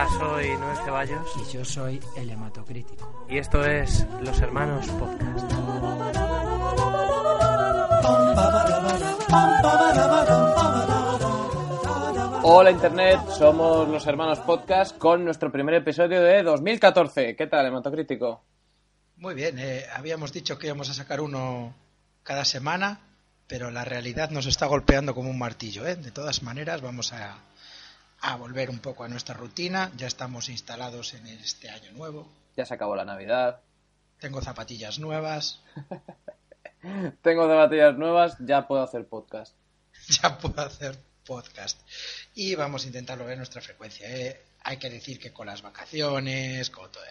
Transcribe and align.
Hola, 0.00 0.08
soy 0.18 0.56
Noel 0.56 0.76
Ceballos 0.78 1.28
Y 1.36 1.52
yo 1.52 1.62
soy 1.62 2.00
el 2.16 2.30
hematocrítico. 2.30 3.26
y 3.28 3.36
esto 3.36 3.62
es 3.62 4.06
Los 4.22 4.40
Hermanos 4.40 4.86
Podcast. 4.86 5.52
Hola 12.42 12.70
Internet, 12.70 13.20
somos 13.36 13.88
Los 13.90 14.06
Hermanos 14.06 14.38
Podcast 14.38 14.96
con 14.96 15.22
nuestro 15.22 15.52
primer 15.52 15.74
episodio 15.74 16.22
de 16.22 16.42
2014. 16.44 17.36
¿Qué 17.36 17.46
tal, 17.46 17.66
hematocrítico? 17.66 18.42
Muy 19.18 19.34
bien, 19.34 19.58
eh, 19.58 19.84
habíamos 19.94 20.32
dicho 20.32 20.58
que 20.58 20.68
íbamos 20.68 20.88
a 20.88 20.94
sacar 20.94 21.20
uno 21.20 21.74
cada 22.22 22.46
semana, 22.46 23.00
pero 23.46 23.70
la 23.70 23.84
realidad 23.84 24.30
nos 24.30 24.46
está 24.46 24.64
golpeando 24.64 25.14
como 25.14 25.28
un 25.28 25.38
martillo. 25.38 25.86
¿eh? 25.86 25.96
De 25.96 26.10
todas 26.10 26.42
maneras, 26.42 26.80
vamos 26.80 27.12
a, 27.12 27.36
a 28.20 28.36
volver 28.36 28.70
un 28.70 28.78
poco 28.78 29.04
a 29.04 29.08
nuestra 29.08 29.34
rutina. 29.34 29.90
Ya 29.96 30.06
estamos 30.06 30.48
instalados 30.48 31.14
en 31.14 31.26
este 31.26 31.70
año 31.70 31.92
nuevo. 31.92 32.28
Ya 32.56 32.66
se 32.66 32.74
acabó 32.74 32.96
la 32.96 33.04
Navidad. 33.04 33.60
Tengo 34.18 34.42
zapatillas 34.42 34.98
nuevas. 34.98 35.60
Tengo 37.22 37.48
zapatillas 37.48 37.96
nuevas, 37.96 38.36
ya 38.40 38.66
puedo 38.66 38.82
hacer 38.82 39.06
podcast. 39.06 39.54
ya 40.08 40.38
puedo 40.38 40.60
hacer 40.60 40.98
podcast. 41.26 41.78
Y 42.34 42.54
vamos 42.54 42.84
a 42.84 42.86
intentarlo 42.86 43.24
ver 43.24 43.36
nuestra 43.36 43.60
frecuencia. 43.60 44.08
¿eh? 44.08 44.40
Hay 44.62 44.76
que 44.76 44.90
decir 44.90 45.18
que 45.18 45.32
con 45.32 45.46
las 45.46 45.62
vacaciones, 45.62 46.70
con 46.70 46.90
todo. 46.90 47.04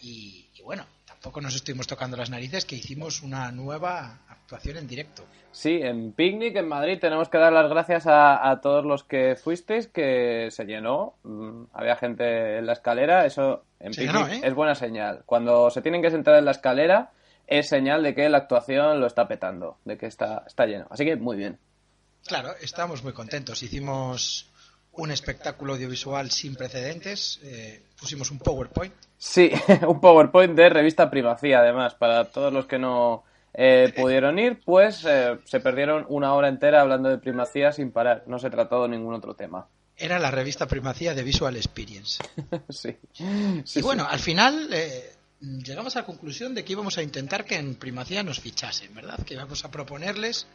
Y, 0.00 0.50
y 0.54 0.62
bueno, 0.62 0.86
tampoco 1.06 1.40
nos 1.40 1.54
estuvimos 1.54 1.86
tocando 1.86 2.16
las 2.16 2.30
narices 2.30 2.64
que 2.64 2.76
hicimos 2.76 3.22
una 3.22 3.52
nueva 3.52 4.20
actuación 4.52 4.76
en 4.76 4.86
directo. 4.86 5.24
Sí, 5.50 5.80
en 5.82 6.12
Picnic, 6.12 6.56
en 6.56 6.68
Madrid, 6.68 6.98
tenemos 7.00 7.28
que 7.28 7.38
dar 7.38 7.52
las 7.52 7.68
gracias 7.70 8.06
a, 8.06 8.50
a 8.50 8.60
todos 8.60 8.84
los 8.84 9.02
que 9.04 9.36
fuisteis, 9.36 9.86
que 9.86 10.48
se 10.50 10.64
llenó. 10.64 11.14
Mm, 11.22 11.64
Había 11.72 11.96
gente 11.96 12.58
en 12.58 12.66
la 12.66 12.74
escalera, 12.74 13.24
eso 13.26 13.64
en 13.80 13.92
Se 13.94 14.02
Picnic 14.02 14.26
llenó, 14.28 14.34
¿eh? 14.34 14.40
es 14.44 14.54
buena 14.54 14.74
señal. 14.74 15.22
Cuando 15.26 15.70
se 15.70 15.80
tienen 15.82 16.02
que 16.02 16.10
sentar 16.10 16.36
en 16.36 16.44
la 16.44 16.50
escalera, 16.50 17.10
es 17.46 17.68
señal 17.68 18.02
de 18.02 18.14
que 18.14 18.28
la 18.28 18.38
actuación 18.38 19.00
lo 19.00 19.06
está 19.06 19.26
petando, 19.26 19.78
de 19.84 19.96
que 19.96 20.06
está, 20.06 20.44
está 20.46 20.66
lleno. 20.66 20.86
Así 20.90 21.04
que 21.04 21.16
muy 21.16 21.36
bien. 21.36 21.58
Claro, 22.26 22.54
estamos 22.60 23.02
muy 23.02 23.12
contentos. 23.12 23.62
Hicimos 23.62 24.50
un 24.92 25.10
espectáculo 25.10 25.74
audiovisual 25.74 26.30
sin 26.30 26.54
precedentes. 26.56 27.40
eh, 27.42 27.82
pusimos 27.98 28.30
un 28.30 28.38
PowerPoint. 28.38 28.92
Sí, 29.18 29.50
un 29.86 30.00
PowerPoint 30.00 30.54
de 30.54 30.68
revista 30.68 31.10
Primacía, 31.10 31.60
además, 31.60 31.94
para 31.94 32.24
todos 32.26 32.52
los 32.52 32.66
que 32.66 32.78
no 32.78 33.24
eh, 33.54 33.92
pudieron 33.94 34.38
ir, 34.38 34.60
pues 34.64 35.04
eh, 35.04 35.38
se 35.44 35.60
perdieron 35.60 36.06
una 36.08 36.34
hora 36.34 36.48
entera 36.48 36.80
hablando 36.80 37.08
de 37.08 37.18
primacía 37.18 37.72
sin 37.72 37.90
parar. 37.90 38.24
No 38.26 38.38
se 38.38 38.50
trató 38.50 38.82
de 38.82 38.88
ningún 38.88 39.14
otro 39.14 39.34
tema. 39.34 39.68
Era 39.96 40.18
la 40.18 40.30
revista 40.30 40.66
Primacía 40.66 41.14
de 41.14 41.22
Visual 41.22 41.56
Experience. 41.56 42.22
sí. 42.70 42.96
y 43.74 43.82
bueno, 43.82 44.06
al 44.08 44.18
final 44.18 44.68
eh, 44.72 45.12
llegamos 45.40 45.96
a 45.96 46.00
la 46.00 46.06
conclusión 46.06 46.54
de 46.54 46.64
que 46.64 46.72
íbamos 46.72 46.96
a 46.98 47.02
intentar 47.02 47.44
que 47.44 47.56
en 47.56 47.74
Primacía 47.74 48.22
nos 48.22 48.40
fichasen, 48.40 48.94
¿verdad? 48.94 49.22
Que 49.24 49.34
íbamos 49.34 49.64
a 49.64 49.70
proponerles 49.70 50.46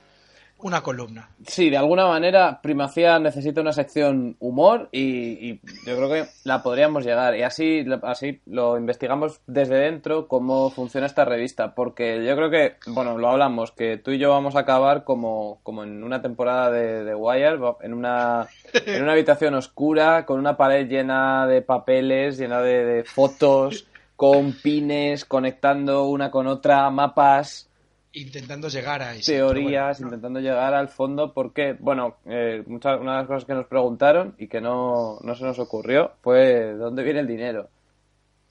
una 0.60 0.82
columna. 0.82 1.30
Sí, 1.46 1.70
de 1.70 1.78
alguna 1.78 2.08
manera 2.08 2.62
Primacía 2.62 3.20
necesita 3.20 3.62
una 3.62 3.74
sección 3.74 4.36
humor 4.40 4.90
y, 4.92 5.50
y 5.50 5.62
yo 5.86 5.96
creo 5.96 6.10
que 6.10 6.26
la 6.44 6.64
podríamos 6.64 7.06
llegar. 7.06 7.36
Y 7.36 7.44
así, 7.44 7.86
así 8.04 8.42
lo 8.46 8.78
investigamos 8.78 9.42
desde 9.46 9.76
dentro 9.76 10.28
cómo 10.28 10.70
funciona 10.70 11.06
esta 11.06 11.26
revista. 11.26 11.76
Porque 11.76 12.26
yo 12.26 12.36
creo 12.36 12.50
que, 12.50 12.78
bueno, 12.88 13.18
lo 13.18 13.30
hablamos, 13.30 13.72
que 13.72 13.98
tú 13.98 14.12
y 14.12 14.20
yo 14.20 14.32
vamos 14.32 14.56
a 14.56 14.62
acabar 14.62 15.04
como, 15.04 15.60
como 15.64 15.84
en 15.84 16.04
una 16.04 16.22
temporada 16.22 16.72
de, 16.72 17.04
de 17.04 17.16
Wire, 17.16 17.60
en 17.82 17.94
una, 17.94 18.48
en 18.74 19.04
una 19.04 19.14
habitación 19.14 19.54
oscura, 19.54 20.26
con 20.26 20.40
una 20.40 20.58
pared 20.58 20.88
llena 20.88 21.46
de 21.48 21.62
papeles, 21.62 22.38
llena 22.38 22.62
de, 22.62 22.84
de 22.84 23.04
fotos, 23.04 23.88
con 24.16 24.54
pines, 24.54 25.26
conectando 25.26 26.06
una 26.06 26.32
con 26.32 26.48
otra, 26.48 26.90
mapas 26.90 27.67
Intentando 28.14 28.70
llegar 28.70 29.02
a 29.02 29.16
ese. 29.16 29.34
teorías, 29.34 30.00
bueno, 30.00 30.08
intentando 30.08 30.40
llegar 30.40 30.74
al 30.74 30.88
fondo, 30.90 31.34
porque, 31.34 31.74
bueno, 31.80 32.18
eh, 32.26 32.64
muchas, 32.66 33.00
una 33.00 33.12
de 33.14 33.18
las 33.20 33.28
cosas 33.28 33.46
que 33.46 33.54
nos 33.54 33.68
preguntaron 33.68 34.34
y 34.38 34.48
que 34.48 34.60
no, 34.62 35.20
no 35.22 35.36
se 35.36 35.44
nos 35.44 35.60
ocurrió 35.60 36.14
fue 36.22 36.40
¿de 36.40 36.74
dónde 36.76 37.04
viene 37.04 37.20
el 37.20 37.28
dinero? 37.28 37.70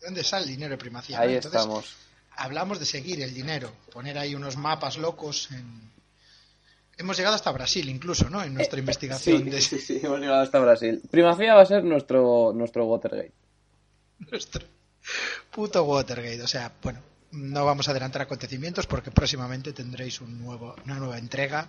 ¿de 0.01 0.07
¿Dónde 0.07 0.23
sale 0.23 0.45
el 0.45 0.51
dinero 0.51 0.73
de 0.73 0.79
Primacía? 0.79 1.21
Ahí? 1.21 1.35
Entonces, 1.35 1.61
estamos. 1.61 1.97
Hablamos 2.37 2.79
de 2.79 2.85
seguir 2.85 3.23
el 3.23 3.33
dinero, 3.33 3.73
poner 3.93 4.19
ahí 4.19 4.35
unos 4.35 4.57
mapas 4.57 4.99
locos. 4.99 5.51
En... 5.51 5.91
Hemos 6.99 7.17
llegado 7.17 7.35
hasta 7.35 7.51
Brasil 7.51 7.89
incluso, 7.89 8.29
¿no? 8.31 8.43
En 8.43 8.55
nuestra 8.55 8.79
investigación 8.79 9.37
Eh, 9.37 9.45
Sí, 9.45 9.51
de 9.51 9.61
sí, 9.61 9.79
sí, 9.79 10.01
hemos 10.03 10.21
llegado 10.21 10.43
hasta 10.43 10.59
Brasil. 10.61 11.03
Primacía 11.11 11.55
va 11.55 11.63
a 11.63 11.67
ser 11.67 11.83
nuestro, 11.83 12.53
nuestro 12.55 12.85
Watergate. 12.87 13.33
nuestro 14.31 14.65
puto 15.51 15.83
Watergate. 15.85 16.43
O 16.43 16.47
sea, 16.49 16.73
bueno, 16.83 17.01
no 17.37 17.65
vamos 17.65 17.89
a 17.89 17.91
adelantar 17.93 18.23
acontecimientos 18.23 18.87
porque 18.87 19.11
próximamente 19.11 19.73
tendréis 19.73 20.21
un 20.21 20.41
nuevo, 20.41 20.75
una 20.85 20.97
nueva 20.97 21.19
entrega 21.19 21.69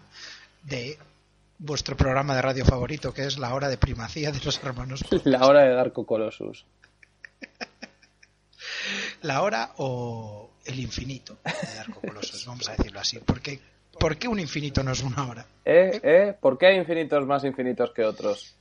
de 0.64 0.98
vuestro 1.60 1.98
programa 1.98 2.36
de 2.36 2.42
radio 2.42 2.66
favorito, 2.66 3.14
que 3.14 3.26
es 3.26 3.38
La 3.38 3.54
Hora 3.54 3.70
de 3.70 3.78
Primacía 3.78 4.32
de 4.32 4.40
los 4.44 4.64
Hermanos. 4.64 5.04
La 5.26 5.46
hora 5.46 5.64
de 5.64 5.74
Darko 5.74 6.06
Colossus. 6.06 6.66
La 9.22 9.42
Hora 9.42 9.74
o 9.78 10.52
el 10.66 10.80
Infinito 10.80 11.38
de 11.44 11.76
Darko 11.76 12.02
Colossus, 12.02 12.46
vamos 12.46 12.68
a 12.70 12.76
decirlo 12.76 13.00
así. 13.00 13.20
Porque, 13.20 13.60
¿Por 14.00 14.18
qué 14.18 14.28
un 14.28 14.40
infinito 14.40 14.84
no 14.84 14.92
es 14.92 15.02
una 15.02 15.28
hora? 15.28 15.46
¿Eh? 15.66 16.00
¿Eh? 16.04 16.36
¿Por 16.40 16.58
qué 16.58 16.68
hay 16.68 16.78
infinitos 16.78 17.26
más 17.26 17.44
infinitos 17.44 17.92
que 17.92 18.04
otros? 18.04 18.56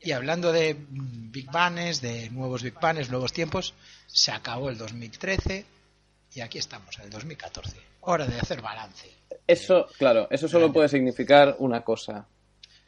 Y 0.00 0.12
hablando 0.12 0.52
de 0.52 0.74
mm, 0.74 1.30
Big 1.30 1.50
Bangs, 1.50 2.00
de 2.00 2.30
nuevos 2.30 2.62
Big 2.62 2.78
Bangs, 2.80 3.10
nuevos 3.10 3.32
tiempos, 3.32 3.74
se 4.06 4.32
acabó 4.32 4.70
el 4.70 4.78
2013 4.78 5.66
y 6.34 6.40
aquí 6.40 6.58
estamos, 6.58 6.98
el 7.00 7.10
2014. 7.10 7.76
Hora 8.02 8.26
de 8.26 8.38
hacer 8.38 8.60
balance. 8.62 9.10
Eso, 9.46 9.86
claro, 9.98 10.28
eso 10.30 10.48
solo 10.48 10.72
puede 10.72 10.88
significar 10.88 11.56
una 11.58 11.82
cosa. 11.82 12.26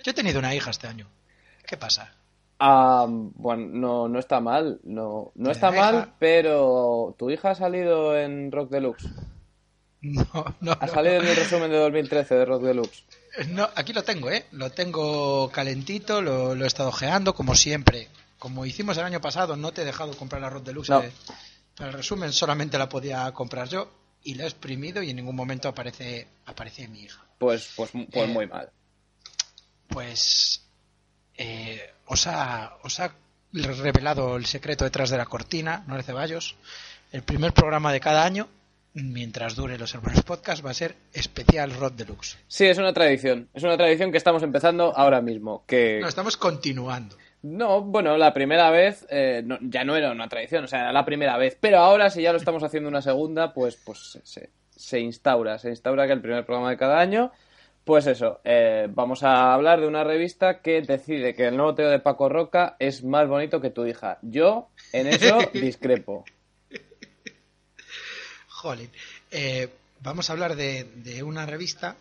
Yo 0.05 0.11
he 0.11 0.15
tenido 0.15 0.39
una 0.39 0.55
hija 0.55 0.71
este 0.71 0.87
año. 0.87 1.09
¿Qué 1.67 1.77
pasa? 1.77 2.13
Ah, 2.59 3.07
bueno, 3.09 3.67
no, 3.73 4.09
no 4.09 4.19
está 4.21 4.41
mal, 4.41 4.81
no, 4.85 5.33
no 5.35 5.45
¿Tu 5.47 5.51
está 5.51 5.71
hija? 5.71 5.81
mal, 5.93 6.15
pero 6.19 7.15
¿tu 7.19 7.31
hija 7.31 7.51
ha 7.51 7.55
salido 7.57 8.17
en 8.17 8.53
Rock 8.53 8.71
Deluxe? 8.71 9.09
No, 10.05 10.25
no, 10.61 10.73
Ha 10.73 10.87
no, 10.87 10.93
salido 10.93 11.15
en 11.21 11.29
el 11.29 11.37
resumen 11.37 11.71
de 11.71 11.77
2013 11.79 12.35
de 12.35 12.45
Rock 12.45 12.63
Deluxe. 12.65 13.05
no, 13.51 13.69
aquí 13.77 13.93
lo 13.93 14.03
tengo, 14.03 14.31
¿eh? 14.33 14.47
Lo 14.51 14.71
tengo 14.71 15.49
calentito, 15.51 16.21
lo, 16.21 16.57
lo 16.57 16.65
he 16.65 16.67
estado 16.67 16.89
ojeando, 16.89 17.35
como 17.37 17.55
siempre. 17.55 18.09
Como 18.41 18.67
hicimos 18.67 18.97
el 18.99 19.05
año 19.05 19.21
pasado, 19.21 19.57
no 19.57 19.71
te 19.71 19.83
he 19.83 19.85
dejado 19.85 20.17
comprar 20.17 20.43
la 20.43 20.51
Rod 20.51 20.63
Deluxe. 20.63 20.89
No. 20.91 21.05
El 21.79 21.93
resumen, 21.93 22.33
solamente 22.33 22.79
la 22.79 22.89
podía 22.89 23.31
comprar 23.33 23.69
yo 23.69 23.91
y 24.25 24.35
la 24.35 24.45
he 24.45 24.47
exprimido 24.47 25.03
y 25.03 25.11
en 25.11 25.17
ningún 25.17 25.37
momento 25.37 25.69
aparece, 25.69 26.29
aparece 26.47 26.87
mi 26.89 27.01
hija. 27.03 27.25
Pues, 27.39 27.73
pues, 27.77 27.91
pues 27.93 28.29
Eh, 28.29 28.33
muy 28.33 28.47
mal. 28.47 28.71
pues 29.89 30.63
eh, 31.37 31.93
os, 32.07 32.27
ha, 32.27 32.77
os 32.83 33.01
ha 33.01 33.15
revelado 33.53 34.37
el 34.37 34.47
secreto 34.47 34.85
detrás 34.85 35.11
de 35.11 35.17
la 35.19 35.27
cortina, 35.27 35.85
no 35.87 36.01
Ceballos. 36.03 36.57
El 37.11 37.23
primer 37.23 37.53
programa 37.53 37.93
de 37.93 38.01
cada 38.01 38.25
año, 38.25 38.49
mientras 38.95 39.55
dure 39.55 39.79
los 39.79 39.95
hermanos 39.95 40.23
podcast, 40.23 40.65
va 40.65 40.71
a 40.71 40.75
ser 40.75 40.97
especial 41.13 41.75
Rod 41.75 41.93
Deluxe. 41.93 42.39
Sí, 42.49 42.65
es 42.67 42.79
una 42.79 42.93
tradición. 42.93 43.49
Es 43.53 43.63
una 43.63 43.77
tradición 43.77 44.11
que 44.13 44.19
estamos 44.19 44.43
empezando 44.43 44.97
ahora 44.97 45.21
mismo. 45.21 45.65
Que 45.67 45.99
No, 46.01 46.09
estamos 46.09 46.37
continuando. 46.37 47.17
No, 47.43 47.83
bueno, 47.83 48.17
la 48.17 48.33
primera 48.33 48.71
vez 48.71 49.07
eh, 49.11 49.43
no- 49.45 49.59
ya 49.61 49.85
no 49.85 49.97
era 49.97 50.11
una 50.13 50.29
tradición, 50.29 50.65
o 50.65 50.69
sea, 50.69 50.81
era 50.81 50.93
la 50.93 51.05
primera 51.05 51.37
vez. 51.37 51.57
Pero 51.61 51.79
ahora, 51.79 52.09
si 52.11 52.23
ya 52.23 52.33
lo 52.33 52.39
estamos 52.39 52.63
haciendo 52.63 52.89
una 52.89 53.03
segunda, 53.03 53.53
pues, 53.53 53.77
pues 53.77 54.19
se, 54.23 54.51
se 54.71 55.01
instaura. 55.01 55.59
Se 55.59 55.69
instaura 55.71 56.07
que 56.07 56.13
el 56.13 56.21
primer 56.21 56.45
programa 56.45 56.71
de 56.71 56.77
cada 56.77 56.99
año, 57.01 57.33
Pues 57.85 58.07
eso, 58.07 58.41
eh, 58.45 58.87
vamos 58.91 59.25
a 59.25 59.53
hablar 59.55 59.81
de 59.81 59.89
una 59.89 60.05
revista 60.05 60.61
que 60.61 60.83
decide 60.83 61.35
que 61.35 61.49
el 61.49 61.57
nuevo 61.57 61.75
Teo 61.75 61.91
de 61.91 61.99
Paco 61.99 62.29
Roca 62.29 62.77
es 62.79 63.03
más 63.03 63.27
bonito 63.27 63.61
que 63.61 63.71
tu 63.71 63.85
hija. 63.87 64.19
Yo 64.23 64.69
en 64.93 65.09
eso 65.09 65.39
discrepo. 65.53 66.25
Jolín. 68.47 68.91
Eh, 69.33 69.69
vamos 70.01 70.31
a 70.31 70.35
hablar 70.35 70.55
de, 70.57 70.85
de 70.85 71.23
una 71.25 71.45
revista 71.47 71.97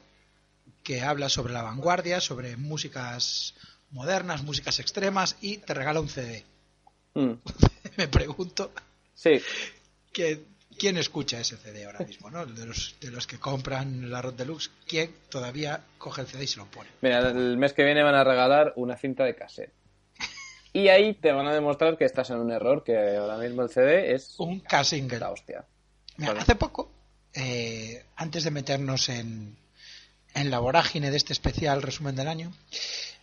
que 0.83 1.01
habla 1.01 1.29
sobre 1.29 1.53
la 1.53 1.63
vanguardia, 1.63 2.21
sobre 2.21 2.57
músicas 2.57 3.55
modernas, 3.91 4.43
músicas 4.43 4.79
extremas 4.79 5.35
y 5.41 5.57
te 5.57 5.73
regala 5.73 5.99
un 5.99 6.09
CD. 6.09 6.43
Mm, 7.13 7.33
Me 7.97 8.07
pregunto 8.07 8.71
Sí, 9.13 9.39
que, 10.11 10.43
quién 10.79 10.97
escucha 10.97 11.39
ese 11.39 11.57
CD 11.57 11.85
ahora 11.85 11.99
mismo, 12.05 12.31
¿no? 12.31 12.45
De 12.45 12.65
los, 12.65 12.95
de 13.01 13.11
los 13.11 13.27
que 13.27 13.37
compran 13.37 14.09
la 14.09 14.21
Rod 14.21 14.33
Deluxe, 14.33 14.71
¿quién 14.87 15.13
todavía 15.29 15.83
coge 15.97 16.21
el 16.21 16.27
CD 16.27 16.43
y 16.45 16.47
se 16.47 16.57
lo 16.57 16.65
pone? 16.65 16.89
mira, 17.01 17.19
el 17.29 17.57
mes 17.57 17.73
que 17.73 17.83
viene 17.83 18.01
van 18.03 18.15
a 18.15 18.23
regalar 18.23 18.73
una 18.77 18.97
cinta 18.97 19.23
de 19.25 19.35
cassette. 19.35 19.71
Y 20.73 20.87
ahí 20.87 21.13
te 21.15 21.33
van 21.33 21.47
a 21.47 21.53
demostrar 21.53 21.97
que 21.97 22.05
estás 22.05 22.29
en 22.29 22.37
un 22.37 22.49
error, 22.49 22.83
que 22.85 23.17
ahora 23.17 23.37
mismo 23.37 23.61
el 23.61 23.69
CD 23.69 24.13
es 24.15 24.35
Un 24.39 24.61
K-Single. 24.61 25.19
la 25.19 25.29
hostia. 25.31 25.65
Mira, 26.15 26.31
hace 26.39 26.55
poco, 26.55 26.89
eh, 27.33 28.05
antes 28.15 28.45
de 28.45 28.51
meternos 28.51 29.09
en, 29.09 29.57
en 30.33 30.49
la 30.49 30.59
vorágine 30.59 31.11
de 31.11 31.17
este 31.17 31.33
especial 31.33 31.81
resumen 31.81 32.15
del 32.15 32.29
año, 32.29 32.53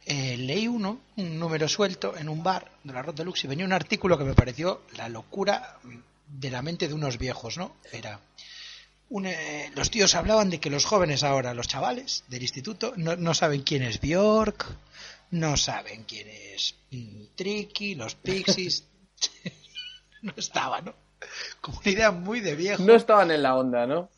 eh, 0.09 0.37
leí 0.37 0.67
uno, 0.67 1.01
un 1.17 1.39
número 1.39 1.69
suelto, 1.69 2.17
en 2.17 2.29
un 2.29 2.43
bar 2.43 2.71
de 2.83 2.93
la 2.93 3.03
Rod 3.03 3.15
Deluxe 3.15 3.45
y 3.45 3.49
venía 3.49 3.67
un 3.67 3.73
artículo 3.73 4.17
que 4.17 4.25
me 4.25 4.35
pareció 4.35 4.83
la 4.97 5.09
locura 5.09 5.79
de 6.27 6.51
la 6.51 6.63
mente 6.63 6.89
de 6.89 6.95
unos 6.95 7.19
viejos, 7.19 7.59
¿no? 7.59 7.77
Era. 7.93 8.21
un, 9.11 9.27
eh, 9.27 9.71
los 9.75 9.91
tíos 9.91 10.15
hablaban 10.15 10.51
de 10.51 10.61
que 10.61 10.71
los 10.71 10.85
jóvenes 10.85 11.23
ahora, 11.23 11.55
los 11.55 11.69
chavales 11.69 12.25
del 12.29 12.43
instituto, 12.43 12.95
no, 12.97 13.17
no 13.17 13.35
saben 13.35 13.63
quién 13.63 13.83
es 13.83 14.01
Bjork, 14.01 14.67
no 15.31 15.57
saben 15.57 16.05
quién 16.05 16.29
es 16.29 16.75
mm, 16.91 17.25
Tricky, 17.37 17.95
los 17.95 18.15
Pixies. 18.15 18.85
no 20.23 20.33
estaba, 20.37 20.81
¿no? 20.81 20.95
Como 21.61 21.79
una 21.79 21.91
idea 21.91 22.11
muy 22.11 22.41
de 22.41 22.55
viejo. 22.55 22.83
No 22.83 22.95
estaban 22.95 23.31
en 23.31 23.43
la 23.43 23.57
onda, 23.57 23.87
¿no? 23.87 24.09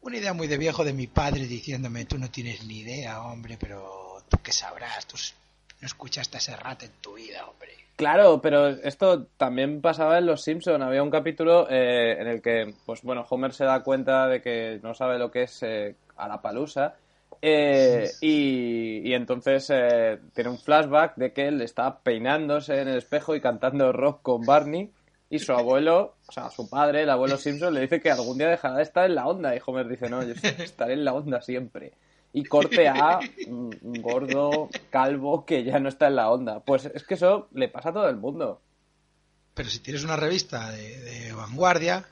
Una 0.00 0.18
idea 0.18 0.32
muy 0.32 0.46
de 0.46 0.58
viejo 0.58 0.84
de 0.84 0.92
mi 0.92 1.08
padre 1.08 1.46
diciéndome, 1.46 2.04
tú 2.04 2.18
no 2.18 2.30
tienes 2.30 2.64
ni 2.64 2.80
idea, 2.80 3.22
hombre, 3.22 3.56
pero 3.58 4.05
qué 4.46 4.52
sabrás, 4.52 5.08
tú 5.08 5.16
no 5.80 5.86
escuchaste 5.86 6.38
ese 6.38 6.54
rat 6.54 6.84
en 6.84 6.92
tu 7.00 7.14
vida, 7.14 7.44
hombre. 7.48 7.72
Claro, 7.96 8.40
pero 8.40 8.68
esto 8.68 9.24
también 9.36 9.80
pasaba 9.80 10.18
en 10.18 10.26
Los 10.26 10.42
Simpson. 10.42 10.82
Había 10.82 11.02
un 11.02 11.10
capítulo 11.10 11.66
eh, 11.68 12.16
en 12.20 12.28
el 12.28 12.40
que, 12.40 12.72
pues 12.84 13.02
bueno, 13.02 13.26
Homer 13.28 13.52
se 13.52 13.64
da 13.64 13.82
cuenta 13.82 14.28
de 14.28 14.40
que 14.40 14.78
no 14.84 14.94
sabe 14.94 15.18
lo 15.18 15.32
que 15.32 15.42
es 15.42 15.62
eh, 15.64 15.96
a 16.16 16.28
la 16.28 16.40
palusa. 16.40 16.94
y, 17.42 19.08
y 19.08 19.14
entonces 19.14 19.68
eh, 19.70 20.20
tiene 20.32 20.50
un 20.50 20.58
flashback 20.58 21.16
de 21.16 21.32
que 21.32 21.48
él 21.48 21.60
está 21.60 21.98
peinándose 21.98 22.80
en 22.80 22.86
el 22.86 22.98
espejo 22.98 23.34
y 23.34 23.40
cantando 23.40 23.92
rock 23.92 24.22
con 24.22 24.42
Barney. 24.42 24.92
Y 25.28 25.40
su 25.40 25.52
abuelo, 25.54 26.14
o 26.28 26.32
sea, 26.32 26.50
su 26.50 26.70
padre, 26.70 27.02
el 27.02 27.10
abuelo 27.10 27.36
Simpson, 27.36 27.74
le 27.74 27.80
dice 27.80 28.00
que 28.00 28.12
algún 28.12 28.38
día 28.38 28.48
dejará 28.48 28.76
de 28.76 28.84
estar 28.84 29.06
en 29.06 29.16
la 29.16 29.26
onda. 29.26 29.56
Y 29.56 29.60
Homer 29.66 29.88
dice, 29.88 30.08
no, 30.08 30.22
yo 30.22 30.34
estaré 30.58 30.92
en 30.92 31.04
la 31.04 31.14
onda 31.14 31.40
siempre. 31.40 31.94
Y 32.36 32.44
corte 32.44 32.86
a 32.86 33.18
un 33.46 33.70
gordo, 34.02 34.68
calvo, 34.90 35.46
que 35.46 35.64
ya 35.64 35.78
no 35.80 35.88
está 35.88 36.08
en 36.08 36.16
la 36.16 36.30
onda. 36.30 36.60
Pues 36.60 36.84
es 36.84 37.02
que 37.04 37.14
eso 37.14 37.48
le 37.54 37.70
pasa 37.70 37.88
a 37.88 37.92
todo 37.94 38.10
el 38.10 38.16
mundo. 38.16 38.60
Pero 39.54 39.70
si 39.70 39.78
tienes 39.78 40.04
una 40.04 40.16
revista 40.16 40.70
de, 40.70 41.32
vanguardia, 41.32 42.04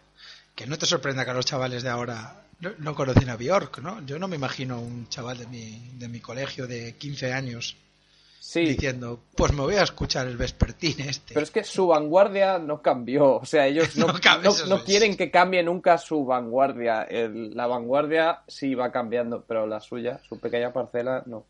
que 0.55 0.67
no 0.67 0.79
te 0.79 0.87
sorprenda 0.87 1.27
que 1.27 1.33
a 1.33 1.35
los 1.35 1.45
chavales 1.45 1.83
de 1.83 1.91
ahora 1.91 2.47
no, 2.61 2.71
no 2.79 2.95
conocen 2.95 3.29
a 3.29 3.37
Bjork, 3.37 3.81
¿no? 3.81 4.01
Yo 4.07 4.19
no 4.19 4.27
me 4.27 4.37
imagino 4.37 4.81
un 4.81 5.11
chaval 5.11 5.37
de 5.37 5.47
mi, 5.47 5.91
de 5.97 6.09
mi 6.09 6.21
colegio 6.21 6.67
de 6.67 6.97
15 6.97 7.35
años 7.35 7.77
Sí, 8.47 8.61
diciendo, 8.67 9.25
pues 9.37 9.53
me 9.53 9.63
voy 9.63 9.77
a 9.77 9.83
escuchar 9.83 10.27
el 10.27 10.37
vespertín 10.37 11.01
este. 11.01 11.33
pero 11.35 11.45
es 11.45 11.51
que 11.51 11.65
su 11.65 11.87
vanguardia 11.87 12.59
no 12.59 12.83
cambió. 12.83 13.37
O 13.37 13.47
sea, 13.47 13.67
ellos 13.67 13.97
no, 13.97 14.85
quieren 14.85 15.17
que 15.17 15.31
cambie 15.31 15.63
nunca 15.63 15.97
su 15.99 16.25
vanguardia. 16.25 17.03
El- 17.05 17.55
la 17.57 17.67
vanguardia 17.67 18.43
sí 18.47 18.75
va 18.75 18.93
cambiando, 18.93 19.45
pero 19.49 19.67
la 19.67 19.81
suya, 19.81 20.21
su 20.29 20.39
pequeña 20.39 20.73
parcela, 20.73 21.23
no. 21.27 21.47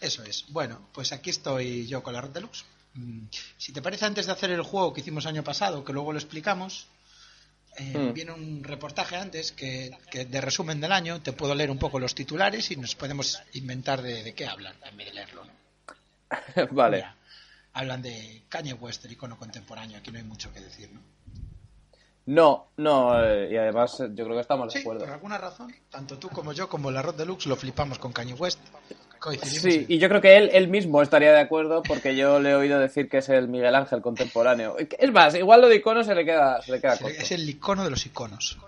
Eso 0.00 0.22
es. 0.24 0.46
Bueno, 0.48 0.88
pues 0.92 1.12
aquí 1.12 1.30
estoy 1.30 1.86
yo 1.86 2.02
con 2.02 2.14
la 2.14 2.22
Red 2.22 2.30
Deluxe. 2.30 2.64
Mm, 2.94 3.26
Si 3.58 3.72
te 3.72 3.82
parece, 3.82 4.06
antes 4.06 4.26
de 4.26 4.32
hacer 4.32 4.50
el 4.50 4.62
juego 4.62 4.92
que 4.92 5.02
hicimos 5.02 5.26
año 5.26 5.44
pasado, 5.44 5.84
que 5.84 5.92
luego 5.92 6.12
lo 6.12 6.18
explicamos, 6.18 6.86
eh, 7.76 7.92
Mm. 7.98 8.12
viene 8.14 8.32
un 8.32 8.64
reportaje 8.64 9.16
antes 9.16 9.52
que, 9.52 9.90
que 10.10 10.24
de 10.24 10.40
resumen 10.40 10.80
del 10.80 10.92
año. 10.92 11.20
Te 11.20 11.32
puedo 11.32 11.54
leer 11.54 11.70
un 11.70 11.78
poco 11.78 11.98
los 12.00 12.14
titulares 12.14 12.70
y 12.70 12.76
nos 12.76 12.94
podemos 12.94 13.40
inventar 13.52 14.00
de, 14.02 14.22
de 14.22 14.32
qué 14.34 14.46
hablan 14.46 14.74
en 14.90 14.96
vez 14.96 15.08
de 15.08 15.14
leerlo. 15.14 15.44
¿no? 15.44 15.63
vale. 16.70 16.98
Mira, 16.98 17.16
hablan 17.72 18.02
de 18.02 18.42
Kanye 18.48 18.74
West, 18.74 19.04
el 19.04 19.12
icono 19.12 19.38
contemporáneo. 19.38 19.98
Aquí 19.98 20.10
no 20.10 20.18
hay 20.18 20.24
mucho 20.24 20.52
que 20.52 20.60
decir, 20.60 20.90
¿no? 20.92 21.00
No, 22.26 22.68
no, 22.78 23.22
eh, 23.22 23.50
y 23.52 23.56
además 23.56 24.00
eh, 24.00 24.08
yo 24.14 24.24
creo 24.24 24.36
que 24.36 24.40
estamos 24.40 24.72
de 24.72 24.80
acuerdo. 24.80 25.04
por 25.04 25.12
alguna 25.12 25.36
razón, 25.36 25.74
tanto 25.90 26.18
tú 26.18 26.30
como 26.30 26.52
yo, 26.54 26.70
como 26.70 26.90
la 26.90 27.02
Rod 27.02 27.16
Deluxe, 27.16 27.46
lo 27.46 27.56
flipamos 27.56 27.98
con 27.98 28.12
Kanye 28.12 28.32
West. 28.34 28.60
Sí, 29.42 29.86
y 29.88 29.98
yo 29.98 30.08
creo 30.08 30.20
que 30.20 30.36
él, 30.36 30.50
él 30.52 30.68
mismo 30.68 31.00
estaría 31.00 31.32
de 31.32 31.40
acuerdo 31.40 31.82
porque 31.82 32.14
yo 32.14 32.40
le 32.40 32.50
he 32.50 32.54
oído 32.54 32.78
decir 32.78 33.08
que 33.08 33.18
es 33.18 33.28
el 33.30 33.48
Miguel 33.48 33.74
Ángel 33.74 34.02
contemporáneo. 34.02 34.76
Es 34.78 35.12
más, 35.12 35.34
igual 35.34 35.62
lo 35.62 35.68
de 35.68 35.76
icono 35.76 36.04
se 36.04 36.14
le 36.14 36.26
queda, 36.26 36.60
se 36.60 36.72
le 36.72 36.80
queda 36.80 36.98
corto. 36.98 37.16
es 37.18 37.32
el 37.32 37.48
icono 37.48 37.84
de 37.84 37.90
los 37.90 38.04
iconos. 38.04 38.58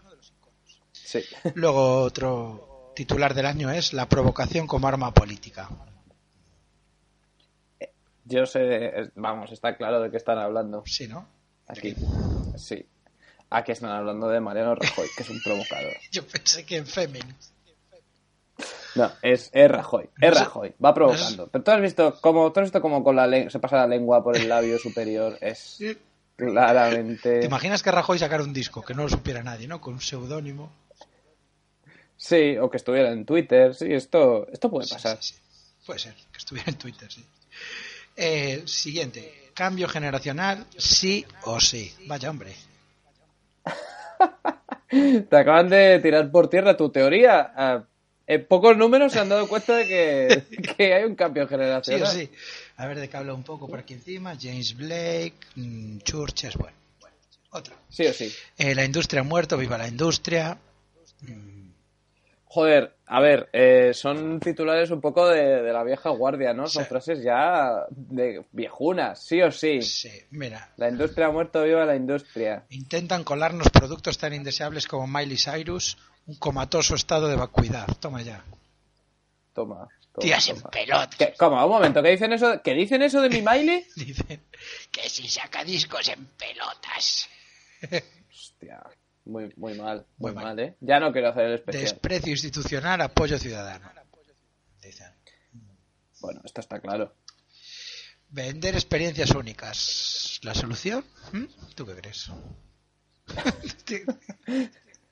Sí. 0.93 1.23
Luego 1.55 2.01
otro 2.01 2.93
titular 2.95 3.35
del 3.35 3.47
año 3.47 3.71
es 3.71 3.93
la 3.93 4.09
provocación 4.09 4.67
como 4.67 4.89
arma 4.89 5.13
política. 5.13 5.69
Yo 8.27 8.45
sé, 8.47 9.11
vamos, 9.15 9.53
está 9.53 9.77
claro 9.77 10.01
de 10.01 10.11
qué 10.11 10.17
están 10.17 10.39
hablando 10.39 10.83
Sí, 10.87 11.07
¿no? 11.07 11.29
aquí. 11.69 11.95
Sí. 12.57 12.85
Aquí 13.51 13.73
están 13.73 13.91
hablando 13.91 14.29
de 14.29 14.41
Mariano 14.41 14.75
Rajoy, 14.75 15.07
que 15.17 15.23
es 15.23 15.31
un 15.31 15.41
provocador. 15.43 15.93
Yo 16.13 16.27
pensé 16.27 16.65
que 16.67 16.77
en 16.79 16.87
Femin. 16.87 17.23
No, 18.97 19.13
es, 19.23 19.51
es 19.53 19.71
Rajoy. 19.71 20.09
Es 20.21 20.35
Rajoy. 20.35 20.75
Va 20.83 20.95
provocando. 20.95 21.49
Pero 21.49 21.63
tú 21.63 21.71
has 21.71 21.81
visto 21.81 22.19
cómo, 22.21 22.51
tú 22.53 22.61
has 22.61 22.67
visto 22.67 22.81
cómo 22.81 23.05
con 23.05 23.15
la 23.15 23.51
se 23.51 23.59
pasa 23.59 23.77
la 23.77 23.87
lengua 23.87 24.25
por 24.25 24.37
el 24.37 24.49
labio 24.49 24.79
superior. 24.79 25.37
Es 25.41 25.79
claramente. 26.35 27.41
¿Te 27.41 27.47
imaginas 27.47 27.83
que 27.83 27.91
Rajoy 27.91 28.19
sacara 28.19 28.43
un 28.43 28.53
disco 28.55 28.83
que 28.83 28.95
no 28.95 29.03
lo 29.05 29.09
supiera 29.09 29.43
nadie, 29.43 29.69
¿no? 29.69 29.81
Con 29.81 29.95
un 29.95 30.01
seudónimo. 30.01 30.73
Sí, 32.17 32.57
o 32.57 32.71
que 32.71 32.79
estuviera 32.79 33.13
en 33.13 33.27
Twitter. 33.27 33.75
Sí, 33.75 33.93
esto, 33.93 34.49
esto 34.51 34.71
puede 34.71 34.87
Sí, 34.87 34.95
pasar. 34.95 35.19
sí, 35.23 35.35
sí. 35.35 35.41
Puede 35.85 35.99
ser, 36.01 36.15
que 36.33 36.39
estuviera 36.39 36.71
en 36.71 36.79
Twitter, 36.79 37.13
sí. 37.13 37.25
Eh, 38.17 38.63
siguiente. 38.67 39.51
Cambio 39.55 39.89
generacional, 39.89 40.67
sí 40.77 41.25
o 41.45 41.61
sí. 41.61 41.93
Vaya 42.07 42.31
hombre. 42.31 42.55
Te 45.31 45.37
acaban 45.37 45.69
de 45.69 45.99
tirar 46.01 46.31
por 46.31 46.49
tierra 46.49 46.77
tu 46.77 46.91
teoría. 46.91 47.53
Ah, 47.57 47.85
en 48.27 48.47
pocos 48.47 48.77
números 48.77 49.13
se 49.13 49.21
han 49.21 49.29
dado 49.29 49.49
cuenta 49.49 49.77
de 49.77 49.87
que, 49.87 50.43
que 50.77 50.95
hay 50.95 51.05
un 51.05 51.15
cambio 51.15 51.45
Sí 51.45 51.51
generacional. 51.51 52.03
o 52.03 52.11
sí. 52.11 52.31
A 52.77 52.87
ver 52.87 52.99
de 52.99 53.09
qué 53.09 53.17
habla 53.17 53.35
un 53.35 53.45
poco 53.45 53.69
por 53.69 53.79
aquí 53.79 53.95
encima. 53.95 54.37
James 54.41 54.75
Blake, 54.77 55.37
mm, 55.55 55.99
Churches, 55.99 56.57
bueno. 56.57 56.77
bueno. 57.01 57.17
Otra. 57.51 57.77
Sí 57.89 58.07
o 58.07 58.13
sí. 58.13 58.33
Eh, 58.59 58.75
la 58.75 58.85
industria 58.85 59.21
ha 59.21 59.25
muerto, 59.25 59.57
viva 59.57 59.79
la 59.79 59.89
industria. 59.89 60.59
Joder, 62.57 62.97
a 63.09 63.21
ver, 63.21 63.51
eh, 63.53 63.91
son 63.93 64.41
titulares 64.41 64.91
un 64.91 65.03
poco 65.03 65.29
de, 65.29 65.61
de 65.61 65.73
la 65.75 65.85
vieja 65.85 66.09
guardia, 66.09 66.55
¿no? 66.55 66.67
Son 66.69 66.85
Sí. 66.85 66.89
frases 66.89 67.23
ya 67.23 67.85
de 67.91 68.47
viejunas, 68.53 69.23
sí 69.23 69.43
o 69.43 69.53
sí. 69.53 69.83
Sí, 69.83 70.11
mira. 70.31 70.73
La 70.79 70.89
industria 70.89 71.27
ha 71.27 71.31
muerto, 71.31 71.63
viva 71.65 71.85
la 71.85 71.95
industria. 71.97 72.65
Intentan 72.71 73.25
colarnos 73.25 73.69
productos 73.69 74.17
tan 74.17 74.33
indeseables 74.33 74.87
como 74.87 75.07
Miley 75.07 75.37
Cyrus, 75.37 75.99
un 76.27 76.37
comatoso 76.37 76.95
estado 76.95 77.29
de 77.29 77.37
vacuidad. 77.37 77.87
Toma 78.01 78.23
ya. 78.23 78.43
Toma. 79.53 79.87
toma, 80.13 80.23
Tías 80.25 80.49
en 80.49 80.57
toma. 80.57 80.71
pelota. 80.71 81.11
¿Qué? 81.19 81.35
¿Cómo? 81.39 81.63
Un 81.63 81.71
momento, 81.71 82.03
¿qué 82.03 82.09
dicen 82.13 82.33
eso? 82.33 82.63
¿Qué 82.65 82.73
dicen 82.73 83.03
eso 83.03 83.21
de 83.21 83.29
mi 83.29 83.43
Miley? 83.43 83.85
Dicen 83.97 84.41
que 84.91 85.11
si 85.11 85.29
saca 85.29 85.63
discos 85.63 86.09
en 86.09 86.25
pelotas. 86.39 87.29
Hostia, 88.33 88.83
muy, 89.27 89.53
muy 89.57 89.75
mal, 89.75 90.07
Muy 90.19 90.33
muy, 90.33 90.35
mal. 90.35 90.45
mal, 90.57 90.61
¿eh? 90.61 90.77
Ya 90.81 90.99
no 91.01 91.13
quiero 91.13 91.29
hacer 91.29 91.45
el 91.47 91.55
especial. 91.55 91.83
Desprecio 91.85 92.33
institucional, 92.33 93.01
apoyo 93.01 93.39
ciudadano. 93.39 93.91
Dicen. 94.81 95.13
Bueno, 96.21 96.41
esto 96.45 96.61
está 96.61 96.81
claro. 96.81 97.15
Vender 98.29 98.75
experiencias 98.75 99.31
únicas. 99.33 100.41
¿La 100.43 100.55
solución? 100.55 101.05
¿Mm? 101.33 101.45
¿Tú 101.75 101.87
qué 101.87 101.95
crees? 101.95 102.31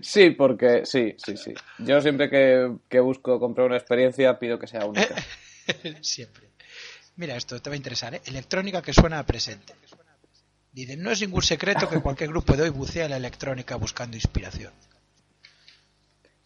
Sí, 0.00 0.30
porque 0.30 0.86
sí, 0.86 1.14
sí, 1.22 1.36
sí. 1.36 1.52
Yo 1.78 2.00
siempre 2.00 2.30
que, 2.30 2.74
que 2.88 3.00
busco 3.00 3.38
comprar 3.38 3.66
una 3.66 3.76
experiencia 3.76 4.38
pido 4.38 4.58
que 4.58 4.66
sea 4.66 4.86
única. 4.86 5.14
Siempre. 6.00 6.48
Mira, 7.16 7.36
esto 7.36 7.60
te 7.60 7.68
va 7.68 7.74
a 7.74 7.76
interesar, 7.76 8.14
¿eh? 8.14 8.22
Electrónica 8.24 8.80
que 8.80 8.94
suena 8.94 9.18
a 9.18 9.26
presente. 9.26 9.74
Dicen, 10.72 11.02
no 11.02 11.10
es 11.10 11.20
ningún 11.20 11.42
secreto 11.42 11.88
que 11.88 12.00
cualquier 12.00 12.30
grupo 12.30 12.56
de 12.56 12.62
hoy 12.64 12.68
bucea 12.70 13.08
la 13.08 13.16
electrónica 13.16 13.76
buscando 13.76 14.16
inspiración. 14.16 14.72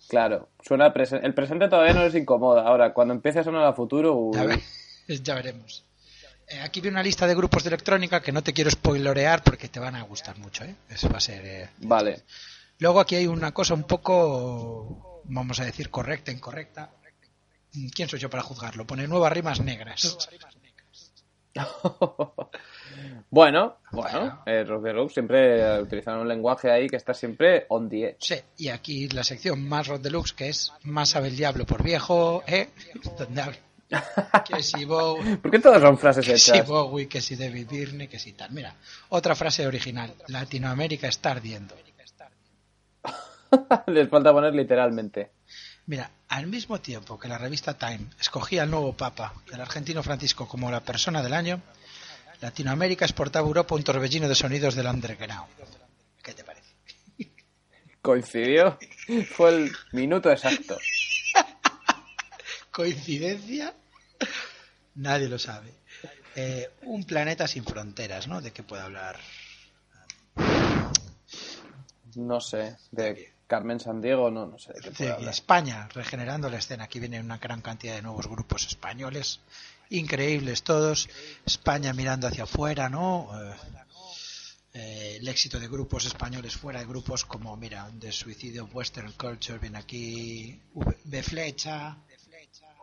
Claro, 0.08 0.48
suena 0.62 0.86
el, 0.86 0.92
presen- 0.92 1.20
el 1.22 1.34
presente 1.34 1.68
todavía 1.68 1.94
no 1.94 2.04
les 2.04 2.14
incomoda. 2.14 2.62
Ahora, 2.66 2.92
cuando 2.92 3.14
empiece 3.14 3.38
a 3.40 3.44
sonar 3.44 3.64
a 3.64 3.72
futuro, 3.72 4.14
uy, 4.14 4.36
Ya, 4.36 4.44
ve- 4.44 4.62
ya 5.22 5.34
veremos. 5.34 5.84
Eh, 6.48 6.60
aquí 6.60 6.80
viene 6.80 6.96
una 6.96 7.02
lista 7.02 7.26
de 7.26 7.34
grupos 7.34 7.62
de 7.64 7.68
electrónica 7.68 8.20
que 8.20 8.32
no 8.32 8.42
te 8.42 8.52
quiero 8.52 8.70
spoilorear 8.70 9.42
porque 9.42 9.68
te 9.68 9.80
van 9.80 9.96
a 9.96 10.02
gustar 10.02 10.36
mucho. 10.38 10.64
¿eh? 10.64 10.74
Eso 10.90 11.08
va 11.08 11.18
a 11.18 11.20
ser. 11.20 11.44
eh, 11.44 11.70
vale. 11.78 12.22
Luego 12.78 13.00
aquí 13.00 13.14
hay 13.14 13.26
una 13.26 13.52
cosa 13.52 13.74
un 13.74 13.84
poco, 13.84 15.22
vamos 15.24 15.60
a 15.60 15.64
decir, 15.64 15.88
correcta, 15.88 16.30
incorrecta. 16.32 16.90
¿Quién 17.94 18.08
soy 18.08 18.18
yo 18.18 18.28
para 18.28 18.42
juzgarlo? 18.42 18.86
Pone 18.86 19.06
nuevas 19.08 19.32
rimas 19.32 19.60
negras. 19.60 20.18
bueno, 23.30 23.78
Bueno. 23.90 24.18
bueno, 24.18 24.42
eh, 24.46 24.64
Rock 24.64 24.82
Deluxe 24.84 25.14
siempre 25.14 25.80
utilizan 25.80 26.18
un 26.18 26.28
lenguaje 26.28 26.70
ahí 26.70 26.88
que 26.88 26.96
está 26.96 27.14
siempre 27.14 27.66
on 27.68 27.88
the 27.88 28.10
edge. 28.10 28.16
Sí, 28.20 28.34
y 28.58 28.68
aquí 28.68 29.08
la 29.08 29.24
sección 29.24 29.66
más 29.68 29.86
Rod 29.88 30.00
Deluxe, 30.00 30.32
que 30.32 30.48
es 30.48 30.72
Más 30.84 31.10
sabe 31.10 31.28
el 31.28 31.36
diablo 31.36 31.64
por 31.66 31.82
viejo, 31.82 32.42
¿eh? 32.46 32.70
Que 34.46 34.62
si 34.62 34.84
Bowie, 34.84 35.36
¿Por 35.36 35.50
qué 35.50 35.58
todas 35.58 35.82
son 35.82 35.98
frases 35.98 36.24
que 36.24 36.38
si? 36.38 36.60
Bowie, 36.62 37.08
que 37.08 37.20
si 37.20 37.36
David 37.36 37.68
Byrne, 37.68 38.08
que 38.08 38.18
si 38.18 38.32
tal. 38.32 38.50
Mira, 38.50 38.74
otra 39.10 39.34
frase 39.34 39.66
original. 39.66 40.14
Latinoamérica 40.28 41.08
está 41.08 41.32
ardiendo. 41.32 41.74
Les 43.88 44.08
falta 44.08 44.32
poner 44.32 44.54
literalmente. 44.54 45.30
Mira, 45.86 46.10
al 46.28 46.46
mismo 46.46 46.80
tiempo 46.80 47.18
que 47.18 47.28
la 47.28 47.36
revista 47.38 47.74
Time 47.74 48.06
escogía 48.18 48.62
al 48.62 48.70
nuevo 48.70 48.94
Papa, 48.94 49.34
el 49.52 49.60
argentino 49.60 50.02
Francisco, 50.02 50.48
como 50.48 50.70
la 50.70 50.80
persona 50.80 51.22
del 51.22 51.34
año, 51.34 51.60
Latinoamérica 52.42 53.04
exportaba 53.04 53.46
a 53.46 53.48
Europa 53.48 53.76
un 53.76 53.84
torbellino 53.84 54.28
de 54.28 54.34
sonidos 54.34 54.74
del 54.74 54.86
underground. 54.86 55.48
¿Qué 56.22 56.34
te 56.34 56.42
parece? 56.42 56.74
Coincidió. 58.02 58.78
Fue 59.30 59.50
el 59.50 59.72
minuto 59.92 60.28
exacto. 60.30 60.76
¿Coincidencia? 62.72 63.72
Nadie 64.96 65.28
lo 65.28 65.38
sabe. 65.38 65.72
Eh, 66.34 66.68
un 66.82 67.04
planeta 67.04 67.46
sin 67.46 67.64
fronteras, 67.64 68.26
¿no? 68.26 68.40
¿De 68.40 68.50
qué 68.50 68.64
puede 68.64 68.82
hablar? 68.82 69.18
No 72.16 72.40
sé, 72.40 72.76
de 72.90 73.34
Carmen 73.46 73.78
Sandiego, 73.78 74.30
no, 74.30 74.46
no 74.46 74.58
sé 74.58 74.72
de 74.72 74.80
qué 74.80 74.90
De 74.90 74.96
puede 74.96 75.12
hablar. 75.12 75.30
España, 75.30 75.88
regenerando 75.94 76.50
la 76.50 76.56
escena. 76.58 76.84
Aquí 76.84 76.98
viene 76.98 77.20
una 77.20 77.38
gran 77.38 77.60
cantidad 77.60 77.94
de 77.94 78.02
nuevos 78.02 78.26
grupos 78.26 78.66
españoles, 78.66 79.40
increíbles 79.92 80.62
todos. 80.62 81.08
España 81.46 81.92
mirando 81.92 82.26
hacia 82.26 82.44
afuera, 82.44 82.88
¿no? 82.88 83.28
Eh, 83.34 83.54
eh, 84.74 85.16
el 85.20 85.28
éxito 85.28 85.60
de 85.60 85.68
grupos 85.68 86.06
españoles 86.06 86.56
fuera 86.56 86.80
de 86.80 86.86
grupos 86.86 87.24
como, 87.24 87.56
mira, 87.56 87.90
de 87.92 88.10
Suicidio 88.10 88.68
Western 88.72 89.12
Culture, 89.12 89.58
viene 89.58 89.78
aquí 89.78 90.60
de 91.04 91.22
Flecha, 91.22 91.96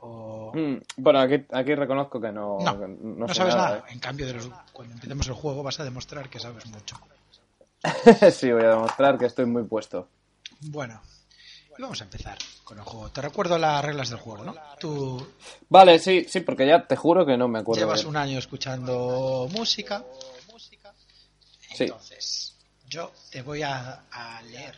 o... 0.01 0.51
Mm, 0.53 0.77
bueno, 0.97 1.19
aquí, 1.19 1.45
aquí 1.51 1.75
reconozco 1.75 2.21
que 2.21 2.31
no, 2.31 2.57
No, 2.59 2.79
que 2.79 2.87
no, 2.87 3.27
sé 3.27 3.33
sabes 3.33 3.55
nada. 3.55 3.79
¿eh? 3.79 3.93
En 3.93 3.99
cambio, 3.99 4.27
de 4.27 4.33
los, 4.33 4.49
cuando 4.71 4.93
empecemos 4.93 5.27
el 5.27 5.33
juego 5.33 5.63
vas 5.63 5.79
a 5.79 5.83
demostrar 5.83 6.29
que 6.29 6.39
sabes 6.39 6.65
mucho. 6.67 6.97
sí, 8.31 8.51
voy 8.51 8.63
a 8.63 8.69
demostrar 8.69 9.17
que 9.17 9.25
estoy 9.25 9.45
muy 9.45 9.63
puesto. 9.63 10.07
Bueno, 10.61 11.01
y 11.79 11.81
vamos 11.81 12.01
a 12.01 12.03
empezar 12.03 12.37
con 12.65 12.77
el 12.77 12.83
juego. 12.83 13.09
Te 13.09 13.21
recuerdo 13.21 13.57
las 13.57 13.83
reglas 13.83 14.09
del 14.09 14.19
juego, 14.19 14.43
¿no? 14.43 14.55
Tú 14.81 15.25
Vale, 15.69 15.97
sí, 15.97 16.25
sí, 16.27 16.41
porque 16.41 16.67
ya 16.67 16.85
te 16.85 16.97
juro 16.97 17.25
que 17.25 17.37
no 17.37 17.47
me 17.47 17.59
acuerdo. 17.59 17.79
llevas 17.81 18.03
un 18.03 18.17
año 18.17 18.37
escuchando 18.37 19.47
música. 19.53 20.03
Sí. 21.73 21.85
Entonces, 21.85 22.55
yo 22.89 23.13
te 23.31 23.41
voy 23.43 23.61
a, 23.63 24.03
a 24.11 24.41
leer 24.41 24.75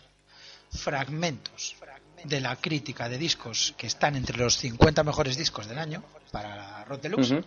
fragmentos 0.69 1.75
de 2.23 2.39
la 2.39 2.55
crítica 2.55 3.09
de 3.09 3.17
discos 3.17 3.73
que 3.77 3.87
están 3.87 4.15
entre 4.15 4.37
los 4.37 4.55
50 4.57 5.03
mejores 5.03 5.37
discos 5.37 5.67
del 5.67 5.79
año 5.79 6.03
para 6.31 6.85
Rod 6.85 6.99
Deluxe. 6.99 7.43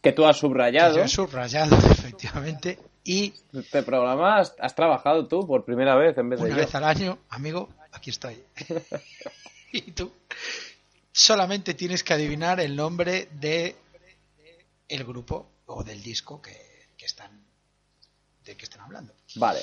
Que 0.00 0.12
tú 0.12 0.24
has 0.24 0.36
que 0.36 0.40
subrayado. 0.40 0.96
yo 0.96 1.02
he 1.02 1.08
subrayado, 1.08 1.76
efectivamente. 1.90 2.78
Y 3.04 3.34
Este 3.52 3.82
programa 3.82 4.38
has, 4.38 4.54
has 4.58 4.74
trabajado 4.74 5.26
tú 5.26 5.46
por 5.46 5.64
primera 5.66 5.94
vez 5.94 6.16
en 6.16 6.30
vez 6.30 6.40
de 6.40 6.46
una 6.46 6.54
yo. 6.56 6.60
vez 6.62 6.74
al 6.74 6.84
año, 6.84 7.18
amigo, 7.28 7.68
aquí 7.94 8.10
estoy. 8.10 8.42
y 9.72 9.80
tú 9.92 10.12
solamente 11.12 11.74
tienes 11.74 12.02
que 12.04 12.12
adivinar 12.14 12.60
el 12.60 12.76
nombre 12.76 13.28
de 13.32 13.76
el 14.88 15.04
grupo 15.04 15.48
o 15.66 15.82
del 15.82 16.02
disco 16.02 16.42
que, 16.42 16.88
que 16.96 17.06
están 17.06 17.30
de 18.44 18.56
que 18.56 18.64
están 18.64 18.82
hablando. 18.82 19.14
Vale. 19.36 19.60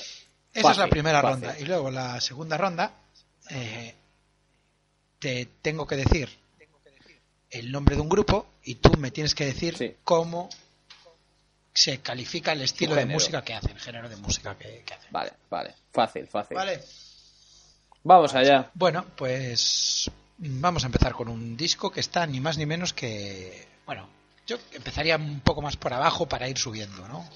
Esa 0.54 0.72
es 0.72 0.78
la 0.78 0.88
primera 0.88 1.22
fácil. 1.22 1.46
ronda. 1.46 1.60
Y 1.60 1.66
luego 1.66 1.92
la 1.92 2.20
segunda 2.20 2.58
ronda 2.58 2.92
eh, 3.50 3.94
te 5.20 5.46
tengo 5.62 5.86
que 5.86 5.96
decir 5.96 6.30
el 7.50 7.72
nombre 7.72 7.96
de 7.96 8.02
un 8.02 8.10
grupo 8.10 8.48
y 8.64 8.76
tú 8.76 8.94
me 8.98 9.12
tienes 9.12 9.36
que 9.36 9.46
decir 9.46 9.78
Sí. 9.78 9.96
cómo 10.04 10.50
se 11.74 12.00
califica 12.00 12.52
el 12.54 12.62
estilo 12.64 12.96
de 12.96 13.06
música 13.06 13.44
que 13.44 13.54
hacen, 13.54 13.72
el 13.72 13.80
género 13.80 14.10
de 14.10 14.16
música 14.18 14.58
que, 14.58 14.84
que 14.86 14.94
hacen. 14.94 15.12
Vale, 15.12 15.32
vale. 15.50 15.74
Fácil, 15.94 16.28
fácil. 16.28 16.56
Vale. 16.58 16.82
Vamos 18.04 18.34
allá. 18.34 18.72
Bueno, 18.74 19.06
pues 19.16 20.10
vamos 20.38 20.84
a 20.84 20.88
empezar 20.88 21.14
con 21.14 21.28
un 21.30 21.56
disco 21.56 21.92
que 21.92 22.00
está 22.00 22.26
ni 22.26 22.40
más 22.40 22.58
ni 22.58 22.66
menos 22.66 22.94
que. 22.94 23.68
Bueno, 23.86 24.08
yo 24.48 24.58
empezaría 24.74 25.16
un 25.18 25.42
poco 25.42 25.62
más 25.62 25.78
por 25.78 25.94
abajo 25.94 26.28
para 26.28 26.50
ir 26.50 26.58
subiendo, 26.58 27.08
¿no? 27.08 27.30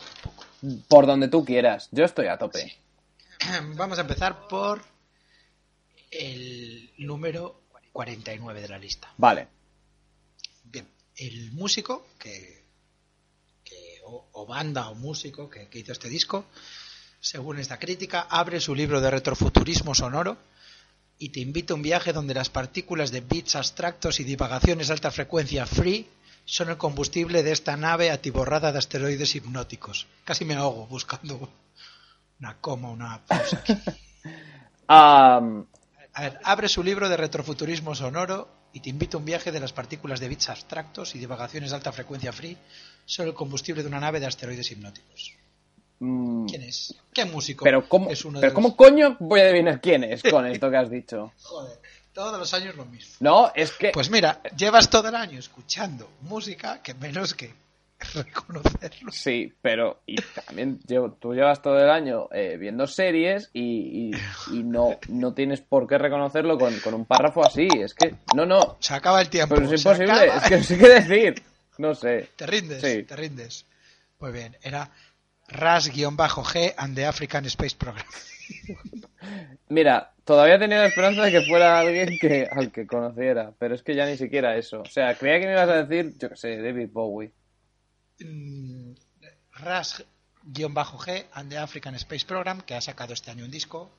Por 0.87 1.05
donde 1.05 1.27
tú 1.27 1.45
quieras. 1.45 1.87
Yo 1.91 2.03
estoy 2.05 2.27
a 2.27 2.37
tope. 2.37 2.75
Vamos 3.75 3.97
a 3.99 4.01
empezar 4.01 4.47
por 4.47 4.81
el 6.11 6.91
número 6.97 7.61
49 7.91 8.61
de 8.61 8.67
la 8.67 8.79
lista. 8.79 9.13
Vale. 9.17 9.47
Bien, 10.63 10.87
el 11.17 11.51
músico 11.51 12.07
que, 12.17 12.63
que- 13.63 13.99
o, 14.05 14.27
o 14.33 14.45
banda 14.45 14.89
o 14.89 14.95
músico 14.95 15.49
que, 15.49 15.67
que 15.67 15.79
hizo 15.79 15.91
este 15.91 16.09
disco, 16.09 16.45
según 17.19 17.59
esta 17.59 17.77
crítica, 17.79 18.21
abre 18.29 18.59
su 18.59 18.73
libro 18.75 19.01
de 19.01 19.11
retrofuturismo 19.11 19.93
sonoro 19.95 20.37
y 21.17 21.29
te 21.29 21.39
invita 21.39 21.73
a 21.73 21.77
un 21.77 21.81
viaje 21.81 22.13
donde 22.13 22.33
las 22.33 22.49
partículas 22.49 23.11
de 23.11 23.21
bits 23.21 23.55
abstractos 23.55 24.19
y 24.19 24.23
divagaciones 24.23 24.87
de 24.87 24.93
alta 24.93 25.11
frecuencia 25.11 25.65
free 25.65 26.07
son 26.45 26.69
el 26.69 26.77
combustible 26.77 27.43
de 27.43 27.51
esta 27.51 27.77
nave 27.77 28.11
atiborrada 28.11 28.71
de 28.71 28.77
asteroides 28.77 29.35
hipnóticos. 29.35 30.07
Casi 30.23 30.45
me 30.45 30.55
ahogo 30.55 30.87
buscando 30.87 31.49
una 32.39 32.57
coma, 32.57 32.89
una 32.89 33.25
pausa 33.25 33.57
aquí. 33.57 33.73
Am, 34.87 35.65
A 36.17 36.21
ver, 36.21 36.39
abre 36.45 36.69
su 36.69 36.81
libro 36.81 37.09
de 37.09 37.17
retrofuturismo 37.17 37.93
sonoro 37.93 38.47
y 38.71 38.79
te 38.79 38.89
invita 38.89 39.17
a 39.17 39.19
un 39.19 39.25
viaje 39.25 39.51
de 39.51 39.59
las 39.59 39.73
partículas 39.73 40.21
de 40.21 40.29
bits 40.29 40.47
abstractos 40.47 41.13
y 41.13 41.19
divagaciones 41.19 41.71
de 41.71 41.75
alta 41.75 41.91
frecuencia 41.91 42.31
free 42.31 42.57
sobre 43.05 43.31
el 43.31 43.35
combustible 43.35 43.83
de 43.83 43.89
una 43.89 43.99
nave 43.99 44.21
de 44.21 44.27
asteroides 44.27 44.71
hipnóticos. 44.71 45.33
Mm, 45.99 46.45
¿Quién 46.47 46.61
es? 46.63 46.95
¿Qué 47.13 47.25
músico? 47.25 47.63
pero 47.63 47.87
¿cómo, 47.87 48.09
es 48.09 48.23
uno 48.25 48.39
de 48.39 48.41
pero 48.41 48.53
los- 48.53 48.55
¿cómo 48.55 48.75
coño 48.75 49.15
voy 49.19 49.41
a 49.41 49.43
adivinar 49.45 49.79
quién 49.81 50.03
es 50.03 50.21
con 50.23 50.45
esto 50.45 50.69
que 50.69 50.77
has 50.77 50.89
dicho? 50.89 51.31
Joder, 51.43 51.77
todos 52.13 52.37
los 52.39 52.53
años 52.53 52.75
lo 52.75 52.85
mismo. 52.85 53.13
No, 53.19 53.51
es 53.55 53.71
que... 53.73 53.89
Pues 53.89 54.09
mira, 54.09 54.41
llevas 54.57 54.89
todo 54.89 55.09
el 55.09 55.15
año 55.15 55.37
escuchando 55.39 56.09
música 56.21 56.81
que 56.81 56.93
menos 56.93 57.33
que 57.33 57.53
reconocerlo. 58.13 59.11
Sí, 59.11 59.53
pero 59.61 60.01
y 60.05 60.15
también 60.45 60.79
llevo- 60.81 61.13
tú 61.19 61.33
llevas 61.33 61.61
todo 61.61 61.79
el 61.79 61.89
año 61.89 62.27
eh, 62.31 62.57
viendo 62.57 62.87
series 62.87 63.49
y, 63.53 64.11
y- 64.11 64.11
y 64.53 64.63
no, 64.63 64.99
no 65.09 65.33
tienes 65.33 65.61
por 65.61 65.87
qué 65.87 65.97
reconocerlo 65.97 66.57
con, 66.57 66.77
con 66.79 66.93
un 66.93 67.05
párrafo 67.05 67.45
así. 67.45 67.67
Es 67.79 67.93
que, 67.93 68.15
no, 68.35 68.45
no, 68.45 68.77
Se 68.79 68.93
acaba 68.93 69.21
el 69.21 69.29
tiempo. 69.29 69.55
pero 69.55 69.67
es 69.71 69.79
imposible, 69.83 70.25
es 70.27 70.43
que 70.43 70.57
no 70.57 70.63
sé 70.63 70.77
qué 70.77 70.87
decir. 70.89 71.43
No 71.77 71.93
sé. 71.95 72.29
Te 72.35 72.45
rindes, 72.45 72.81
Sí. 72.81 73.03
te 73.03 73.15
rindes. 73.15 73.65
Muy 74.19 74.31
bien, 74.31 74.55
era 74.61 74.89
RAS-G 75.47 76.05
and 76.77 76.95
the 76.95 77.05
African 77.05 77.45
Space 77.45 77.75
Program. 77.75 78.05
Mira, 79.69 80.13
todavía 80.23 80.59
tenía 80.59 80.79
la 80.79 80.87
esperanza 80.87 81.23
de 81.23 81.31
que 81.31 81.41
fuera 81.41 81.79
alguien 81.79 82.17
que, 82.19 82.47
al 82.51 82.71
que 82.71 82.85
conociera, 82.85 83.53
pero 83.57 83.75
es 83.75 83.83
que 83.83 83.95
ya 83.95 84.05
ni 84.05 84.17
siquiera 84.17 84.55
eso. 84.57 84.81
O 84.81 84.85
sea, 84.85 85.15
creía 85.17 85.39
que 85.39 85.47
me 85.47 85.53
ibas 85.53 85.69
a 85.69 85.83
decir, 85.83 86.17
yo 86.17 86.29
qué 86.29 86.35
sé, 86.35 86.61
David 86.61 86.89
Bowie. 86.91 87.31
mm, 88.19 88.93
RAS-G 89.53 91.25
and 91.33 91.49
the 91.49 91.57
African 91.57 91.95
Space 91.95 92.25
Program, 92.25 92.61
que 92.61 92.75
ha 92.75 92.81
sacado 92.81 93.13
este 93.13 93.31
año 93.31 93.45
un 93.45 93.51
disco 93.51 93.91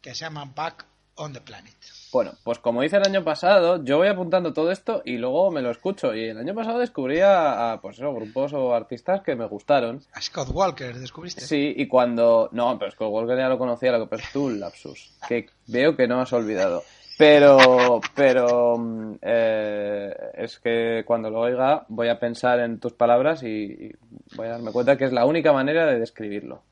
que 0.00 0.14
se 0.14 0.24
llama 0.24 0.44
Back 0.44 0.86
on 1.20 1.32
the 1.32 1.40
Planet. 1.40 1.74
Bueno, 2.12 2.32
pues 2.42 2.58
como 2.58 2.82
hice 2.82 2.96
el 2.96 3.06
año 3.06 3.22
pasado, 3.22 3.84
yo 3.84 3.98
voy 3.98 4.08
apuntando 4.08 4.52
todo 4.52 4.72
esto 4.72 5.02
y 5.04 5.16
luego 5.18 5.50
me 5.50 5.62
lo 5.62 5.70
escucho. 5.70 6.14
Y 6.14 6.24
el 6.24 6.38
año 6.38 6.54
pasado 6.54 6.78
descubrí 6.78 7.20
a, 7.20 7.72
a, 7.72 7.80
pues 7.80 7.98
eso, 7.98 8.12
grupos 8.12 8.52
o 8.52 8.74
artistas 8.74 9.22
que 9.22 9.36
me 9.36 9.46
gustaron. 9.46 10.02
A 10.12 10.20
Scott 10.20 10.48
Walker, 10.52 10.98
¿descubriste? 10.98 11.42
Sí, 11.42 11.72
y 11.76 11.86
cuando... 11.86 12.48
No, 12.52 12.76
pero 12.78 12.92
que 12.96 13.04
Walker 13.04 13.36
ya 13.36 13.48
lo 13.48 13.58
conocía, 13.58 13.92
lo 13.92 14.00
que 14.00 14.16
pasa 14.16 14.28
tú, 14.32 14.50
lapsus. 14.50 15.12
Que 15.28 15.46
veo 15.68 15.96
que 15.96 16.08
no 16.08 16.20
has 16.20 16.32
olvidado. 16.32 16.82
Pero, 17.16 18.00
pero 18.14 18.78
mm, 18.78 19.18
eh, 19.22 20.14
es 20.34 20.58
que 20.58 21.04
cuando 21.06 21.30
lo 21.30 21.40
oiga 21.40 21.84
voy 21.88 22.08
a 22.08 22.18
pensar 22.18 22.60
en 22.60 22.80
tus 22.80 22.94
palabras 22.94 23.42
y, 23.42 23.46
y 23.46 23.92
voy 24.36 24.46
a 24.46 24.52
darme 24.52 24.72
cuenta 24.72 24.96
que 24.96 25.04
es 25.04 25.12
la 25.12 25.26
única 25.26 25.52
manera 25.52 25.86
de 25.86 26.00
describirlo. 26.00 26.62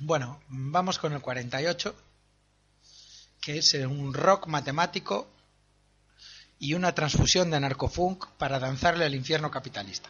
Bueno, 0.00 0.40
vamos 0.48 0.98
con 0.98 1.12
el 1.12 1.20
48. 1.20 1.94
Que 3.42 3.58
es 3.58 3.74
un 3.74 4.14
rock 4.14 4.46
matemático 4.46 5.28
y 6.60 6.74
una 6.74 6.94
transfusión 6.94 7.50
de 7.50 7.58
narcofunk 7.58 8.26
para 8.38 8.60
danzarle 8.60 9.04
al 9.04 9.16
infierno 9.16 9.50
capitalista. 9.50 10.08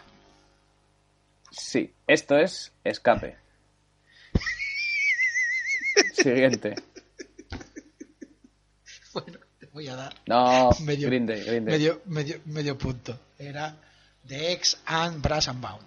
Sí, 1.51 1.93
esto 2.07 2.37
es 2.37 2.73
escape. 2.85 3.39
Siguiente. 6.13 6.75
Bueno, 9.15 9.39
te 9.59 9.67
voy 9.67 9.89
a 9.89 9.97
dar 9.97 10.15
No, 10.27 10.71
medio, 10.81 11.09
medio, 11.11 12.03
medio, 12.05 12.41
medio 12.45 12.79
punto. 12.79 13.19
Era 13.39 13.75
The 14.27 14.53
X 14.53 14.79
and 14.85 15.23
Brass 15.23 15.49
and 15.49 15.61
Bound. 15.61 15.87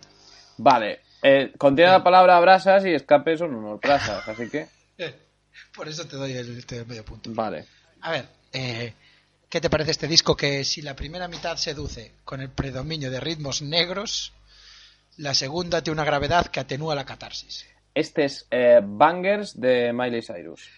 Vale, 0.57 1.01
eh, 1.21 1.53
contiene 1.57 1.91
la 1.91 2.03
palabra 2.03 2.39
brasas 2.39 2.85
y 2.85 2.93
escape 2.93 3.37
son 3.37 3.53
unos 3.53 3.79
brasas, 3.79 4.27
así 4.27 4.49
que... 4.49 4.67
Por 5.73 5.87
eso 5.87 6.05
te 6.07 6.15
doy 6.15 6.33
el, 6.33 6.63
medio 6.87 7.05
punto. 7.05 7.29
Vale. 7.33 7.65
A 8.01 8.11
ver, 8.11 8.27
eh, 8.53 8.93
¿qué 9.49 9.61
te 9.61 9.69
parece 9.69 9.91
este 9.91 10.07
disco 10.07 10.35
que 10.35 10.63
si 10.63 10.81
la 10.81 10.95
primera 10.95 11.27
mitad 11.27 11.57
seduce 11.57 12.13
con 12.23 12.41
el 12.41 12.49
predominio 12.49 13.11
de 13.11 13.19
ritmos 13.19 13.61
negros, 13.61 14.33
la 15.17 15.33
segunda 15.33 15.81
tiene 15.81 15.95
una 15.95 16.05
gravedad 16.05 16.47
que 16.47 16.59
atenúa 16.59 16.95
la 16.95 17.05
catarsis? 17.05 17.65
Este 17.93 18.25
es 18.25 18.47
eh, 18.51 18.81
Bangers 18.83 19.59
de 19.59 19.93
Miley 19.93 20.21
Cyrus. 20.21 20.69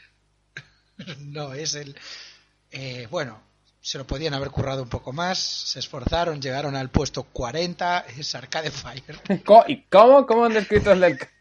No, 1.20 1.54
es 1.54 1.76
el... 1.76 1.96
eh, 2.72 3.08
bueno, 3.12 3.40
se 3.88 3.98
lo 3.98 4.06
podían 4.06 4.34
haber 4.34 4.50
currado 4.50 4.84
un 4.84 4.90
poco 4.90 5.14
más, 5.14 5.40
se 5.40 5.80
esforzaron, 5.80 6.42
llegaron 6.42 6.76
al 6.76 6.90
puesto 6.90 7.24
40, 7.24 8.06
es 8.18 8.36
Arcade 8.36 8.70
Fire. 8.70 9.18
¿Y 9.68 9.84
cómo? 9.84 10.26
¿Cómo 10.26 10.44
han 10.44 10.54
descrito 10.54 10.92
el 10.92 11.00
del... 11.00 11.18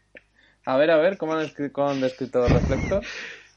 A 0.67 0.75
ver, 0.75 0.91
a 0.91 0.97
ver, 0.97 1.17
¿cómo 1.17 1.33
han, 1.33 1.45
descri- 1.47 1.71
cómo 1.71 1.89
han 1.91 2.01
descrito 2.01 2.45
el 2.45 2.51
reflector? 2.53 3.01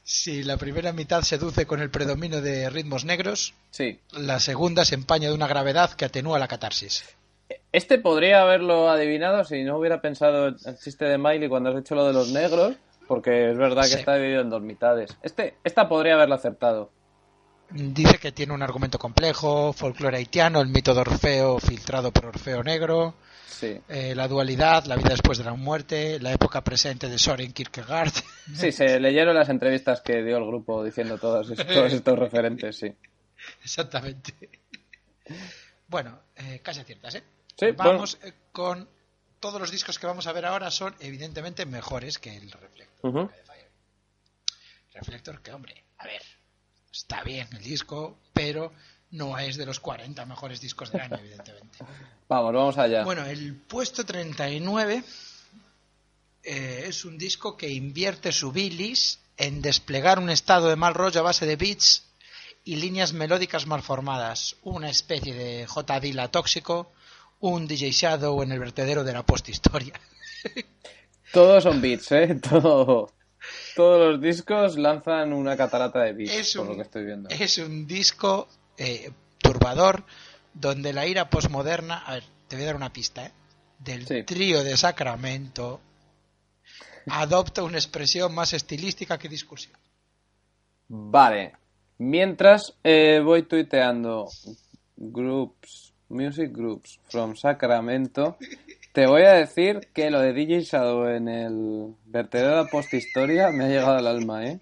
Si 0.03 0.43
la 0.43 0.55
primera 0.55 0.93
mitad 0.93 1.23
seduce 1.23 1.65
con 1.65 1.81
el 1.81 1.89
predominio 1.91 2.41
de 2.41 2.69
ritmos 2.69 3.03
negros, 3.03 3.53
Sí. 3.69 3.99
la 4.13 4.39
segunda 4.39 4.85
se 4.85 4.95
empaña 4.95 5.27
de 5.27 5.33
una 5.35 5.45
gravedad 5.47 5.91
que 5.91 6.05
atenúa 6.05 6.39
la 6.39 6.47
catarsis. 6.47 7.03
Este 7.73 7.97
podría 7.99 8.41
haberlo 8.43 8.89
adivinado 8.89 9.43
si 9.43 9.63
no 9.63 9.77
hubiera 9.77 9.99
pensado 10.01 10.47
el 10.47 10.55
chiste 10.81 11.03
de 11.03 11.17
Miley 11.17 11.49
cuando 11.49 11.69
has 11.71 11.79
hecho 11.81 11.95
lo 11.95 12.07
de 12.07 12.13
los 12.13 12.29
negros, 12.29 12.75
porque 13.09 13.51
es 13.51 13.57
verdad 13.57 13.81
que 13.83 13.89
Sí. 13.89 13.95
está 13.99 14.15
dividido 14.15 14.41
en 14.41 14.49
dos 14.49 14.61
mitades. 14.61 15.11
Este, 15.21 15.55
esta 15.65 15.89
podría 15.89 16.13
haberlo 16.13 16.35
acertado. 16.35 16.91
Dice 17.73 18.17
que 18.17 18.31
tiene 18.31 18.53
un 18.53 18.61
argumento 18.61 18.99
complejo, 18.99 19.71
folclore 19.73 20.17
haitiano, 20.17 20.59
el 20.61 20.67
mito 20.67 20.93
de 20.93 21.01
Orfeo 21.01 21.59
filtrado 21.59 22.11
por 22.11 22.25
Orfeo 22.25 22.63
Negro, 22.63 23.15
Sí. 23.47 23.79
eh, 23.87 24.13
la 24.15 24.27
dualidad, 24.27 24.85
la 24.85 24.95
vida 24.95 25.09
después 25.09 25.37
de 25.37 25.43
la 25.43 25.53
muerte, 25.53 26.19
la 26.19 26.31
época 26.33 26.63
presente 26.63 27.07
de 27.07 27.17
Soren 27.17 27.53
Kierkegaard. 27.53 28.11
Sí, 28.55 28.71
se 28.71 28.99
leyeron 28.99 29.35
las 29.35 29.47
entrevistas 29.49 30.01
que 30.01 30.21
dio 30.23 30.37
el 30.37 30.45
grupo 30.45 30.83
diciendo 30.83 31.17
todos, 31.17 31.49
es- 31.51 31.65
todos 31.67 31.93
estos 31.93 32.17
referentes, 32.19 32.75
sí. 32.77 32.93
Exactamente. 33.63 34.33
Bueno, 35.87 36.19
eh, 36.35 36.59
casi 36.63 36.81
aciertas, 36.81 37.15
¿eh? 37.15 37.23
Sí, 37.57 37.67
Vamos 37.71 38.17
eh, 38.23 38.33
con 38.51 38.87
todos 39.39 39.59
los 39.61 39.71
discos 39.71 39.97
que 39.99 40.07
vamos 40.07 40.27
a 40.27 40.33
ver 40.33 40.45
ahora 40.45 40.69
son 40.71 40.93
evidentemente 40.99 41.65
mejores 41.65 42.17
que 42.19 42.35
el 42.35 42.51
Reflector. 42.51 43.31
Reflector 44.93 45.41
que, 45.41 45.51
hombre, 45.53 45.83
a 45.99 46.05
ver, 46.05 46.21
está 46.91 47.23
bien 47.23 47.47
el 47.51 47.63
disco, 47.63 48.17
pero 48.33 48.71
no 49.11 49.37
es 49.37 49.57
de 49.57 49.65
los 49.65 49.79
40 49.79 50.25
mejores 50.25 50.61
discos 50.61 50.91
del 50.91 51.01
año, 51.01 51.17
evidentemente. 51.17 51.79
Vamos, 52.27 52.53
vamos 52.53 52.77
allá. 52.77 53.03
Bueno, 53.03 53.25
el 53.25 53.55
puesto 53.55 54.05
39 54.05 55.03
eh, 56.43 56.85
es 56.87 57.03
un 57.03 57.17
disco 57.17 57.57
que 57.57 57.69
invierte 57.69 58.31
su 58.31 58.53
bilis 58.53 59.19
en 59.35 59.61
desplegar 59.61 60.17
un 60.17 60.29
estado 60.29 60.69
de 60.69 60.77
mal 60.77 60.93
rollo 60.93 61.19
a 61.19 61.23
base 61.23 61.45
de 61.45 61.57
beats 61.57 62.05
y 62.63 62.77
líneas 62.77 63.11
melódicas 63.11 63.67
mal 63.67 63.81
formadas, 63.81 64.55
una 64.63 64.89
especie 64.89 65.33
de 65.33 65.67
J. 65.67 65.99
Dilla 65.99 66.29
tóxico, 66.29 66.93
un 67.41 67.67
DJ 67.67 67.91
Shadow 67.91 68.41
en 68.43 68.51
el 68.51 68.59
vertedero 68.59 69.03
de 69.03 69.13
la 69.13 69.23
posthistoria. 69.23 69.99
Todos 71.33 71.63
son 71.63 71.81
beats, 71.81 72.11
¿eh? 72.11 72.35
Todo, 72.49 73.11
todos 73.75 74.13
los 74.13 74.21
discos 74.21 74.77
lanzan 74.77 75.33
una 75.33 75.55
catarata 75.57 76.01
de 76.01 76.13
beats, 76.13 76.31
Es 76.33 76.53
por 76.55 76.63
un, 76.63 76.69
lo 76.69 76.75
que 76.75 76.81
estoy 76.83 77.05
viendo. 77.05 77.29
es 77.29 77.57
un 77.57 77.87
disco 77.87 78.47
eh, 78.77 79.11
turbador 79.39 80.03
donde 80.53 80.93
la 80.93 81.05
ira 81.07 81.29
posmoderna, 81.29 81.99
a 81.99 82.15
ver, 82.15 82.23
te 82.47 82.55
voy 82.55 82.63
a 82.63 82.67
dar 82.67 82.75
una 82.75 82.91
pista, 82.93 83.25
¿eh? 83.25 83.31
del 83.79 84.05
Sí. 84.05 84.23
trío 84.23 84.63
de 84.63 84.77
Sacramento 84.77 85.81
adopta 87.07 87.63
una 87.63 87.77
expresión 87.77 88.33
más 88.35 88.53
estilística 88.53 89.17
que 89.17 89.27
discusión. 89.27 89.75
Vale. 90.87 91.53
Mientras 91.97 92.73
eh, 92.83 93.21
voy 93.23 93.43
tuiteando 93.43 94.27
groups, 94.97 95.93
music 96.09 96.51
groups 96.51 96.99
from 97.09 97.35
Sacramento, 97.35 98.37
te 98.93 99.07
voy 99.07 99.23
a 99.23 99.33
decir 99.33 99.89
que 99.93 100.09
lo 100.09 100.19
de 100.19 100.33
DJ 100.33 100.61
Shadow 100.61 101.07
en 101.07 101.27
el 101.27 101.95
vertedero 102.05 102.49
de 102.49 102.55
la 102.63 102.65
posthistoria 102.65 103.49
me 103.51 103.65
ha 103.65 103.67
llegado 103.67 103.97
al 103.97 104.07
alma, 104.07 104.45
¿eh? 104.45 104.59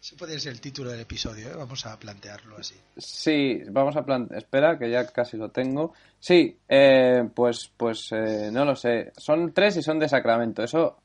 Ese 0.00 0.16
podría 0.16 0.38
ser 0.38 0.52
el 0.52 0.60
título 0.60 0.90
del 0.90 1.00
episodio, 1.00 1.48
¿eh? 1.48 1.54
vamos 1.56 1.86
a 1.86 1.98
plantearlo 1.98 2.58
así. 2.58 2.74
Sí, 2.98 3.62
vamos 3.70 3.96
a 3.96 4.04
plantear. 4.04 4.38
Espera, 4.38 4.78
que 4.78 4.90
ya 4.90 5.06
casi 5.06 5.38
lo 5.38 5.50
tengo. 5.50 5.94
Sí, 6.20 6.58
eh, 6.68 7.26
pues, 7.34 7.70
pues 7.74 8.12
eh, 8.12 8.50
no 8.52 8.66
lo 8.66 8.76
sé. 8.76 9.12
Son 9.16 9.54
tres 9.54 9.78
y 9.78 9.82
son 9.82 9.98
de 9.98 10.08
Sacramento. 10.10 10.62
Eso, 10.62 10.98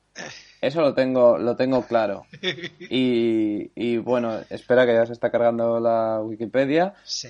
eso 0.59 0.81
lo 0.81 0.93
tengo, 0.93 1.37
lo 1.37 1.55
tengo 1.55 1.87
claro. 1.87 2.25
Y, 2.89 3.71
y 3.75 3.97
bueno, 3.97 4.41
espera 4.49 4.85
que 4.85 4.93
ya 4.93 5.05
se 5.05 5.13
está 5.13 5.31
cargando 5.31 5.79
la 5.79 6.19
Wikipedia. 6.21 6.93
Sí. 7.05 7.29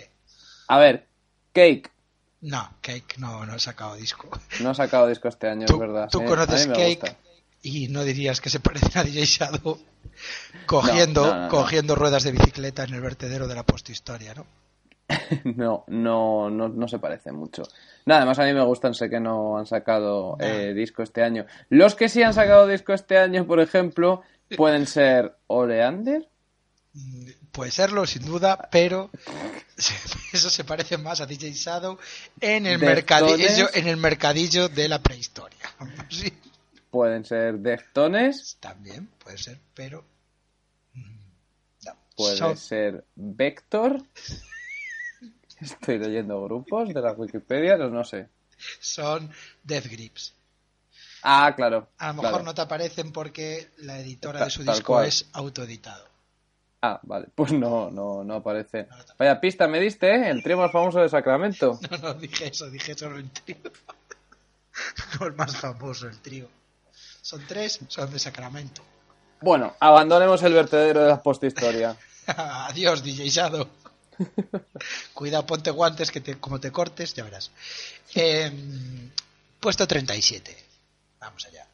A 0.67 0.79
ver, 0.79 1.05
Cake 1.53 1.91
No, 2.41 2.69
Cake 2.81 3.15
no, 3.17 3.45
no 3.45 3.53
ha 3.53 3.59
sacado 3.59 3.95
disco. 3.95 4.29
no 4.61 4.69
ha 4.69 4.73
sacado 4.73 5.07
disco 5.07 5.27
este 5.27 5.47
año, 5.49 5.65
es 5.65 5.77
verdad. 5.77 6.07
tú 6.09 6.19
sí. 6.19 6.25
conoces 6.25 6.67
Cake 6.67 6.99
gusta. 7.01 7.15
y 7.63 7.87
no 7.89 8.03
dirías 8.03 8.39
que 8.41 8.49
se 8.49 8.59
parece 8.61 8.97
a 8.97 9.03
DJ 9.03 9.25
Shadow 9.25 9.77
cogiendo, 10.65 11.21
No, 11.25 11.27
no, 11.27 11.35
no, 11.35 11.43
no. 11.43 11.49
cogiendo 11.49 11.95
ruedas 11.95 12.23
de 12.23 12.31
bicicleta 12.31 12.83
en 12.85 12.93
el 12.93 13.01
vertedero 13.01 13.47
de 13.47 13.55
la 13.55 13.63
posthistoria, 13.63 14.33
¿no? 14.33 14.45
No, 15.43 15.83
no, 15.87 16.49
no, 16.49 16.69
no 16.69 16.87
se 16.87 16.99
parece 16.99 17.31
mucho. 17.31 17.63
Nada, 18.05 18.21
además 18.21 18.39
a 18.39 18.43
mí 18.45 18.53
me 18.53 18.63
gustan, 18.63 18.93
sé 18.93 19.09
que 19.09 19.19
no 19.19 19.57
han 19.57 19.65
sacado 19.65 20.37
eh, 20.39 20.73
disco 20.73 21.03
este 21.03 21.23
año. 21.23 21.45
Los 21.69 21.95
que 21.95 22.09
sí 22.09 22.21
han 22.23 22.33
sacado 22.33 22.67
disco 22.67 22.93
este 22.93 23.17
año, 23.17 23.45
por 23.45 23.59
ejemplo, 23.59 24.21
pueden 24.55 24.85
ser 24.87 25.35
Oleander. 25.47 26.29
Puede 27.51 27.71
serlo, 27.71 28.05
sin 28.05 28.25
duda, 28.25 28.69
pero 28.71 29.09
eso 30.33 30.49
se 30.49 30.63
parece 30.63 30.97
más 30.97 31.21
a 31.21 31.25
DJ 31.25 31.51
Shadow 31.53 31.97
en 32.39 32.65
el, 32.65 32.79
Deftones. 32.79 32.95
mercadillo, 32.95 33.69
en 33.73 33.87
el 33.87 33.97
mercadillo 33.97 34.69
de 34.69 34.87
la 34.87 35.01
prehistoria. 35.01 35.57
Sí, 36.09 36.31
Pueden 36.91 37.23
ser 37.23 37.59
Deftones, 37.59 38.57
también 38.59 39.07
puede 39.23 39.37
ser, 39.37 39.59
pero... 39.75 40.03
mm, 40.93 41.85
no. 41.85 41.97
puede 42.15 42.55
ser 42.55 43.05
Vector. 43.15 44.01
Estoy 45.61 45.99
leyendo 45.99 46.41
grupos 46.43 46.91
de 46.93 47.01
la 47.01 47.11
Wikipedia, 47.11 47.77
no, 47.77 47.89
no 47.89 48.03
sé. 48.03 48.29
son 48.79 49.29
Death 49.63 49.85
Grips. 49.85 50.33
Ah, 51.21 51.53
claro. 51.55 51.89
A 51.97 52.07
lo 52.07 52.13
mejor 52.15 52.29
claro. 52.29 52.45
no 52.45 52.55
te 52.55 52.61
aparecen 52.61 53.11
porque 53.11 53.69
la 53.79 53.99
editora 53.99 54.45
de 54.45 54.49
su 54.49 54.63
disco 54.63 54.93
cual. 54.93 55.05
es 55.05 55.27
autoeditado. 55.33 56.08
Ah, 56.81 56.99
vale. 57.03 57.27
Pues 57.35 57.51
no, 57.51 57.89
no, 57.91 58.23
no 58.23 58.35
aparece. 58.35 58.87
Vaya 59.17 59.39
pista 59.39 59.67
me 59.67 59.79
diste, 59.79 60.09
¿eh? 60.13 60.29
El 60.29 60.43
trío 60.43 60.57
más 60.57 60.71
famoso 60.71 60.99
de 60.99 61.09
Sacramento. 61.09 61.79
No, 61.91 61.97
no 61.97 62.13
dije 62.13 62.47
eso, 62.47 62.69
dije 62.69 62.95
solo 62.95 63.17
el 63.17 63.29
trío. 63.31 63.57
No 65.19 65.27
el 65.27 65.33
más 65.33 65.57
famoso, 65.57 66.07
el 66.07 66.19
trío. 66.19 66.47
Son 67.21 67.45
tres, 67.45 67.79
son 67.89 68.11
de 68.11 68.19
Sacramento. 68.19 68.81
Bueno, 69.41 69.75
abandonemos 69.79 70.41
el 70.43 70.53
vertedero 70.53 71.01
de 71.01 71.09
la 71.09 71.21
posthistoria. 71.21 71.97
Adiós, 72.27 73.03
DJ 73.03 73.29
Shadow. 73.29 73.67
Cuidado, 75.13 75.45
ponte 75.45 75.71
guantes 75.71 76.11
que 76.11 76.21
te, 76.21 76.39
como 76.39 76.59
te 76.59 76.71
cortes, 76.71 77.13
ya 77.13 77.23
verás. 77.23 77.51
Eh, 78.15 78.51
puesto 79.59 79.87
37. 79.87 80.57
Vamos 81.19 81.45
allá. 81.45 81.67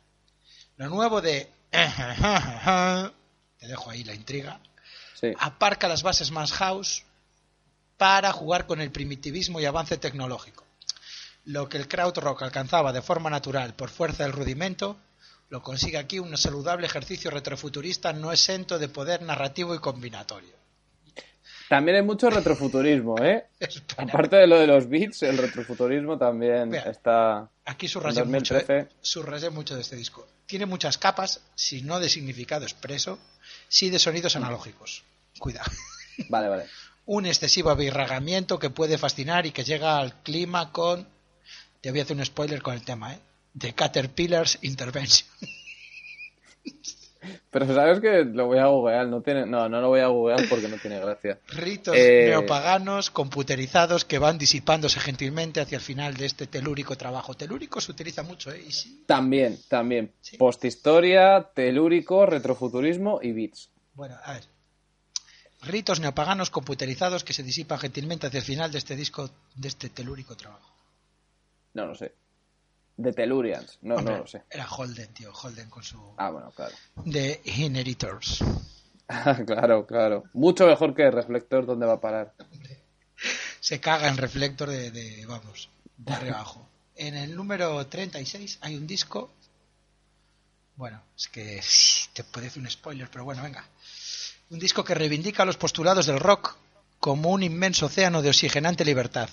Lo 0.78 0.90
nuevo 0.90 1.22
de... 1.22 1.50
Te 1.72 3.68
dejo 3.68 3.90
ahí 3.90 4.04
la 4.04 4.14
intriga. 4.14 4.60
Sí. 5.20 5.34
Aparca 5.40 5.88
las 5.88 6.04
bases 6.04 6.32
más 6.32 6.52
house 6.54 7.04
para 7.98 8.32
jugar 8.32 8.68
con 8.68 8.82
el 8.82 8.92
primitivismo 8.92 9.60
y 9.60 9.66
avance 9.66 9.98
tecnológico. 9.98 10.64
Lo 11.46 11.70
que 11.70 11.78
el 11.78 11.88
krautrock 11.88 12.42
alcanzaba 12.42 12.92
de 12.92 13.02
forma 13.02 13.30
natural 13.30 13.74
por 13.76 13.90
fuerza 13.90 14.24
del 14.24 14.34
rudimento, 14.34 14.98
lo 15.50 15.62
consigue 15.62 15.98
aquí 15.98 16.20
un 16.20 16.36
saludable 16.38 16.88
ejercicio 16.88 17.30
retrofuturista 17.30 18.14
no 18.14 18.32
exento 18.32 18.80
de 18.80 18.90
poder 18.90 19.22
narrativo 19.22 19.76
y 19.76 19.80
combinatorio. 19.80 20.56
También 21.70 21.98
hay 21.98 22.04
mucho 22.04 22.30
retrofuturismo, 22.30 23.18
¿eh? 23.24 23.46
Aparte 23.98 24.36
de 24.36 24.48
lo 24.48 24.60
de 24.60 24.68
los 24.68 24.88
beats, 24.88 25.24
el 25.24 25.38
retrofuturismo 25.38 26.18
también 26.18 26.74
está... 26.76 27.50
Aquí 27.66 27.88
subrayé 27.88 28.24
mucho, 28.24 28.54
2013. 28.54 28.78
¿eh? 28.78 28.88
Subrayé 29.02 29.50
mucho 29.50 29.76
de 29.76 29.82
este 29.82 29.96
disco. 29.96 30.28
Tiene 30.46 30.68
muchas 30.68 31.00
capas, 31.00 31.42
si 31.56 31.82
no 31.82 32.00
de 32.00 32.10
significado 32.10 32.66
expreso, 32.66 33.18
sí 33.68 33.90
de 33.90 34.00
sonidos 34.00 34.36
analógicos. 34.36 35.04
Cuidado. 35.40 35.72
Vale, 36.30 36.48
vale. 36.48 36.66
Un 37.06 37.26
excesivo 37.26 37.70
abirragamiento 37.70 38.58
que 38.58 38.70
puede 38.70 38.98
fascinar 38.98 39.46
y 39.46 39.52
que 39.52 39.66
llega 39.66 40.00
al 40.00 40.22
clima 40.24 40.72
con... 40.72 41.06
Te 41.82 41.92
voy 41.92 42.00
a 42.00 42.04
hacer 42.04 42.16
un 42.16 42.26
spoiler 42.26 42.62
con 42.62 42.74
el 42.74 42.84
tema, 42.84 43.14
¿eh? 43.14 43.20
The 43.60 43.74
Caterpillars 43.74 44.58
Intervention. 44.62 45.30
Pero 47.52 47.66
sabes 47.74 48.00
que 48.00 48.24
lo 48.26 48.48
voy 48.48 48.58
a 48.60 48.66
googlear, 48.68 49.08
no 49.08 49.22
tiene... 49.22 49.46
No, 49.46 49.68
no 49.70 49.82
lo 49.82 49.90
voy 49.90 50.02
a 50.02 50.08
googlear 50.08 50.48
porque 50.50 50.68
no 50.68 50.78
tiene 50.78 51.00
gracia. 51.00 51.40
Ritos 51.48 51.96
Eh. 51.98 52.28
neopaganos 52.30 53.10
computerizados 53.10 54.06
que 54.06 54.20
van 54.20 54.38
disipándose 54.38 55.00
gentilmente 55.00 55.62
hacia 55.62 55.78
el 55.78 55.82
final 55.82 56.16
de 56.16 56.26
este 56.26 56.48
telúrico 56.48 56.96
trabajo. 56.98 57.34
Telúrico 57.34 57.80
se 57.82 57.92
utiliza 57.92 58.24
mucho, 58.24 58.52
¿eh? 58.52 58.64
Y 58.68 58.72
sí, 58.72 59.04
También, 59.06 59.58
también. 59.70 60.12
Sí. 60.22 60.38
Posthistoria, 60.38 61.50
telúrico, 61.54 62.26
retrofuturismo 62.26 63.20
y 63.22 63.32
beats. 63.32 63.70
Bueno, 63.94 64.16
a 64.24 64.34
ver. 64.34 64.44
Ritos 65.62 66.00
neopaganos 66.00 66.50
computerizados 66.52 67.24
que 67.24 67.34
se 67.34 67.42
disipan 67.42 67.80
gentilmente 67.80 68.28
hacia 68.28 68.40
el 68.40 68.44
final 68.46 68.72
de 68.72 68.78
este 68.78 68.96
disco, 68.96 69.30
de 69.56 69.68
este 69.68 69.90
telúrico 69.90 70.36
trabajo. 70.36 70.70
No 71.74 71.88
lo 71.88 71.96
sé. 71.96 72.14
De 72.98 73.12
Tellurians, 73.12 73.78
no, 73.82 73.96
Hombre, 73.96 74.14
no 74.14 74.20
lo 74.22 74.28
sé. 74.28 74.44
Era 74.50 74.68
Holden, 74.70 75.14
tío, 75.14 75.34
Holden 75.34 75.70
con 75.70 75.84
su... 75.84 76.14
Ah, 76.18 76.30
bueno, 76.30 76.52
claro. 76.52 76.74
The 77.12 77.42
Inheritors. 77.44 78.40
claro, 79.46 79.86
claro. 79.86 80.24
Mucho 80.34 80.66
mejor 80.66 80.96
que 80.96 81.12
Reflector, 81.12 81.66
¿dónde 81.66 81.86
va 81.86 81.94
a 81.94 82.02
parar? 82.02 82.34
Se 83.60 83.80
caga 83.82 84.08
en 84.08 84.18
reflector 84.18 84.70
de, 84.70 84.92
de, 84.92 85.26
vamos, 85.26 85.70
de 85.98 86.14
arriba 86.14 86.36
abajo. 86.36 86.70
En 86.96 87.16
el 87.16 87.36
número 87.36 87.86
36 87.86 88.60
hay 88.62 88.76
un 88.76 88.88
disco... 88.88 89.32
Bueno, 90.78 91.02
es 91.18 91.28
que 91.28 91.62
te 92.14 92.24
puede 92.24 92.48
hacer 92.48 92.62
un 92.62 92.70
spoiler, 92.70 93.10
pero 93.12 93.26
bueno, 93.26 93.44
venga. 93.44 93.66
Un 94.50 94.60
disco 94.60 94.84
que 94.84 94.96
reivindica 94.96 95.46
los 95.46 95.58
postulados 95.58 96.06
del 96.06 96.20
rock 96.20 96.56
como 97.00 97.32
un 97.32 97.44
inmenso 97.44 97.88
océano 97.88 98.22
de 98.22 98.30
oxigenante 98.30 98.86
libertad. 98.86 99.30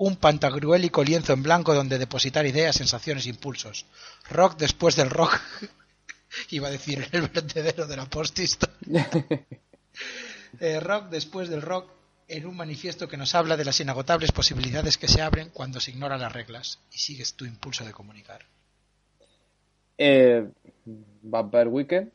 Un 0.00 0.16
pantagruélico 0.16 1.04
lienzo 1.04 1.34
en 1.34 1.42
blanco 1.42 1.74
donde 1.74 1.98
depositar 1.98 2.46
ideas, 2.46 2.76
sensaciones, 2.76 3.26
impulsos. 3.26 3.84
Rock 4.30 4.56
después 4.56 4.96
del 4.96 5.10
rock. 5.10 5.38
Iba 6.50 6.68
a 6.68 6.70
decir 6.70 7.06
el 7.12 7.28
vertedero 7.28 7.86
de 7.86 7.96
la 7.96 8.06
postista. 8.06 8.68
Eh, 10.58 10.80
rock 10.80 11.10
después 11.10 11.48
del 11.48 11.62
rock 11.62 11.88
en 12.26 12.44
un 12.44 12.56
manifiesto 12.56 13.06
que 13.06 13.16
nos 13.16 13.36
habla 13.36 13.56
de 13.56 13.64
las 13.64 13.78
inagotables 13.78 14.32
posibilidades 14.32 14.98
que 14.98 15.06
se 15.06 15.22
abren 15.22 15.50
cuando 15.50 15.78
se 15.78 15.92
ignoran 15.92 16.20
las 16.20 16.32
reglas 16.32 16.80
y 16.90 16.98
sigues 16.98 17.34
tu 17.34 17.44
impulso 17.44 17.84
de 17.84 17.92
comunicar. 17.92 18.44
Eh, 19.96 20.48
Vampire 21.22 21.68
Weekend. 21.68 22.10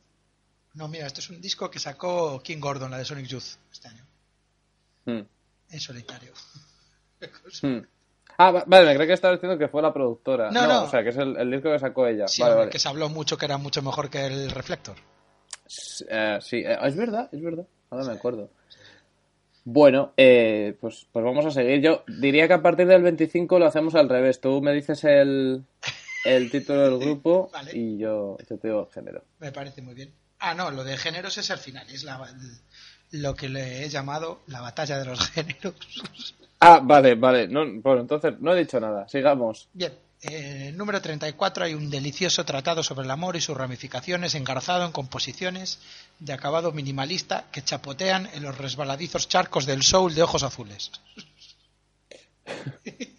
No, 0.74 0.88
mira, 0.88 1.06
este 1.06 1.20
es 1.20 1.30
un 1.30 1.40
disco 1.40 1.70
que 1.70 1.78
sacó 1.78 2.42
King 2.42 2.58
Gordon, 2.60 2.90
la 2.90 2.98
de 2.98 3.06
Sonic 3.06 3.26
Youth, 3.26 3.56
este 3.72 3.88
año, 3.88 4.04
Hmm, 5.06 5.22
en 5.70 5.80
solitario. 5.80 6.34
hmm. 7.62 7.78
Ah, 8.38 8.50
va- 8.50 8.64
vale, 8.66 8.86
me 8.86 8.94
creo 8.96 9.06
que 9.06 9.12
estabas 9.14 9.38
diciendo 9.38 9.58
que 9.58 9.68
fue 9.68 9.80
la 9.80 9.92
productora. 9.94 10.50
No, 10.50 10.66
no. 10.66 10.84
O 10.84 10.90
sea, 10.90 11.02
que 11.02 11.08
es 11.08 11.16
el, 11.16 11.36
el 11.38 11.50
disco 11.50 11.70
que 11.72 11.78
sacó 11.78 12.06
ella. 12.06 12.28
Sí, 12.28 12.42
vale, 12.42 12.52
hombre, 12.52 12.64
vale. 12.66 12.70
que 12.72 12.78
se 12.78 12.88
habló 12.88 13.08
mucho 13.08 13.38
que 13.38 13.46
era 13.46 13.56
mucho 13.56 13.80
mejor 13.82 14.10
que 14.10 14.26
el 14.26 14.50
Reflector. 14.50 14.96
Eh, 16.08 16.38
sí, 16.42 16.58
eh, 16.58 16.76
es 16.82 16.96
verdad, 16.96 17.28
es 17.32 17.40
verdad. 17.42 17.66
Ahora 17.90 18.04
me 18.04 18.12
acuerdo. 18.12 18.50
Bueno, 19.64 20.12
eh, 20.16 20.76
pues, 20.80 21.06
pues 21.10 21.24
vamos 21.24 21.44
a 21.46 21.50
seguir. 21.50 21.80
Yo 21.80 22.04
diría 22.06 22.46
que 22.46 22.54
a 22.54 22.62
partir 22.62 22.86
del 22.86 23.02
25 23.02 23.58
lo 23.58 23.66
hacemos 23.66 23.94
al 23.94 24.08
revés. 24.08 24.40
Tú 24.40 24.60
me 24.60 24.72
dices 24.72 25.02
el, 25.04 25.64
el 26.24 26.50
título 26.50 26.82
del 26.90 26.98
grupo 27.04 27.48
Vale. 27.52 27.72
y 27.74 27.98
yo, 27.98 28.36
yo 28.48 28.58
te 28.58 28.68
digo 28.68 28.86
el 28.86 28.92
género. 28.92 29.24
Me 29.40 29.50
parece 29.50 29.82
muy 29.82 29.94
bien. 29.94 30.12
Ah, 30.38 30.54
no, 30.54 30.70
lo 30.70 30.84
de 30.84 30.96
géneros 30.98 31.36
es 31.38 31.50
al 31.50 31.58
final, 31.58 31.88
es 31.90 32.04
la, 32.04 32.20
lo 33.12 33.34
que 33.34 33.48
le 33.48 33.84
he 33.84 33.88
llamado 33.88 34.42
la 34.46 34.60
batalla 34.60 34.98
de 34.98 35.06
los 35.06 35.30
géneros. 35.30 36.34
Ah, 36.60 36.80
vale, 36.82 37.14
vale. 37.14 37.48
No, 37.48 37.64
bueno, 37.80 38.00
entonces 38.00 38.34
no 38.40 38.54
he 38.54 38.58
dicho 38.58 38.80
nada. 38.80 39.08
Sigamos. 39.08 39.68
Bien, 39.72 39.92
en 40.22 40.62
el 40.62 40.76
número 40.76 41.00
34 41.02 41.64
hay 41.64 41.74
un 41.74 41.90
delicioso 41.90 42.44
tratado 42.44 42.82
sobre 42.82 43.04
el 43.04 43.10
amor 43.10 43.36
y 43.36 43.40
sus 43.40 43.56
ramificaciones 43.56 44.34
engarzado 44.34 44.84
en 44.84 44.92
composiciones 44.92 45.78
de 46.18 46.32
acabado 46.32 46.72
minimalista 46.72 47.46
que 47.52 47.62
chapotean 47.62 48.28
en 48.32 48.42
los 48.42 48.56
resbaladizos 48.56 49.28
charcos 49.28 49.66
del 49.66 49.82
soul 49.82 50.14
de 50.14 50.22
ojos 50.22 50.42
azules. 50.42 50.90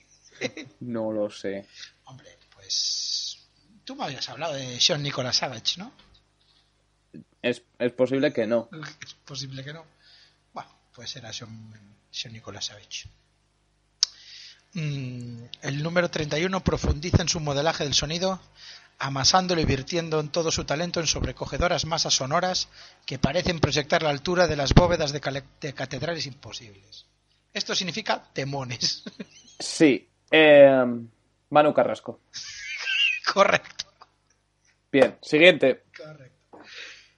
No 0.80 1.12
lo 1.12 1.32
sé. 1.32 1.66
Hombre, 2.06 2.38
pues 2.54 3.48
tú 3.84 3.96
me 3.96 4.06
habías 4.06 4.30
hablado 4.30 4.54
de 4.54 4.80
Sean 4.80 5.02
Nicholas 5.02 5.38
Savage, 5.38 5.80
¿no? 5.80 5.92
Es, 7.42 7.64
es 7.80 7.92
posible 7.94 8.32
que 8.32 8.46
no. 8.46 8.70
Es 9.02 9.16
posible 9.26 9.64
que 9.64 9.74
no. 9.74 9.84
Bueno, 10.54 10.70
pues 10.94 11.16
era 11.16 11.34
Sean, 11.34 11.74
Sean 12.12 12.34
Nicholas 12.34 12.66
Savage. 12.66 13.10
Mm, 14.78 15.46
el 15.64 15.82
número 15.82 16.12
31 16.12 16.64
profundiza 16.64 17.24
en 17.24 17.30
su 17.30 17.40
modelaje 17.40 17.84
del 17.84 17.96
sonido, 17.96 18.40
amasándolo 19.00 19.60
y 19.60 19.66
virtiendo 19.66 20.20
en 20.20 20.30
todo 20.30 20.52
su 20.52 20.66
talento 20.66 21.00
en 21.00 21.08
sobrecogedoras 21.08 21.86
masas 21.86 22.14
sonoras 22.14 22.70
que 23.08 23.18
parecen 23.18 23.60
proyectar 23.60 24.04
la 24.04 24.12
altura 24.12 24.46
de 24.46 24.56
las 24.56 24.76
bóvedas 24.76 25.12
de, 25.12 25.74
catedrales 25.74 26.28
imposibles. 26.28 27.08
Esto 27.54 27.74
significa 27.74 28.24
temones. 28.34 29.04
Sí. 29.60 30.08
Eh, 30.30 30.86
Manu 31.50 31.74
Carrasco. 31.74 32.20
Correcto. 33.34 33.86
Bien, 34.92 35.18
siguiente. 35.24 35.86
Correcto. 35.98 36.60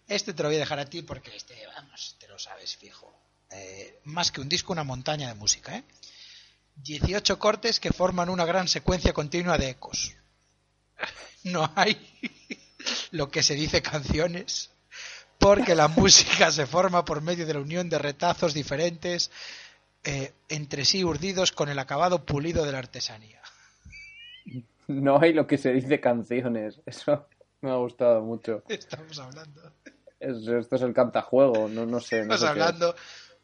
Este 0.07 0.33
te 0.33 0.41
lo 0.41 0.47
voy 0.47 0.55
a 0.55 0.59
dejar 0.59 0.79
a 0.79 0.85
ti 0.85 1.01
porque 1.01 1.35
este, 1.35 1.55
vamos, 1.75 2.15
te 2.17 2.29
lo 2.29 2.39
sabes 2.39 2.77
fijo. 2.77 3.13
Eh, 3.51 3.99
más 4.05 4.31
que 4.31 4.39
un 4.39 4.47
disco, 4.47 4.71
una 4.71 4.85
montaña 4.85 5.27
de 5.27 5.33
música, 5.33 5.75
¿eh? 5.75 5.83
18 6.83 7.37
cortes 7.39 7.79
que 7.79 7.91
forman 7.91 8.29
una 8.29 8.45
gran 8.45 8.67
secuencia 8.67 9.13
continua 9.13 9.57
de 9.57 9.69
ecos. 9.69 10.13
No 11.43 11.71
hay 11.75 11.97
lo 13.11 13.29
que 13.31 13.43
se 13.43 13.55
dice 13.55 13.81
canciones, 13.81 14.71
porque 15.37 15.75
la 15.75 15.87
música 15.87 16.51
se 16.51 16.65
forma 16.65 17.05
por 17.05 17.21
medio 17.21 17.45
de 17.45 17.53
la 17.53 17.59
unión 17.61 17.89
de 17.89 17.97
retazos 17.97 18.53
diferentes 18.53 19.31
eh, 20.03 20.33
entre 20.49 20.85
sí 20.85 21.03
urdidos 21.03 21.51
con 21.51 21.69
el 21.69 21.79
acabado 21.79 22.25
pulido 22.25 22.65
de 22.65 22.71
la 22.71 22.79
artesanía. 22.79 23.41
No 24.87 25.19
hay 25.21 25.33
lo 25.33 25.45
que 25.47 25.57
se 25.57 25.71
dice 25.73 25.99
canciones. 25.99 26.79
Eso 26.85 27.27
me 27.61 27.69
ha 27.71 27.75
gustado 27.75 28.21
mucho. 28.21 28.63
Estamos 28.67 29.19
hablando. 29.19 29.71
Es- 30.19 30.47
esto 30.47 30.75
es 30.75 30.81
el 30.81 30.93
cantajuego, 30.93 31.67
no, 31.69 31.85
no 31.85 31.99
sé. 31.99 32.25
No 32.25 32.33
Estamos 32.33 32.39
sé 32.39 32.45
qué 32.45 32.51
es. 32.59 32.65
hablando, 32.65 32.95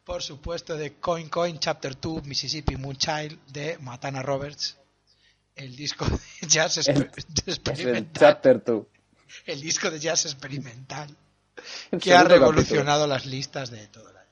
por 0.06 0.22
supuesto, 0.22 0.78
de 0.78 0.94
Coin 1.00 1.30
Coin 1.30 1.58
Chapter 1.60 2.00
2 2.00 2.24
Mississippi 2.26 2.76
Moonchild 2.78 3.40
de 3.48 3.78
Matana 3.80 4.22
Roberts, 4.22 4.78
el 5.56 5.76
disco 5.76 6.06
de 6.42 6.48
jazz 6.48 6.78
Es- 6.78 6.88
exper- 6.90 7.12
Es 7.18 7.26
el 7.48 7.54
experimental, 7.54 8.14
chapter 8.34 8.64
2. 8.64 8.86
el 9.48 9.62
disco 9.62 9.90
de 9.90 10.00
jazz 10.00 10.26
experimental 10.26 11.16
que 12.00 12.14
ha 12.14 12.24
revolucionado 12.24 13.08
las 13.08 13.26
listas 13.26 13.70
de 13.72 13.88
todo 13.88 14.10
el 14.10 14.18
año. 14.18 14.26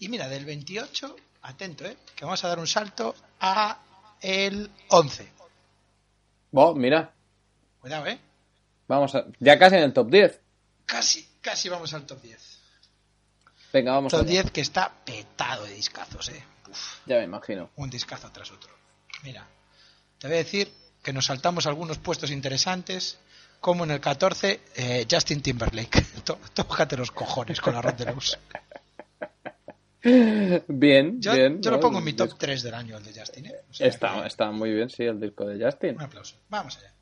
Y 0.00 0.08
mira, 0.08 0.28
del 0.28 0.44
28, 0.44 1.16
atento, 1.42 1.84
¿eh? 1.86 1.96
que 2.14 2.24
vamos 2.24 2.42
a 2.44 2.48
dar 2.48 2.58
un 2.58 2.66
salto 2.66 3.14
a 3.40 3.80
el 4.20 4.70
11. 4.88 5.24
capítulo. 5.24 5.48
Oh, 6.52 6.74
mira, 6.74 7.12
Cuidado, 7.80 8.06
¿eh? 8.06 8.18
vamos 8.88 9.14
a... 9.14 9.24
Ya 9.38 9.58
casi 9.58 9.76
en 9.76 9.82
el 9.84 9.92
top 9.92 10.10
10. 10.10 10.40
Casi, 10.86 11.28
casi 11.40 11.68
vamos 11.68 11.94
al 11.94 12.04
top 12.06 12.20
10. 12.22 12.57
Venga, 13.72 13.92
vamos 13.92 14.10
Top 14.12 14.22
allá. 14.22 14.30
10 14.42 14.50
que 14.50 14.60
está 14.62 14.92
petado 15.04 15.64
de 15.64 15.74
discazos, 15.74 16.28
¿eh? 16.30 16.42
Uf. 16.70 16.98
Ya 17.06 17.16
me 17.18 17.24
imagino. 17.24 17.70
un 17.76 17.90
discazo 17.90 18.30
tras 18.32 18.50
otro. 18.50 18.70
Mira, 19.22 19.46
te 20.18 20.26
voy 20.28 20.36
a 20.36 20.38
decir 20.38 20.72
que 21.02 21.12
nos 21.12 21.26
saltamos 21.26 21.66
algunos 21.66 21.98
puestos 21.98 22.30
interesantes, 22.30 23.18
como 23.60 23.84
en 23.84 23.90
el 23.92 24.00
14, 24.00 24.60
eh, 24.76 25.06
Justin 25.10 25.42
Timberlake. 25.42 26.02
Tó- 26.24 26.38
Tócate 26.54 26.96
los 26.96 27.10
cojones 27.10 27.60
con 27.60 27.74
la 27.74 27.82
Red 27.82 27.94
Deluxe. 27.94 28.38
Bien, 30.68 31.20
Yo, 31.20 31.34
bien. 31.34 31.60
yo 31.60 31.70
lo 31.72 31.80
pongo 31.80 31.98
en 31.98 32.04
mi 32.04 32.12
top 32.12 32.28
Es- 32.28 32.38
3 32.38 32.62
del 32.62 32.74
año, 32.74 32.96
el 32.96 33.04
de 33.04 33.18
Justin. 33.20 33.46
¿eh? 33.46 33.54
O 33.70 33.74
sea 33.74 33.86
Está, 33.88 34.20
que- 34.22 34.28
está 34.28 34.50
muy 34.50 34.72
bien, 34.72 34.88
sí, 34.88 35.02
el 35.02 35.20
disco 35.20 35.44
de 35.44 35.62
Justin. 35.62 35.96
Un 35.96 36.02
aplauso. 36.02 36.36
Vamos 36.48 36.76
allá. 36.78 36.92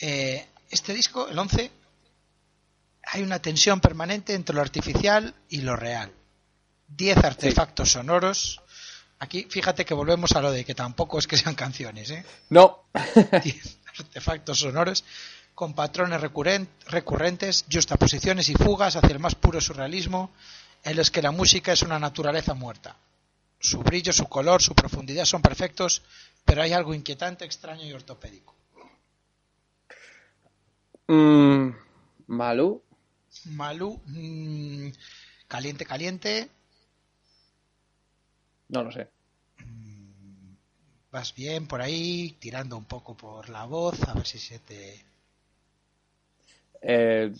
Eh, 0.00 0.44
este 0.70 0.92
disco, 0.92 1.28
el 1.28 1.38
11, 1.38 1.70
hay 3.14 3.22
una 3.22 3.38
tensión 3.38 3.80
permanente 3.80 4.34
entre 4.34 4.56
lo 4.56 4.60
artificial 4.60 5.34
y 5.48 5.60
lo 5.60 5.76
real. 5.76 6.12
10 6.88 7.16
artefactos 7.18 7.92
sonoros. 7.92 8.60
Aquí, 9.20 9.46
fíjate 9.48 9.84
que 9.84 9.94
volvemos 9.94 10.32
a 10.32 10.40
lo 10.40 10.50
de 10.50 10.64
que 10.64 10.74
tampoco 10.74 11.20
es 11.20 11.28
que 11.28 11.36
sean 11.36 11.54
canciones, 11.54 12.10
¿eh? 12.10 12.24
No. 12.50 12.86
10 13.44 13.78
artefactos 13.98 14.58
sonoros 14.58 15.04
con 15.54 15.74
patrones 15.74 16.20
recurren- 16.20 16.66
recurrentes, 16.88 17.64
justaposiciones 17.72 18.48
y 18.48 18.54
fugas 18.54 18.96
hacia 18.96 19.12
el 19.12 19.20
más 19.20 19.36
puro 19.36 19.60
surrealismo 19.60 20.32
en 20.82 20.96
los 20.96 21.12
que 21.12 21.22
la 21.22 21.30
música 21.30 21.72
es 21.72 21.82
una 21.82 22.00
naturaleza 22.00 22.54
muerta. 22.54 22.96
Su 23.60 23.78
brillo, 23.78 24.12
su 24.12 24.26
color, 24.28 24.60
su 24.60 24.74
profundidad 24.74 25.24
son 25.24 25.40
perfectos, 25.40 26.02
pero 26.44 26.62
hay 26.62 26.72
algo 26.72 26.92
inquietante, 26.92 27.44
extraño 27.44 27.86
y 27.86 27.92
ortopédico. 27.92 28.56
Mm, 31.06 31.70
Malú. 32.26 32.82
Malú, 33.46 34.00
mm, 34.06 34.88
caliente, 35.48 35.84
caliente, 35.84 36.48
No 38.68 38.82
lo 38.82 38.90
sé. 38.92 39.08
vas 41.12 41.34
bien 41.34 41.66
por 41.68 41.80
ahí, 41.80 42.36
tirando 42.40 42.76
un 42.76 42.84
poco 42.86 43.14
por 43.16 43.48
la 43.48 43.64
voz, 43.66 44.02
a 44.08 44.14
ver 44.14 44.26
si 44.26 44.38
se 44.38 44.58
te... 44.58 45.04
Eh, 46.82 47.32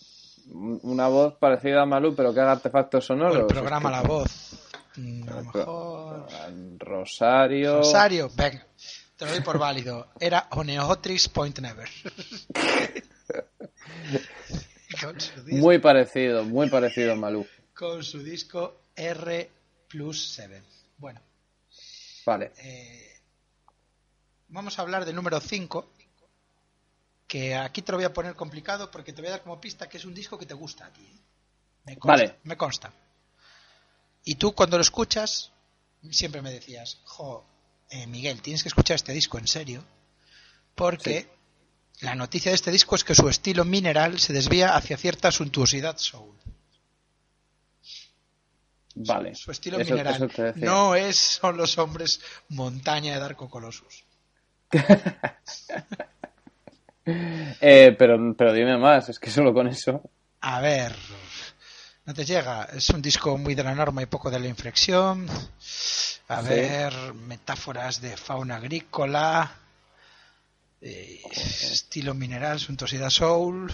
una 0.53 1.09
voz 1.09 1.35
parecida 1.39 1.83
a 1.83 1.87
Malú, 1.87 2.15
pero 2.15 2.33
que 2.33 2.41
haga 2.41 2.53
artefactos 2.53 3.05
o 3.05 3.07
sonoros. 3.09 3.37
el 3.39 3.47
programa 3.47 3.91
La 3.91 4.03
Voz. 4.03 4.71
Mm, 4.97 5.29
A 5.29 5.33
lo 5.35 5.43
mejor... 5.45 6.27
Rosario. 6.79 7.79
Rosario, 7.79 8.31
venga, 8.37 8.65
te 9.17 9.25
lo 9.25 9.33
doy 9.33 9.41
por 9.41 9.59
válido. 9.59 10.09
Era 10.21 10.47
Oneotrix 10.51 11.29
Point 11.29 11.59
Never. 11.59 11.89
con, 15.01 15.21
su 15.21 15.43
disco, 15.45 15.61
Muy 15.61 15.79
parecido, 15.79 16.45
muy 16.45 16.69
parecido 16.71 17.13
a 17.13 17.17
Malú. 17.17 17.47
con 17.75 18.03
su 18.03 18.23
disco 18.23 18.83
R 18.97 19.51
Plus 19.89 20.35
7. 20.35 20.63
Bueno, 20.99 21.21
Vale. 22.27 22.53
eh, 22.59 23.21
vamos 24.49 24.79
a 24.79 24.83
hablar 24.83 25.05
del 25.05 25.15
número 25.15 25.41
5. 25.41 25.91
Que 27.27 27.55
aquí 27.57 27.83
te 27.83 27.91
lo 27.91 27.99
voy 27.99 28.05
a 28.05 28.13
poner 28.13 28.35
complicado 28.35 28.91
porque 28.91 29.13
te 29.13 29.21
voy 29.21 29.29
a 29.29 29.33
dar 29.33 29.43
como 29.43 29.61
pista 29.61 29.89
que 29.89 29.97
es 29.97 30.05
un 30.05 30.15
disco 30.15 30.39
que 30.39 30.47
te 30.47 30.55
gusta 30.55 30.87
a 30.87 30.93
ti. 30.93 31.03
¿eh? 31.03 31.19
Me 31.87 31.97
consta, 31.99 32.27
Vale. 32.27 32.39
Me 32.45 32.57
consta. 32.57 32.93
Y 34.25 34.37
tú 34.37 34.55
cuando 34.55 34.77
lo 34.77 34.83
escuchas, 34.83 35.51
siempre 36.11 36.43
me 36.43 36.53
decías, 36.53 37.01
jo, 37.05 37.45
eh, 37.91 38.07
Miguel, 38.07 38.41
tienes 38.41 38.63
que 38.63 38.69
escuchar 38.69 38.95
este 38.97 39.13
disco 39.13 39.39
en 39.39 39.47
serio, 39.47 39.85
porque 40.75 41.29
la 42.05 42.15
noticia 42.15 42.51
de 42.51 42.57
este 42.57 42.71
disco 42.71 42.95
es 42.95 43.03
que 43.05 43.15
su 43.15 43.29
estilo 43.29 43.65
mineral 43.65 44.19
se 44.21 44.33
desvía 44.33 44.77
hacia 44.77 44.97
cierta 44.97 45.33
suntuosidad 45.33 45.97
soul. 45.99 46.37
Vale. 48.97 49.35
Su 49.35 49.51
estilo 49.51 49.79
Eso- 49.81 49.91
mineral 49.93 50.15
eso 50.15 50.29
te 50.29 50.43
decía. 50.43 50.65
no 50.65 50.95
es 50.95 51.17
son 51.17 51.57
los 51.57 51.77
hombres 51.79 52.21
montaña 52.51 53.15
de 53.15 53.21
Darko 53.21 53.49
Colossus. 53.51 54.05
Eh, 57.07 57.95
pero, 57.99 58.35
pero 58.35 58.53
dime 58.55 58.79
más, 58.79 59.11
es 59.11 59.19
que 59.19 59.31
solo 59.31 59.53
con 59.53 59.67
eso. 59.69 60.01
A 60.41 60.61
ver, 60.63 60.95
no 62.07 62.15
te 62.15 62.25
llega. 62.25 62.65
Es 62.75 62.89
un 62.91 63.03
disco 63.03 63.37
muy 63.37 63.55
de 63.55 63.63
la 63.63 63.75
norma 63.75 64.03
y 64.03 64.07
poco 64.07 64.31
de 64.31 64.41
la 64.41 64.49
inflexión. 64.49 65.27
A 66.29 66.41
Sí. 66.43 66.49
ver, 66.49 66.95
metáforas 67.13 68.01
de 68.01 68.17
fauna 68.17 68.57
agrícola, 68.57 69.53
eh, 70.85 71.23
estilo 71.33 72.13
mineral, 72.15 72.59
suntuosidad 72.59 73.09
soul. 73.09 73.73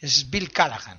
Es 0.00 0.28
Bill 0.28 0.50
Callahan. 0.50 0.98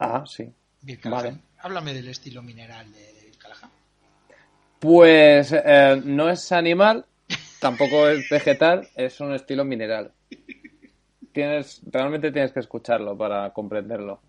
Ah, 0.00 0.24
sí. 0.26 0.52
Bill 0.80 0.98
Callahan. 0.98 1.24
Vale. 1.24 1.38
Háblame 1.58 1.94
del 1.94 2.08
estilo 2.08 2.42
mineral 2.42 2.92
de, 2.92 3.12
de 3.12 3.24
Bill 3.26 3.38
Callahan. 3.38 3.70
Pues 4.80 5.52
eh, 5.52 6.02
no 6.04 6.28
es 6.28 6.50
animal, 6.50 7.06
tampoco 7.60 8.08
es 8.08 8.28
vegetal, 8.28 8.88
es 8.96 9.20
un 9.20 9.34
estilo 9.34 9.64
mineral. 9.64 10.10
Tienes, 11.32 11.80
realmente 11.86 12.32
tienes 12.32 12.50
que 12.50 12.58
escucharlo 12.58 13.16
para 13.16 13.50
comprenderlo. 13.52 14.20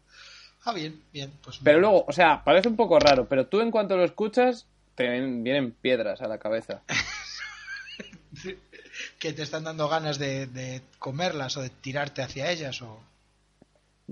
Ah, 0.66 0.74
bien, 0.74 1.02
bien. 1.12 1.32
Pues 1.44 1.60
Pero 1.64 1.80
luego, 1.80 2.06
o 2.08 2.12
sea, 2.12 2.44
parece 2.44 2.68
un 2.68 2.76
poco 2.76 3.00
raro, 3.00 3.28
pero 3.28 3.48
tú 3.48 3.62
en 3.62 3.72
cuanto 3.72 3.98
lo 3.98 4.04
escuchas, 4.04 4.68
te 4.94 5.10
vienen 5.10 5.72
piedras 5.72 6.22
a 6.22 6.28
la 6.28 6.38
cabeza. 6.38 6.84
que 9.20 9.34
te 9.34 9.44
están 9.44 9.64
dando 9.64 9.88
ganas 9.90 10.18
de, 10.18 10.48
de 10.48 10.82
comerlas 11.00 11.58
o 11.58 11.62
de 11.62 11.70
tirarte 11.70 12.22
hacia 12.22 12.52
ellas 12.52 12.82
o 12.82 13.00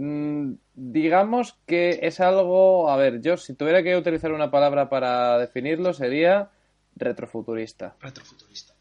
Mm, 0.01 0.53
digamos 0.75 1.57
que 1.67 1.99
es 2.03 2.21
algo, 2.21 2.89
a 2.89 2.95
ver, 2.95 3.21
yo 3.21 3.35
si 3.35 3.53
tuviera 3.53 3.83
que 3.83 3.97
utilizar 3.97 4.31
una 4.31 4.49
palabra 4.49 4.89
para 4.89 5.37
definirlo 5.37 5.93
sería 5.93 6.49
retrofuturista. 6.95 7.97
retrofuturista. 7.99 8.73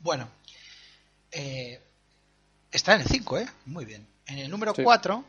Bueno, 0.00 0.28
eh, 1.30 1.80
está 2.72 2.96
en 2.96 3.02
el 3.02 3.06
5, 3.06 3.38
¿eh? 3.38 3.46
Muy 3.66 3.84
bien. 3.84 4.04
En 4.26 4.38
el 4.38 4.50
número 4.50 4.74
Sí. 4.74 4.82
4, 4.82 5.24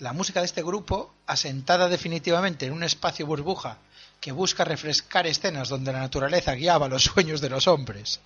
la 0.00 0.12
música 0.12 0.40
de 0.40 0.46
este 0.46 0.64
grupo, 0.64 1.14
asentada 1.26 1.88
definitivamente 1.88 2.66
en 2.66 2.72
un 2.72 2.82
espacio 2.82 3.24
burbuja 3.24 3.78
que 4.20 4.32
busca 4.32 4.64
refrescar 4.64 5.26
escenas 5.26 5.68
donde 5.68 5.92
la 5.92 6.00
naturaleza 6.00 6.54
guiaba 6.54 6.88
los 6.88 7.04
sueños 7.04 7.40
de 7.40 7.50
los 7.50 7.66
hombres, 7.68 8.20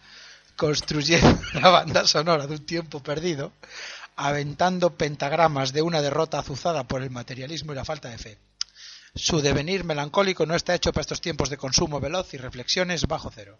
construyendo 0.56 1.38
la 1.60 1.68
banda 1.70 2.06
sonora 2.06 2.46
de 2.46 2.54
un 2.54 2.64
tiempo 2.66 3.02
perdido, 3.02 3.52
aventando 4.16 4.94
pentagramas 4.94 5.72
de 5.72 5.82
una 5.82 6.00
derrota 6.02 6.38
azuzada 6.38 6.84
por 6.84 7.02
el 7.02 7.10
materialismo 7.10 7.72
y 7.72 7.76
la 7.76 7.84
falta 7.84 8.08
de 8.08 8.18
fe. 8.18 8.38
Su 9.14 9.40
devenir 9.42 9.84
melancólico 9.84 10.46
no 10.46 10.54
está 10.54 10.74
hecho 10.74 10.92
para 10.92 11.02
estos 11.02 11.20
tiempos 11.20 11.50
de 11.50 11.58
consumo 11.58 12.00
veloz 12.00 12.32
y 12.32 12.38
reflexiones 12.38 13.06
bajo 13.06 13.30
cero. 13.34 13.58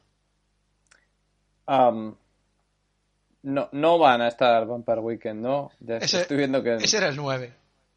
No, 3.44 3.68
no 3.72 3.98
van 3.98 4.20
a 4.22 4.28
estar 4.28 4.64
Vampire 4.66 5.00
Weekend, 5.00 5.42
¿no? 5.42 5.70
Ya 5.80 5.96
Ese- 5.96 6.22
estoy 6.22 6.36
viendo 6.36 6.62
que... 6.62 6.76
Ese 6.76 6.96
era 6.98 7.08
el 7.08 7.16
9. 7.16 7.52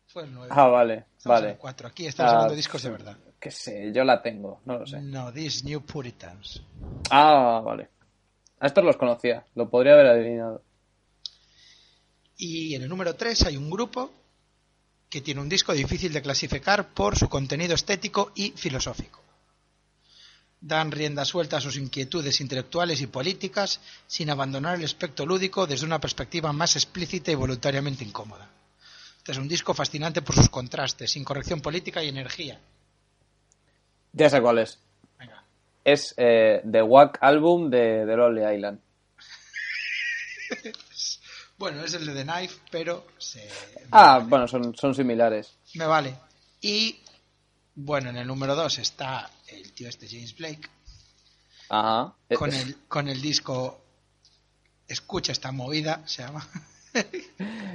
Fue 0.07 0.23
el 0.23 0.33
9. 0.33 0.51
Ah, 0.55 0.67
vale, 0.67 1.05
Estamos 1.17 1.23
en 1.23 1.29
vale. 1.29 1.49
el 1.51 1.57
4. 1.57 1.87
Aquí 1.87 2.07
estamos 2.07 2.29
Ah, 2.31 2.35
hablando 2.35 2.51
de 2.51 2.57
discos 2.57 2.81
de 2.83 2.89
verdad. 2.89 3.17
Sé, 3.51 3.91
yo 3.93 4.03
la 4.03 4.21
tengo, 4.21 4.61
no 4.65 4.79
lo 4.79 4.87
sé. 4.87 5.01
No, 5.01 5.31
These 5.31 5.65
New 5.65 5.81
Puritans. 5.81 6.61
Ah, 7.09 7.61
vale. 7.63 7.89
A 8.59 8.67
estos 8.67 8.83
los 8.83 8.97
conocía, 8.97 9.45
lo 9.55 9.69
podría 9.69 9.93
haber 9.93 10.07
adivinado. 10.07 10.61
Y 12.37 12.75
en 12.75 12.83
el 12.83 12.89
número 12.89 13.15
3 13.15 13.43
hay 13.43 13.57
un 13.57 13.69
grupo 13.69 14.11
que 15.09 15.21
tiene 15.21 15.41
un 15.41 15.49
disco 15.49 15.73
difícil 15.73 16.11
de 16.11 16.21
clasificar 16.21 16.89
por 16.89 17.17
su 17.17 17.29
contenido 17.29 17.75
estético 17.75 18.31
y 18.35 18.51
filosófico. 18.51 19.21
Dan 20.59 20.91
rienda 20.91 21.25
suelta 21.25 21.57
a 21.57 21.61
sus 21.61 21.77
inquietudes 21.77 22.41
intelectuales 22.41 22.99
y 23.01 23.07
políticas 23.07 23.79
sin 24.07 24.29
abandonar 24.29 24.77
el 24.77 24.85
aspecto 24.85 25.25
lúdico 25.25 25.67
desde 25.67 25.85
una 25.85 25.99
perspectiva 25.99 26.51
más 26.51 26.75
explícita 26.75 27.31
y 27.31 27.35
voluntariamente 27.35 28.03
incómoda. 28.03 28.49
Este 29.17 29.31
es 29.31 29.37
un 29.37 29.47
disco 29.47 29.73
fascinante 29.73 30.21
por 30.21 30.35
sus 30.35 30.49
contrastes, 30.49 31.15
incorrección 31.15 31.61
política 31.61 32.03
y 32.03 32.09
energía. 32.09 32.59
Ya 34.15 34.29
sé 34.29 34.41
cuál 34.41 34.59
es. 34.59 34.79
Venga. 35.19 35.43
Es 35.83 36.13
eh, 36.17 36.61
The 36.69 36.81
Wack 36.81 37.17
Album 37.21 37.69
de, 37.69 38.05
de 38.05 38.15
Lonely 38.15 38.55
Island. 38.55 38.79
Bueno, 41.57 41.85
es 41.85 41.93
el 41.93 42.05
de 42.05 42.13
The 42.13 42.29
Knife, 42.29 42.59
pero 42.69 43.07
se... 43.17 43.47
Ah, 43.89 44.21
bueno, 44.27 44.45
son, 44.45 44.75
son 44.75 44.93
similares. 44.93 45.55
Me 45.75 45.85
vale. 45.85 46.13
Y 46.59 46.99
bueno, 47.75 48.09
en 48.09 48.17
el 48.17 48.27
número 48.27 48.55
2 48.55 48.79
está 48.79 49.31
el 49.47 49.71
tío 49.71 49.87
este 49.87 50.05
James 50.05 50.35
Blake 50.35 50.69
Ajá. 51.69 52.13
Con 52.37 52.53
el, 52.53 52.75
con 52.87 53.07
el 53.07 53.21
disco 53.21 53.81
Escucha 54.87 55.31
esta 55.31 55.51
movida, 55.51 56.03
se 56.05 56.23
llama. 56.23 56.47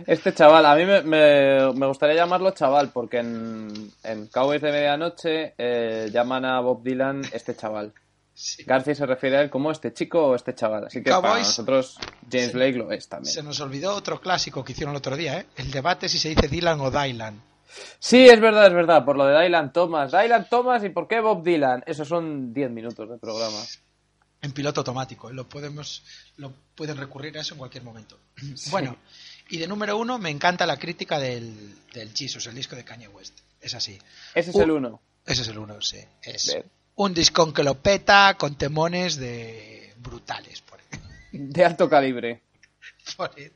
Este 0.06 0.32
chaval, 0.34 0.64
a 0.66 0.74
mí 0.74 0.84
me, 0.84 1.02
me- 1.02 1.72
me 1.74 1.86
gustaría 1.86 2.16
llamarlo 2.16 2.50
chaval, 2.52 2.90
porque 2.92 3.18
en, 3.18 3.90
en 4.02 4.26
Cowboys 4.28 4.62
de 4.62 4.72
Medianoche 4.72 5.54
eh, 5.58 6.08
llaman 6.12 6.44
a 6.44 6.60
Bob 6.60 6.82
Dylan 6.82 7.22
este 7.32 7.54
chaval. 7.54 7.92
Sí. 8.32 8.64
García 8.64 8.94
se 8.94 9.04
refiere 9.04 9.36
a 9.36 9.42
él 9.42 9.50
como 9.50 9.70
este 9.70 9.92
chico 9.92 10.24
o 10.28 10.34
este 10.34 10.54
chaval. 10.54 10.86
Así 10.86 11.02
que 11.02 11.10
para 11.10 11.20
Cowboys- 11.34 11.38
nosotros 11.46 11.98
James 12.30 12.46
Sí. 12.48 12.52
Blake 12.54 12.78
lo 12.78 12.90
es 12.90 13.08
también. 13.08 13.32
Se 13.32 13.42
nos 13.42 13.60
olvidó 13.60 13.94
otro 13.94 14.20
clásico 14.20 14.64
que 14.64 14.72
hicieron 14.72 14.94
el 14.94 14.98
otro 14.98 15.16
día, 15.16 15.38
¿eh? 15.40 15.46
El 15.56 15.70
debate 15.70 16.08
si 16.08 16.18
se 16.18 16.30
dice 16.30 16.48
Dylan 16.48 16.80
o 16.80 16.90
Dylan. 16.90 17.42
Sí, 17.98 18.26
es 18.28 18.40
verdad, 18.40 18.66
es 18.68 18.72
verdad. 18.74 19.04
Por 19.04 19.16
lo 19.16 19.26
de 19.26 19.40
Dylan 19.42 19.72
Thomas. 19.72 20.10
Dylan 20.10 20.48
Thomas 20.48 20.82
y 20.84 20.88
por 20.88 21.06
qué 21.06 21.20
Bob 21.20 21.44
Dylan. 21.44 21.84
Esos 21.86 22.08
son 22.08 22.52
10 22.52 22.70
minutos 22.70 23.08
de 23.08 23.18
programa. 23.18 23.58
En 24.42 24.52
piloto 24.52 24.80
automático, 24.80 25.28
¿eh? 25.28 25.34
lo 25.34 25.48
podemos, 25.48 26.02
lo 26.36 26.52
pueden 26.74 26.96
recurrir 26.96 27.36
a 27.36 27.42
eso 27.42 27.54
en 27.54 27.58
cualquier 27.58 27.84
momento. 27.84 28.18
Bueno, 28.70 28.96
y 29.50 29.58
de 29.58 29.66
número 29.66 29.98
uno 29.98 30.18
me 30.18 30.30
encanta 30.30 30.64
la 30.64 30.78
crítica 30.78 31.18
del, 31.18 31.76
del 31.92 32.14
Jesus, 32.14 32.46
el 32.46 32.54
disco 32.54 32.76
de 32.76 32.84
Kanye 32.84 33.08
West. 33.08 33.38
Es 33.60 33.74
así. 33.74 33.98
Ese 34.34 34.50
es 34.50 34.56
el 34.56 34.70
uno. 34.70 35.00
Ese 35.26 35.42
es 35.42 35.48
el 35.48 35.58
uno, 35.58 35.80
sí. 35.82 35.98
Es 36.22 36.56
un 36.94 37.14
discón 37.14 37.52
que 37.52 37.62
lo 37.62 37.74
peta 37.74 38.36
con 38.38 38.56
temones 38.56 39.16
de 39.16 39.94
brutales. 39.98 40.60
Por, 40.62 40.80
De 41.32 41.64
alto 41.64 41.88
calibre. 41.88 42.42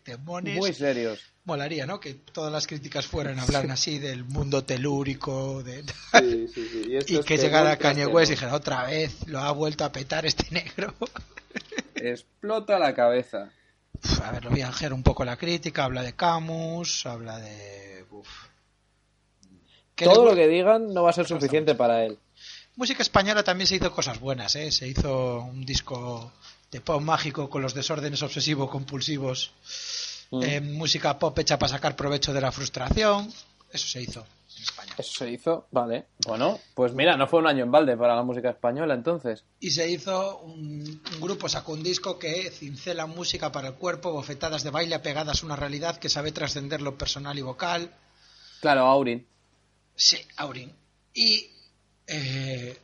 Temones. 0.03 0.57
Muy 0.57 0.73
serios. 0.73 1.21
Molaría, 1.45 1.87
¿no? 1.87 2.01
Que 2.01 2.15
todas 2.15 2.53
las 2.53 2.67
críticas 2.67 3.07
fueran 3.07 3.39
a 3.39 3.43
hablar 3.43 3.71
así 3.71 3.99
del 3.99 4.25
mundo 4.25 4.65
telúrico, 4.65 5.63
de... 5.63 5.83
Sí, 5.83 6.49
sí, 6.49 6.69
sí. 6.69 6.85
Y, 6.89 7.17
y 7.17 7.23
que 7.23 7.37
llegara 7.37 7.77
Kanye 7.77 8.07
West 8.07 8.31
y 8.31 8.35
dijera, 8.35 8.55
otra 8.55 8.85
vez 8.85 9.27
lo 9.27 9.41
ha 9.41 9.53
vuelto 9.53 9.85
a 9.85 9.93
petar 9.93 10.25
este 10.25 10.47
negro. 10.51 10.95
Explota 11.95 12.79
la 12.79 12.95
cabeza. 12.95 13.51
Uf, 14.03 14.21
A 14.23 14.33
ver, 14.33 14.45
lo 14.45 14.51
voy 14.51 14.63
a 14.63 14.73
un 14.93 15.03
poco 15.03 15.25
la 15.25 15.37
crítica. 15.37 15.85
Habla 15.85 16.03
de 16.03 16.15
Camus, 16.15 17.05
habla 17.07 17.39
de... 17.39 18.05
uf, 18.11 18.29
¿Qué 19.95 20.07
le 20.07 20.13
Todo 20.13 20.25
lo 20.25 20.35
que 20.35 20.49
digan 20.49 20.93
no 20.93 21.03
va 21.03 21.11
a 21.11 21.15
ser 21.15 21.27
suficiente 21.27 21.75
para 21.75 22.05
él. 22.05 22.19
Música 22.77 23.03
española 23.03 23.45
también 23.45 23.69
se 23.69 23.77
hizo 23.77 23.93
cosas 23.93 24.19
buenas, 24.19 24.57
¿eh? 24.57 24.73
Se 24.73 24.89
hizo 24.89 25.43
un 25.43 25.65
disco 25.65 26.33
de 26.75 26.81
pop 26.81 27.01
mágico 27.01 27.49
con 27.49 27.63
los 27.63 27.73
desórdenes 27.73 28.21
obsesivos 28.25 28.69
compulsivos. 28.69 29.53
Mm. 30.33 30.43
Eh, 30.43 30.61
música 30.61 31.17
pop 31.21 31.39
hecha 31.39 31.57
para 31.57 31.71
sacar 31.71 31.95
provecho 31.95 32.33
de 32.33 32.41
la 32.41 32.51
frustración. 32.51 33.33
Eso 33.71 33.87
se 33.87 34.03
hizo 34.03 34.27
en 34.57 34.63
España. 34.65 34.93
Eso 34.99 35.13
se 35.19 35.31
hizo, 35.31 35.69
vale. 35.71 36.07
Bueno, 36.27 36.59
pues 36.75 36.93
mira, 36.93 37.17
no 37.17 37.29
fue 37.29 37.39
un 37.39 37.47
año 37.47 37.63
en 37.63 37.71
balde 37.71 37.97
para 37.97 38.17
la 38.17 38.25
música 38.25 38.51
española 38.51 38.95
entonces. 38.95 39.45
Y 39.61 39.71
se 39.71 39.89
hizo 39.89 40.39
un, 40.39 41.01
un 41.13 41.21
grupo, 41.21 41.49
sacó 41.49 41.75
un 41.75 41.85
disco 41.85 42.19
que 42.19 42.51
cincela 42.51 43.07
música 43.07 43.53
para 43.53 43.69
el 43.69 43.75
cuerpo, 43.75 44.11
bofetadas 44.11 44.65
de 44.65 44.71
baile 44.71 44.97
apegadas 44.97 45.45
a 45.45 45.47
una 45.47 45.55
realidad 45.55 45.99
que 45.99 46.09
sabe 46.09 46.33
trascender 46.33 46.83
lo 46.83 46.99
personal 46.99 47.39
y 47.39 47.43
vocal. 47.43 47.95
Claro, 48.61 48.87
Aurin. 48.87 49.25
Sí, 49.95 50.19
Aurin. 50.39 50.73
Y 51.15 51.53
eh, 52.09 52.77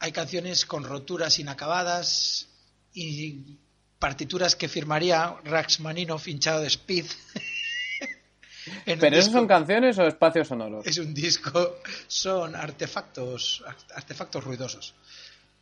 hay 0.00 0.10
canciones 0.10 0.66
con 0.66 0.82
roturas 0.82 1.38
inacabadas 1.38 2.48
y 2.94 3.58
partituras 3.98 4.56
que 4.56 4.68
firmaría 4.68 5.36
Raxmaninov 5.44 6.22
hinchado 6.26 6.60
de 6.60 6.66
Speed. 6.68 7.06
¿Pero 8.84 9.16
disco- 9.16 9.32
son 9.32 9.46
canciones 9.48 9.98
o 9.98 10.06
espacios 10.06 10.48
sonoros? 10.48 10.86
Es 10.86 10.98
un 10.98 11.12
disco, 11.12 11.78
son 12.06 12.54
artefactos, 12.54 13.64
artefactos 13.94 14.44
ruidosos. 14.44 14.94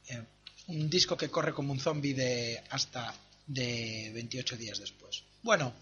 Eh, 0.08 0.22
un 0.68 0.88
disco 0.90 1.16
que 1.16 1.30
corre 1.30 1.52
como 1.54 1.72
un 1.72 1.80
zombie 1.80 2.14
de 2.14 2.62
hasta 2.70 3.14
de 3.46 4.10
28 4.14 4.56
días 4.56 4.78
después. 4.78 5.24
Bueno, 5.42 5.72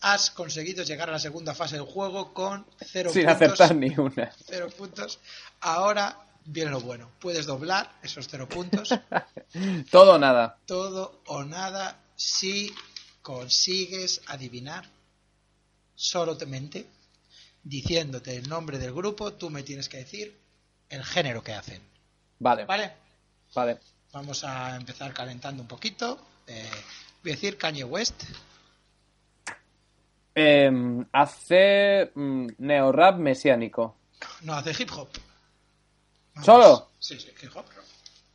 has 0.00 0.30
conseguido 0.30 0.84
llegar 0.84 1.08
a 1.08 1.12
la 1.12 1.18
segunda 1.18 1.54
fase 1.54 1.76
del 1.76 1.84
juego 1.84 2.32
con 2.32 2.64
cero 2.86 3.10
Sin 3.12 3.24
puntos. 3.26 3.36
acertar 3.42 3.74
ni 3.76 3.88
una. 3.98 4.32
Cero 4.46 4.68
puntos. 4.76 5.18
Ahora 5.60 6.16
viene 6.44 6.70
lo 6.70 6.80
bueno. 6.80 7.10
Puedes 7.20 7.46
doblar 7.46 7.92
esos 8.02 8.28
cero 8.28 8.48
puntos. 8.48 8.90
Todo 9.90 10.14
o 10.14 10.18
nada. 10.18 10.58
todo 10.66 11.20
o 11.26 11.44
nada 11.44 12.00
si 12.16 12.72
consigues 13.20 14.22
adivinar 14.26 14.84
solamente 15.94 16.86
diciéndote 17.62 18.36
el 18.36 18.48
nombre 18.48 18.78
del 18.78 18.92
grupo, 18.92 19.34
tú 19.34 19.50
me 19.50 19.62
tienes 19.62 19.88
que 19.88 19.98
decir 19.98 20.36
el 20.88 21.04
género 21.04 21.42
que 21.42 21.52
hacen. 21.52 21.82
Vale, 22.38 22.64
¿Vale? 22.64 22.92
vale. 23.54 23.78
Vamos 24.12 24.42
a 24.44 24.76
empezar 24.76 25.12
calentando 25.14 25.62
un 25.62 25.68
poquito. 25.68 26.18
Eh, 26.46 26.68
voy 27.22 27.32
a 27.32 27.34
decir 27.34 27.56
Kanye 27.56 27.84
West. 27.84 28.24
Em, 30.34 31.04
hace 31.12 32.10
mm, 32.14 32.46
neorrap 32.58 33.18
mesiánico. 33.18 33.96
No, 34.42 34.54
hace 34.54 34.72
hip 34.82 34.90
hop. 34.96 35.08
Vamos. 36.34 36.46
¿Solo? 36.46 36.90
Sí, 36.98 37.18
sí, 37.18 37.28
hip 37.42 37.50
hop. 37.54 37.66
rock. 37.74 37.84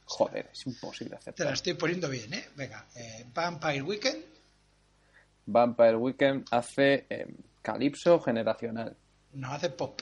Joder, 0.09 0.49
es 0.53 0.65
imposible 0.65 1.19
Te 1.35 1.43
la 1.43 1.51
estoy 1.51 1.73
poniendo 1.73 2.07
bien, 2.09 2.33
¿eh? 2.33 2.49
Venga, 2.55 2.85
eh, 2.95 3.25
Vampire 3.33 3.81
Weekend. 3.81 4.23
Vampire 5.45 5.95
Weekend 5.97 6.45
hace 6.51 7.05
em, 7.09 7.35
calipso 7.61 8.19
generacional. 8.21 8.95
No, 9.33 9.51
hace 9.51 9.69
pop. 9.69 10.01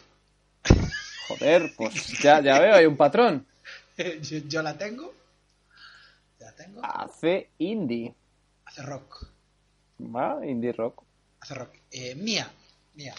Joder, 1.27 1.73
pues 1.75 2.19
ya, 2.21 2.39
ya 2.41 2.59
veo, 2.59 2.75
hay 2.75 2.85
un 2.85 2.95
patrón. 2.97 3.47
yo, 3.97 4.37
yo 4.47 4.61
la 4.61 4.77
tengo. 4.77 5.13
La 6.39 6.51
tengo. 6.51 6.81
Hace 6.83 7.49
indie. 7.57 8.13
Hace 8.65 8.83
rock. 8.83 9.27
¿Va? 9.99 10.45
Indie 10.45 10.71
rock. 10.71 11.03
Hace 11.39 11.55
rock. 11.55 11.73
Eh, 11.91 12.13
Mía. 12.15 12.51
Mía. 12.93 13.15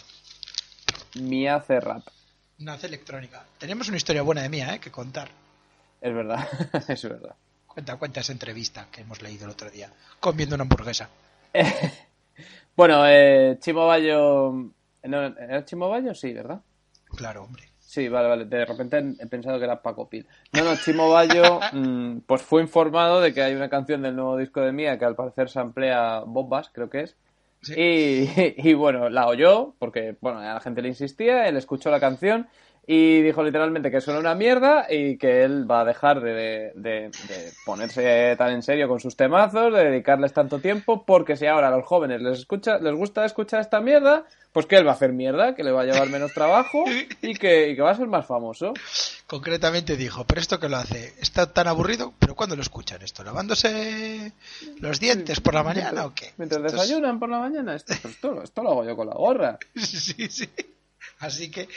Mía 1.15 1.55
hace 1.55 1.79
rap. 1.79 2.03
No 2.59 2.71
hace 2.71 2.87
electrónica. 2.87 3.45
Tenemos 3.59 3.87
una 3.87 3.97
historia 3.97 4.23
buena 4.23 4.41
de 4.41 4.49
Mía, 4.49 4.73
¿eh? 4.73 4.79
Que 4.79 4.91
contar. 4.91 5.29
Es 6.01 6.13
verdad, 6.13 6.47
es 6.87 7.03
verdad. 7.03 7.35
Cuenta, 7.67 7.97
cuenta 7.97 8.21
esa 8.21 8.31
entrevista 8.31 8.87
que 8.91 9.01
hemos 9.01 9.21
leído 9.21 9.45
el 9.45 9.51
otro 9.51 9.69
día. 9.69 9.91
Comiendo 10.19 10.55
una 10.55 10.63
hamburguesa. 10.63 11.09
Bueno, 12.77 13.07
eh, 13.07 13.57
Chimo 13.59 13.87
Bayo... 13.87 14.51
¿no, 15.01 15.25
¿Era 15.25 15.65
Chimo 15.65 15.89
Bayo? 15.89 16.13
Sí, 16.13 16.31
¿verdad? 16.31 16.61
Claro, 17.15 17.43
hombre. 17.43 17.63
Sí, 17.79 18.07
vale, 18.07 18.27
vale. 18.27 18.45
De 18.45 18.65
repente 18.65 19.15
he 19.19 19.25
pensado 19.25 19.57
que 19.57 19.65
era 19.65 19.81
Paco 19.81 20.07
Pil. 20.07 20.27
No, 20.53 20.63
no, 20.63 20.75
Chimo 20.75 21.09
Bayo 21.09 21.59
mm, 21.73 22.19
pues 22.27 22.43
fue 22.43 22.61
informado 22.61 23.19
de 23.19 23.33
que 23.33 23.41
hay 23.41 23.55
una 23.55 23.67
canción 23.67 24.03
del 24.03 24.15
nuevo 24.15 24.37
disco 24.37 24.61
de 24.61 24.71
Mía 24.71 24.99
que 24.99 25.05
al 25.05 25.15
parecer 25.15 25.49
se 25.49 25.59
emplea 25.59 26.19
bombas, 26.19 26.69
creo 26.71 26.87
que 26.87 27.01
es. 27.01 27.15
Y, 27.75 28.29
y 28.57 28.73
bueno, 28.73 29.09
la 29.09 29.27
oyó 29.27 29.75
porque 29.79 30.15
bueno, 30.21 30.39
a 30.39 30.53
la 30.53 30.59
gente 30.59 30.81
le 30.81 30.89
insistía, 30.89 31.47
él 31.47 31.57
escuchó 31.57 31.89
la 31.91 31.99
canción 31.99 32.47
y 32.89 33.21
dijo 33.21 33.43
literalmente 33.43 33.91
que 33.91 33.99
suena 33.99 34.19
una 34.21 34.33
mierda 34.33 34.87
y 34.89 35.17
que 35.17 35.43
él 35.43 35.69
va 35.69 35.81
a 35.81 35.85
dejar 35.85 36.21
de, 36.21 36.71
de- 36.73 37.09
de 37.27 37.51
ponerse 37.65 38.33
tan 38.37 38.51
en 38.53 38.63
serio 38.63 38.87
con 38.87 38.99
sus 39.01 39.15
temazos, 39.17 39.73
de 39.73 39.83
dedicarles 39.83 40.31
tanto 40.31 40.59
tiempo, 40.59 41.03
porque 41.05 41.35
si 41.35 41.45
ahora 41.47 41.67
a 41.67 41.71
los 41.71 41.85
jóvenes 41.85 42.21
les 42.21 42.39
escucha, 42.39 42.77
les 42.79 42.95
gusta 42.95 43.25
escuchar 43.25 43.59
esta 43.59 43.81
mierda, 43.81 44.23
pues 44.53 44.65
que 44.67 44.77
él 44.77 44.87
va 44.87 44.91
a 44.91 44.95
hacer 44.95 45.11
mierda, 45.11 45.53
que 45.53 45.63
le 45.65 45.71
va 45.71 45.81
a 45.81 45.85
llevar 45.85 46.09
menos 46.09 46.33
trabajo 46.33 46.85
y 47.21 47.33
que, 47.35 47.69
y 47.69 47.75
que 47.75 47.81
va 47.81 47.91
a 47.91 47.95
ser 47.97 48.07
más 48.07 48.25
famoso. 48.25 48.73
Concretamente 49.27 49.97
dijo, 49.97 50.23
pero 50.25 50.39
esto 50.39 50.57
que 50.57 50.69
lo 50.69 50.77
hace, 50.77 51.13
está 51.19 51.51
tan 51.51 51.67
aburrido, 51.67 52.13
pero 52.17 52.35
¿cuándo 52.35 52.55
lo 52.55 52.61
escuchan 52.61 53.01
esto? 53.01 53.23
¿Lavándose 53.25 54.31
los 54.79 55.01
dientes 55.01 55.41
por 55.41 55.53
la 55.53 55.63
mañana 55.63 56.05
o 56.05 56.13
qué? 56.15 56.31
Mientras 56.37 56.63
desayunan 56.63 57.19
por 57.19 57.27
la 57.29 57.39
mañana, 57.39 57.75
esto, 57.75 57.93
esto, 57.93 58.41
esto 58.41 58.63
lo 58.63 58.69
hago 58.71 58.85
yo 58.85 58.95
con 58.95 59.07
la 59.07 59.15
gorra. 59.15 59.59
Sí, 59.75 60.27
sí. 60.29 60.49
Así 61.19 61.51
que, 61.51 61.67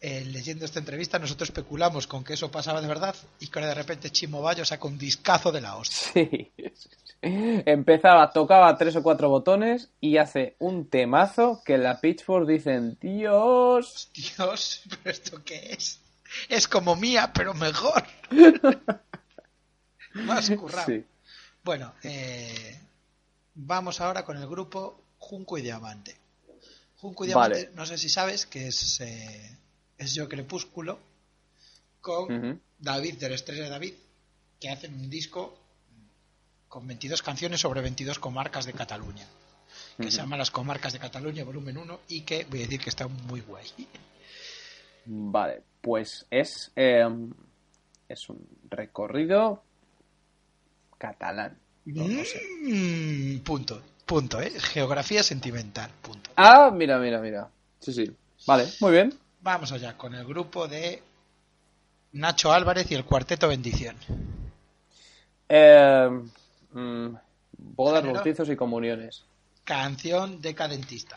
eh, 0.00 0.24
leyendo 0.24 0.64
esta 0.64 0.78
entrevista, 0.78 1.18
nosotros 1.18 1.48
especulamos 1.48 2.06
con 2.06 2.22
que 2.22 2.34
eso 2.34 2.50
pasaba 2.50 2.80
de 2.80 2.88
verdad 2.88 3.16
y 3.40 3.48
que 3.48 3.60
de 3.60 3.74
repente 3.74 4.10
Chimo 4.10 4.40
Bayo 4.42 4.64
saca 4.64 4.86
un 4.86 4.96
discazo 4.98 5.50
de 5.50 5.60
la 5.60 5.76
hostia. 5.76 6.08
Sí. 6.14 6.52
Empezaba, 7.20 8.30
tocaba 8.30 8.76
tres 8.78 8.94
o 8.94 9.02
cuatro 9.02 9.28
botones 9.28 9.90
y 10.00 10.18
hace 10.18 10.54
un 10.60 10.88
temazo 10.88 11.62
que 11.64 11.74
en 11.74 11.82
la 11.82 12.00
Pitchfork 12.00 12.46
dicen, 12.46 12.96
Dios. 13.00 14.10
Dios, 14.14 14.82
¿pero 14.88 15.10
esto 15.10 15.42
qué 15.44 15.72
es? 15.72 16.00
Es 16.48 16.68
como 16.68 16.94
mía, 16.94 17.32
pero 17.34 17.54
mejor. 17.54 18.04
Más 20.14 20.50
currado. 20.50 20.86
Sí. 20.86 21.04
Bueno, 21.64 21.92
eh, 22.04 22.80
vamos 23.54 24.00
ahora 24.00 24.24
con 24.24 24.36
el 24.36 24.46
grupo 24.46 25.02
Junco 25.18 25.58
y 25.58 25.62
Diamante. 25.62 26.16
Junco 26.98 27.24
y 27.24 27.28
Diamante, 27.28 27.64
Vale. 27.64 27.70
no 27.74 27.84
sé 27.84 27.98
si 27.98 28.08
sabes 28.08 28.46
que 28.46 28.68
es, 28.68 29.00
eh, 29.00 29.57
es 29.98 30.14
Yo 30.14 30.28
Crepúsculo 30.28 30.98
con. 32.00 32.60
David 32.78 33.14
de 33.18 33.28
la 33.28 33.34
Estrella 33.34 33.64
de 33.64 33.70
David, 33.70 33.94
que 34.60 34.70
hacen 34.70 34.94
un 34.94 35.10
disco 35.10 35.58
con 36.68 36.86
22 36.86 37.22
canciones 37.22 37.60
sobre 37.60 37.80
22 37.80 38.18
comarcas 38.18 38.66
de 38.66 38.72
Cataluña, 38.72 39.26
que 39.96 40.10
se 40.10 40.18
llama 40.18 40.36
Las 40.36 40.50
Comarcas 40.50 40.92
de 40.92 40.98
Cataluña, 40.98 41.44
volumen 41.44 41.76
1, 41.76 42.00
y 42.08 42.20
que 42.22 42.46
voy 42.48 42.60
a 42.60 42.62
decir 42.62 42.80
que 42.80 42.90
está 42.90 43.08
muy 43.08 43.40
guay. 43.40 43.66
Vale, 45.06 45.62
pues 45.80 46.26
es, 46.30 46.70
eh, 46.76 47.08
es 48.08 48.28
un 48.28 48.46
recorrido 48.68 49.62
catalán. 50.98 51.58
No, 51.86 52.06
no 52.06 52.24
sé. 52.24 52.40
Mm, 52.62 53.38
punto, 53.40 53.82
punto, 54.04 54.40
¿eh? 54.40 54.50
Geografía 54.60 55.22
sentimental, 55.22 55.90
punto. 56.02 56.30
Ah, 56.36 56.70
mira, 56.72 56.98
mira, 56.98 57.20
mira. 57.20 57.50
Sí, 57.80 57.92
sí. 57.92 58.16
Vale, 58.46 58.66
muy 58.80 58.92
bien. 58.92 59.18
Vamos 59.40 59.72
allá 59.72 59.96
con 59.96 60.14
el 60.14 60.24
grupo 60.24 60.66
de 60.68 61.02
Nacho 62.12 62.52
Álvarez 62.52 62.90
y 62.90 62.94
el 62.94 63.04
Cuarteto 63.04 63.48
Bendición. 63.48 63.96
Eh, 65.48 66.08
mm, 66.72 67.08
bodas, 67.52 68.00
Género. 68.00 68.14
bautizos 68.14 68.48
y 68.48 68.56
comuniones. 68.56 69.24
Canción 69.64 70.40
decadentista. 70.40 71.16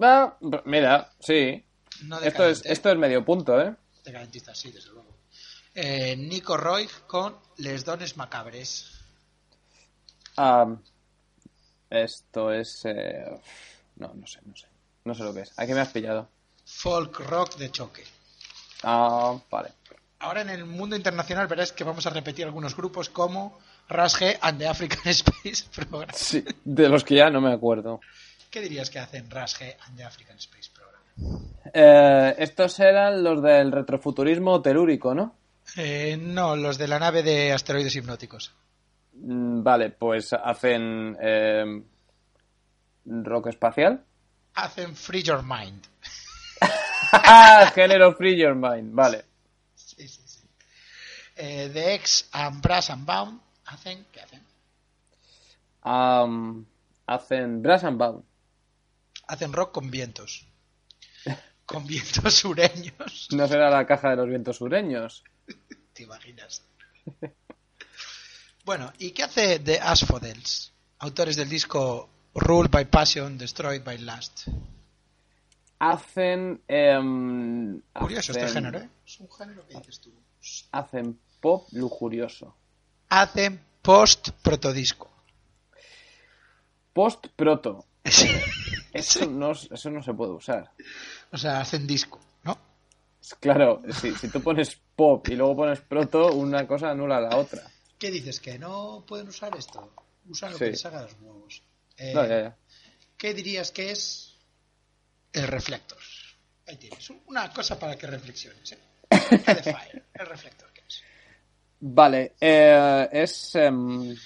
Ah, 0.00 0.36
mira, 0.64 1.10
sí. 1.18 1.64
No 2.04 2.20
Esto 2.20 2.46
es, 2.48 2.64
esto 2.64 2.90
es 2.90 2.96
medio 2.98 3.24
punto, 3.24 3.60
¿eh? 3.60 3.74
Decadentista, 4.04 4.54
sí, 4.54 4.70
desde 4.70 4.90
luego. 4.90 5.08
Eh, 5.74 6.16
Nico 6.16 6.56
Roy 6.56 6.88
con 7.06 7.36
Les 7.56 7.84
Dones 7.84 8.16
Macabres. 8.16 8.92
Ah, 10.36 10.76
esto 11.90 12.52
es... 12.52 12.84
eh, 12.84 13.24
No, 13.96 14.12
no 14.14 14.26
sé, 14.26 14.40
no 14.44 14.54
sé. 14.54 14.66
No 15.04 15.14
sé 15.14 15.24
lo 15.24 15.34
que 15.34 15.40
es. 15.40 15.58
¿A 15.58 15.66
qué 15.66 15.74
me 15.74 15.80
has 15.80 15.88
pillado? 15.88 16.28
Folk 16.70 17.20
rock 17.20 17.56
de 17.56 17.70
choque. 17.70 18.04
Ah, 18.82 19.36
vale. 19.50 19.70
Ahora 20.20 20.42
en 20.42 20.50
el 20.50 20.64
mundo 20.64 20.96
internacional 20.96 21.46
verás 21.46 21.72
que 21.72 21.82
vamos 21.82 22.06
a 22.06 22.10
repetir 22.10 22.44
algunos 22.44 22.76
grupos 22.76 23.08
como 23.08 23.58
G 23.88 24.38
and 24.40 24.58
the 24.58 24.68
African 24.68 25.00
Space 25.06 25.64
Program. 25.74 26.10
Sí, 26.14 26.44
de 26.64 26.88
los 26.88 27.04
que 27.04 27.16
ya 27.16 27.30
no 27.30 27.40
me 27.40 27.52
acuerdo. 27.52 28.00
¿Qué 28.50 28.60
dirías 28.60 28.90
que 28.90 28.98
hacen 28.98 29.28
G 29.28 29.76
and 29.86 29.96
the 29.96 30.04
African 30.04 30.36
Space 30.36 30.70
Program? 30.72 31.42
Eh, 31.72 32.34
estos 32.38 32.78
eran 32.80 33.22
los 33.22 33.42
del 33.42 33.72
retrofuturismo 33.72 34.60
telúrico, 34.62 35.14
¿no? 35.14 35.34
Eh, 35.76 36.16
no, 36.20 36.54
los 36.56 36.78
de 36.78 36.88
la 36.88 36.98
nave 36.98 37.22
de 37.22 37.52
asteroides 37.52 37.94
hipnóticos. 37.96 38.52
Mm, 39.14 39.62
Vale, 39.62 39.90
pues 39.90 40.32
hacen 40.32 41.16
eh, 41.20 41.82
rock 43.04 43.48
espacial. 43.48 44.04
Hacen 44.54 44.94
Free 44.94 45.22
Your 45.22 45.42
Mind. 45.42 45.82
Género 47.74 48.14
Free 48.14 48.36
Your 48.36 48.54
Mind, 48.54 48.92
vale. 48.94 49.24
Sí, 49.74 50.08
sí, 50.08 50.22
sí. 50.26 50.40
Eh, 51.36 51.70
The 51.72 51.94
X 51.94 52.28
and 52.32 52.60
Brass 52.60 52.90
and 52.90 53.04
Bound 53.06 53.40
hacen, 53.64 54.06
¿qué 54.12 54.20
hacen? 54.20 54.42
Am, 55.82 56.66
hacen 57.06 57.62
Brass 57.62 57.84
and 57.84 57.98
Bound. 57.98 58.24
Hacen 59.28 59.52
rock 59.52 59.72
con 59.72 59.90
vientos. 59.90 60.46
Con 61.66 61.86
vientos 61.86 62.34
sureños. 62.34 63.28
¿No 63.32 63.46
será 63.46 63.70
la 63.70 63.86
caja 63.86 64.10
de 64.10 64.16
los 64.16 64.28
vientos 64.28 64.56
sureños? 64.56 65.22
¿Te 65.92 66.02
imaginas? 66.04 66.62
Bueno, 68.64 68.92
¿y 68.98 69.12
qué 69.12 69.22
hace 69.22 69.58
The 69.60 69.80
Asphodels? 69.80 70.72
Autores 70.98 71.36
del 71.36 71.48
disco 71.48 72.10
Ruled 72.34 72.70
by 72.70 72.84
Passion, 72.84 73.38
Destroyed 73.38 73.82
by 73.82 73.98
Lust. 73.98 74.48
Hacen. 75.78 76.62
em, 76.68 77.80
Curioso 77.92 78.32
este 78.32 78.48
género, 78.48 78.78
¿eh? 78.80 78.88
Es 79.06 79.20
un 79.20 79.30
género 79.30 79.66
que 79.66 79.76
dices 79.78 80.00
tú. 80.00 80.12
Hacen 80.72 81.18
pop 81.40 81.66
lujurioso. 81.72 82.54
Hacen 83.08 83.60
post-protodisco. 83.82 85.10
Post-proto. 86.92 87.84
Sí. 88.04 88.28
Eso 88.92 89.26
no, 89.26 89.52
eso 89.52 89.90
no 89.90 90.02
se 90.02 90.14
puede 90.14 90.32
usar. 90.32 90.72
O 91.30 91.36
sea, 91.36 91.60
hacen 91.60 91.86
disco, 91.86 92.18
¿no? 92.44 92.58
Claro, 93.40 93.82
si, 94.00 94.14
si 94.14 94.28
tú 94.28 94.40
pones 94.40 94.78
pop 94.96 95.28
y 95.28 95.36
luego 95.36 95.56
pones 95.56 95.80
proto, 95.80 96.32
una 96.32 96.66
cosa 96.66 96.90
anula 96.90 97.20
la 97.20 97.36
otra. 97.36 97.62
¿Qué 97.98 98.10
dices? 98.10 98.40
¿Que 98.40 98.58
no 98.58 99.04
pueden 99.06 99.28
usar 99.28 99.54
esto? 99.56 99.92
Usan 100.28 100.52
lo 100.52 100.58
Sí. 100.58 100.64
que 100.64 100.70
les 100.70 100.86
haga 100.86 101.02
los 101.02 101.12
huevos. 101.20 101.62
Eh, 101.98 102.12
No, 102.14 102.24
ya, 102.26 102.40
ya. 102.42 102.56
¿Qué 103.16 103.34
dirías 103.34 103.70
que 103.72 103.90
es 103.90 104.27
el 105.32 105.46
reflector? 105.46 105.98
Ahí 106.66 106.76
tienes, 106.76 107.10
una 107.26 107.50
cosa 107.52 107.78
para 107.78 107.96
que 107.96 108.06
reflexiones. 108.06 108.72
¿eh? 108.72 108.78
The 109.10 109.62
Fire, 109.62 110.04
el 110.14 110.26
reflector, 110.26 110.70
¿qué 110.72 110.82
es? 110.86 111.02
Vale, 111.80 112.34
eh, 112.40 113.08
es. 113.12 113.54
em, 113.54 114.16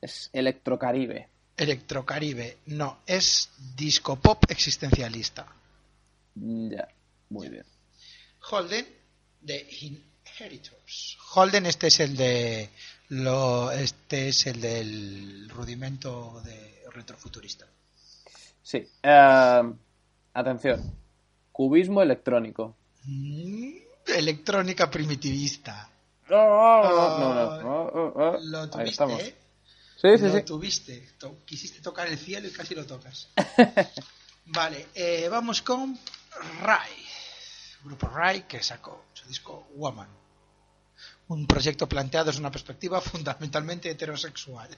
es 0.00 0.30
Electrocaribe. 0.32 1.28
Electrocaribe, 1.56 2.58
no, 2.66 3.02
es 3.06 3.50
disco 3.76 4.16
pop 4.16 4.44
existencialista. 4.48 5.46
Ya, 6.34 6.88
muy 7.28 7.48
bien. 7.50 7.66
Holden, 8.50 8.86
de 9.40 9.68
Inheritors. 9.80 11.18
Holden, 11.34 11.66
este 11.66 11.88
es 11.88 12.00
el 12.00 12.16
de. 12.16 12.70
Lo, 13.10 13.70
este 13.70 14.28
es 14.28 14.46
el 14.46 14.60
del 14.60 15.48
rudimento 15.50 16.40
de 16.44 16.84
retrofuturista. 16.90 17.66
Sí. 18.62 18.86
eh, 19.02 19.72
atención. 20.34 20.94
Cubismo 21.50 22.00
electrónico. 22.02 22.76
Mm, 23.04 23.72
electrónica 24.16 24.90
primitivista. 24.90 25.88
No, 26.30 26.82
no, 26.82 26.82
no, 26.82 27.18
no, 27.18 27.62
no, 27.62 27.90
no, 27.90 28.12
no. 28.14 28.38
Lo 28.40 28.60
Ahí 28.62 28.68
tuviste, 28.70 28.90
estamos. 28.90 29.20
¿eh? 29.20 29.34
Sí, 30.00 30.18
sí, 30.18 30.24
lo 30.24 30.32
sí. 30.32 30.42
tuviste. 30.42 31.08
Quisiste 31.44 31.80
tocar 31.80 32.08
el 32.08 32.18
cielo 32.18 32.48
y 32.48 32.52
casi 32.52 32.74
lo 32.74 32.86
tocas. 32.86 33.28
vale, 34.46 34.88
eh, 34.94 35.28
vamos 35.30 35.62
con 35.62 35.98
Rai. 36.62 36.90
Grupo 37.84 38.08
Rai 38.08 38.46
que 38.46 38.62
sacó 38.62 39.04
su 39.12 39.28
disco 39.28 39.68
Woman. 39.74 40.08
Un 41.28 41.46
proyecto 41.46 41.88
planteado 41.88 42.26
desde 42.26 42.40
una 42.40 42.50
perspectiva 42.50 43.00
fundamentalmente 43.02 43.90
heterosexual. 43.90 44.68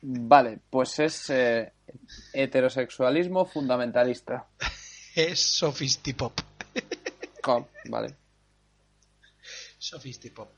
Vale, 0.00 0.58
pues 0.70 0.98
es 1.00 1.30
eh, 1.30 1.72
heterosexualismo 2.32 3.44
fundamentalista. 3.46 4.46
Es 5.14 5.40
sofistipop. 5.40 6.40
Vale. 7.86 8.14
Sofistipop. 9.78 10.48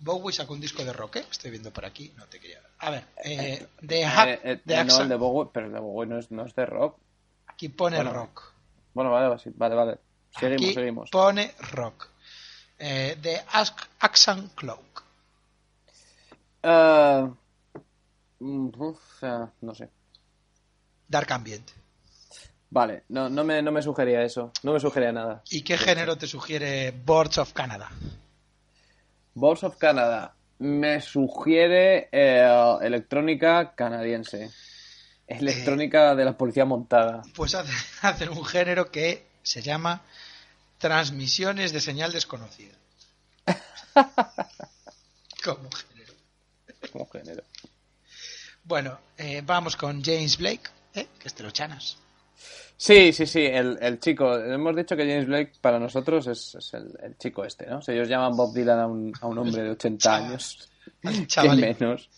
Bowie 0.00 0.32
sacó 0.34 0.52
un 0.54 0.60
disco 0.60 0.84
de 0.84 0.92
rock, 0.92 1.16
¿eh? 1.16 1.24
estoy 1.30 1.50
viendo 1.50 1.70
por 1.72 1.84
aquí, 1.86 2.12
no 2.16 2.26
te 2.26 2.40
quería. 2.40 2.60
A 2.78 2.90
ver, 2.90 3.04
eh, 3.24 3.66
de, 3.80 4.00
Eh, 4.02 4.06
Hack- 4.06 4.40
eh, 4.44 4.60
de 4.64 4.74
eh, 4.74 4.84
no, 4.84 5.00
el 5.00 5.08
de 5.08 5.14
Bowie, 5.16 5.50
pero 5.52 5.66
el 5.66 5.72
de 5.72 5.80
Bowie 5.80 6.06
no 6.08 6.18
es, 6.18 6.30
no 6.30 6.44
es 6.44 6.54
de 6.54 6.66
rock. 6.66 6.98
aquí 7.46 7.68
pone 7.70 7.96
bueno, 7.96 8.12
rock. 8.12 8.52
Bueno, 8.92 9.10
vale, 9.10 9.36
vale, 9.56 9.74
vale. 9.74 9.98
Seguimos, 10.38 10.64
Aquí 10.64 10.74
seguimos. 10.74 11.10
pone 11.10 11.54
rock. 11.72 12.08
De 12.78 13.42
Ask 13.52 13.78
Axan 14.00 14.48
Cloak. 14.54 15.02
Mm, 16.62 17.32
uf, 18.40 19.22
eh, 19.22 19.46
no 19.60 19.74
sé. 19.74 19.88
Dark 21.08 21.32
Ambient. 21.32 21.70
Vale, 22.70 23.02
no, 23.08 23.28
no, 23.28 23.42
me, 23.44 23.60
no 23.62 23.72
me 23.72 23.82
sugería 23.82 24.22
eso. 24.22 24.52
No 24.62 24.72
me 24.72 24.80
sugería 24.80 25.12
nada. 25.12 25.42
¿Y 25.50 25.62
qué 25.62 25.76
género 25.76 26.16
te 26.16 26.26
sugiere 26.28 26.92
Boards 26.92 27.38
of 27.38 27.52
Canada? 27.52 27.90
Balls 29.34 29.64
of 29.64 29.76
Canada 29.76 30.34
me 30.58 31.00
sugiere 31.00 32.08
eh, 32.12 32.78
electrónica 32.82 33.74
canadiense. 33.74 34.50
Electrónica 35.26 36.14
de 36.14 36.24
la 36.24 36.36
policía 36.36 36.64
montada. 36.64 37.22
Pues 37.34 37.54
hace- 37.54 37.72
hacen 38.06 38.28
un 38.30 38.44
género 38.44 38.90
que 38.90 39.26
se 39.42 39.62
llama 39.62 40.02
Transmisiones 40.78 41.72
de 41.72 41.80
Señal 41.80 42.12
Desconocida. 42.12 42.74
Como 45.44 45.70
género. 45.70 46.14
Como 46.92 47.06
género. 47.08 47.44
Bueno, 48.70 48.96
eh, 49.18 49.42
vamos 49.44 49.76
con 49.76 50.00
James 50.00 50.38
Blake, 50.38 50.70
¿eh? 50.94 51.08
que 51.18 51.26
es 51.26 51.34
de 51.36 51.42
los 51.42 51.52
chanas. 51.52 51.98
Sí, 52.76 53.12
sí, 53.12 53.26
sí, 53.26 53.44
el, 53.44 53.76
el 53.82 53.98
chico. 53.98 54.38
Hemos 54.38 54.76
dicho 54.76 54.94
que 54.96 55.02
James 55.02 55.26
Blake 55.26 55.54
para 55.60 55.80
nosotros 55.80 56.28
es, 56.28 56.54
es 56.54 56.74
el, 56.74 56.96
el 57.02 57.18
chico 57.18 57.44
este, 57.44 57.66
¿no? 57.66 57.82
Si 57.82 57.90
ellos 57.90 58.08
llaman 58.08 58.36
Bob 58.36 58.54
Dylan 58.54 58.78
a 58.78 58.86
un, 58.86 59.12
a 59.20 59.26
un 59.26 59.38
hombre 59.38 59.64
de 59.64 59.70
80 59.70 59.98
Chaval. 59.98 60.24
años. 60.24 60.68
Al 61.02 61.14
¿Qué 61.14 61.26
chavalín. 61.26 61.76
menos? 61.80 62.08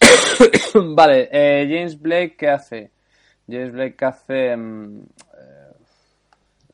vale, 0.96 1.28
eh, 1.30 1.66
James 1.70 2.00
Blake, 2.00 2.36
¿qué 2.38 2.48
hace? 2.48 2.90
James 3.46 3.72
Blake 3.72 4.02
hace... 4.02 4.56
mm, 4.56 4.98
eh, 5.02 5.72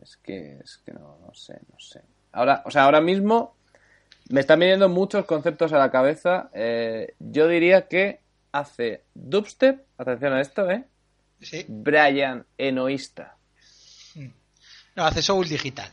es 0.01 0.17
que, 0.19 0.59
es 0.63 0.77
que 0.87 0.93
no, 0.93 1.19
no 1.27 1.35
sé, 1.35 1.55
no 1.73 1.81
sé. 1.81 2.03
Ahora, 2.31 2.63
o 2.65 2.71
sea, 2.71 2.85
ahora 2.85 3.01
mismo 3.01 3.57
me 4.29 4.39
están 4.43 4.61
viniendo 4.61 4.89
muchos 4.89 5.25
conceptos 5.25 5.73
a 5.73 5.79
la 5.79 5.91
cabeza. 5.91 6.51
Eh, 6.53 7.15
yo 7.19 7.49
diría 7.49 7.89
que 7.89 8.25
hace 8.59 9.05
dubstep, 9.15 9.87
atención 9.99 10.33
a 10.33 10.41
esto, 10.41 10.71
¿eh? 10.71 10.85
Sí. 11.41 11.65
Brian 11.69 12.47
Enoísta. 12.57 13.37
No, 14.95 15.05
hace 15.05 15.23
soul 15.23 15.47
digital. 15.47 15.93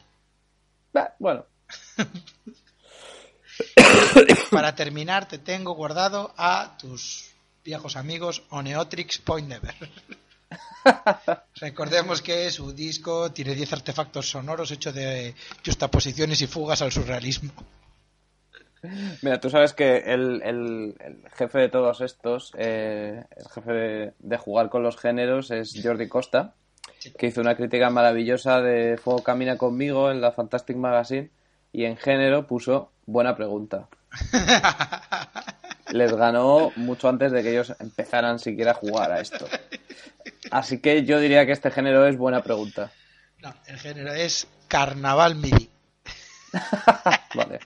Bah, 0.93 1.13
bueno, 1.19 1.45
Para 4.51 4.75
terminar, 4.75 5.27
te 5.27 5.39
tengo 5.39 5.73
guardado 5.73 6.33
a 6.37 6.77
tus 6.77 7.31
viejos 7.63 7.95
amigos 7.95 8.43
Oneotrix 8.49 9.19
Point 9.19 9.47
Never. 9.47 9.73
Recordemos 11.55 12.21
que 12.21 12.51
su 12.51 12.73
disco 12.73 13.31
tiene 13.31 13.55
10 13.55 13.71
artefactos 13.73 14.29
sonoros 14.29 14.69
hechos 14.71 14.93
de 14.93 15.33
justaposiciones 15.65 16.41
y 16.41 16.47
fugas 16.47 16.81
al 16.81 16.91
surrealismo. 16.91 17.53
Mira, 19.21 19.39
tú 19.39 19.49
sabes 19.49 19.73
que 19.73 19.97
el, 19.97 20.41
el- 20.43 20.95
el 20.99 21.23
jefe 21.35 21.59
de 21.59 21.69
todos 21.69 22.01
estos, 22.01 22.51
eh, 22.57 23.23
el 23.35 23.47
jefe 23.49 23.71
de, 23.71 24.13
de 24.19 24.37
jugar 24.37 24.69
con 24.69 24.83
los 24.83 24.97
géneros 24.97 25.51
es 25.51 25.79
Jordi 25.81 26.07
Costa, 26.09 26.53
que 27.17 27.27
hizo 27.27 27.41
una 27.41 27.55
crítica 27.55 27.89
maravillosa 27.89 28.61
de 28.61 28.97
Fuego 28.97 29.23
Camina 29.23 29.57
conmigo 29.57 30.11
en 30.11 30.19
la 30.21 30.31
Fantastic 30.31 30.75
Magazine 30.77 31.29
y 31.71 31.85
en 31.85 31.97
género 31.97 32.45
puso 32.47 32.91
buena 33.05 33.35
pregunta. 33.35 33.87
Les 35.91 36.11
ganó 36.13 36.71
mucho 36.75 37.07
antes 37.09 37.31
de 37.31 37.43
que 37.43 37.51
ellos 37.51 37.73
empezaran 37.79 38.39
siquiera 38.39 38.71
a 38.71 38.75
jugar 38.75 39.11
a 39.11 39.19
esto. 39.19 39.45
Así 40.51 40.79
que 40.81 41.03
yo 41.03 41.19
diría 41.19 41.45
que 41.45 41.51
este 41.51 41.71
género 41.71 42.07
es 42.07 42.17
buena 42.17 42.41
pregunta. 42.41 42.91
No, 43.39 43.53
el 43.67 43.77
género 43.77 44.13
es 44.13 44.47
Carnaval 44.67 45.35
MIDI. 45.35 45.69
Vale. 47.35 47.59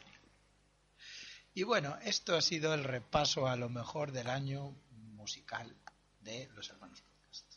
Y 1.58 1.64
bueno, 1.64 1.97
esto 2.03 2.36
ha 2.36 2.41
sido 2.41 2.76
el 2.76 2.84
repaso 2.84 3.47
a 3.47 3.55
lo 3.55 3.68
mejor 3.68 4.12
del 4.12 4.28
año 4.30 4.76
musical 5.16 5.74
de 6.22 6.47
los 6.53 6.70
hermanos 6.70 7.01
Podcast. 7.01 7.51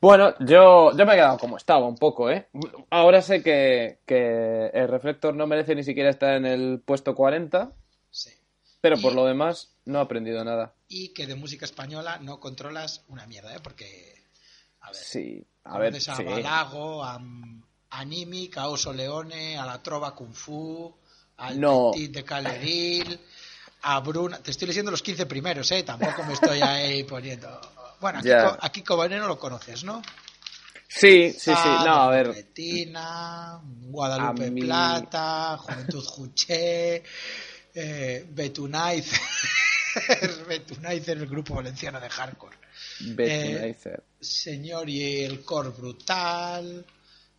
Bueno, 0.00 0.34
yo, 0.38 0.96
yo 0.96 1.04
me 1.04 1.14
he 1.14 1.16
quedado 1.16 1.36
como 1.36 1.56
estaba 1.56 1.84
un 1.84 1.96
poco, 1.96 2.30
¿eh? 2.30 2.48
Ahora 2.90 3.22
sé 3.22 3.42
que, 3.42 3.98
que 4.06 4.68
el 4.72 4.86
reflector 4.86 5.34
no 5.34 5.48
merece 5.48 5.74
ni 5.74 5.82
siquiera 5.82 6.10
estar 6.10 6.34
en 6.34 6.46
el 6.46 6.78
puesto 6.78 7.16
40, 7.16 7.72
Sí. 8.08 8.30
pero 8.80 8.96
por 9.00 9.14
lo 9.14 9.24
demás 9.24 9.74
no 9.84 9.98
he 9.98 10.02
aprendido 10.02 10.44
nada. 10.44 10.72
Y 10.86 11.08
que 11.08 11.26
de 11.26 11.34
música 11.34 11.64
española 11.64 12.20
no 12.22 12.38
controlas 12.38 13.04
una 13.08 13.26
mierda, 13.26 13.52
¿eh? 13.56 13.60
Porque, 13.60 14.14
a 14.82 14.92
ver, 14.92 14.94
Sí, 14.94 15.44
a 15.64 15.78
ver, 15.80 15.96
a 15.96 15.98
sí. 15.98 16.22
Balago, 16.22 17.02
a, 17.02 17.20
a 17.90 18.04
Nimic, 18.04 18.58
a 18.58 18.68
Oso 18.68 18.92
Leone, 18.92 19.58
a 19.58 19.66
la 19.66 19.82
Trova 19.82 20.14
Kung 20.14 20.32
Fu, 20.34 20.96
al 21.38 21.60
No. 21.60 21.90
Petit 21.92 22.12
de 22.12 22.24
Caleril, 22.24 23.20
a 23.82 24.00
Bruna. 24.00 24.38
Te 24.38 24.50
estoy 24.50 24.68
leyendo 24.68 24.90
los 24.90 25.02
15 25.02 25.26
primeros, 25.26 25.70
¿eh? 25.72 25.82
Tampoco 25.82 26.24
me 26.24 26.32
estoy 26.34 26.60
ahí 26.60 27.04
poniendo. 27.04 27.60
Bueno, 28.00 28.18
aquí. 28.20 28.28
Co- 28.28 28.58
aquí 28.60 28.82
Cobanero 28.82 29.26
lo 29.26 29.38
conoces, 29.38 29.84
¿no? 29.84 30.02
Sí, 30.88 31.32
sí, 31.32 31.52
sí. 31.52 31.68
No, 31.84 31.94
a 32.02 32.10
ver. 32.10 32.28
Betina, 32.28 33.60
Guadalupe 33.62 34.50
mí- 34.50 34.62
Plata, 34.62 35.56
Juventud 35.58 36.04
Juché, 36.04 37.02
eh, 37.74 38.26
Betunaiz. 38.30 39.10
Betunaiz 40.48 41.08
el 41.08 41.26
grupo 41.26 41.54
valenciano 41.54 42.00
de 42.00 42.08
hardcore. 42.08 42.56
Betunizer. 43.00 44.02
Señor 44.20 44.88
y 44.88 45.24
el 45.24 45.42
Cor 45.42 45.74
Brutal. 45.76 46.84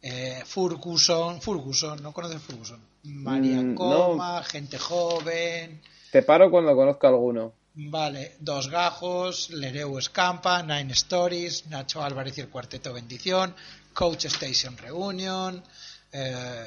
eh, 0.02 0.43
Ferguson. 0.45 1.41
Ferguson, 1.41 2.02
¿no 2.04 2.12
conoces 2.14 2.41
Ferguson? 2.41 2.80
María 3.08 3.62
Mm, 3.62 3.70
no. 3.74 3.76
Coma, 3.76 4.43
Gente 4.43 4.78
Joven. 4.78 5.82
Te 6.12 6.22
paro 6.24 6.49
cuando 6.51 6.76
conozco 6.76 7.08
alguno. 7.08 7.53
Vale, 7.80 8.38
Dos 8.39 8.70
Gajos, 8.70 9.51
Lereu 9.51 9.97
Escampa, 9.99 10.64
Nine 10.64 10.93
Stories, 10.93 11.68
Nacho 11.68 12.01
Álvarez 12.03 12.38
y 12.38 12.41
el 12.41 12.49
Cuarteto 12.49 12.91
Bendición, 12.93 13.55
Coach 13.93 14.26
Station 14.26 14.76
Reunion, 14.78 15.64
eh, 16.12 16.66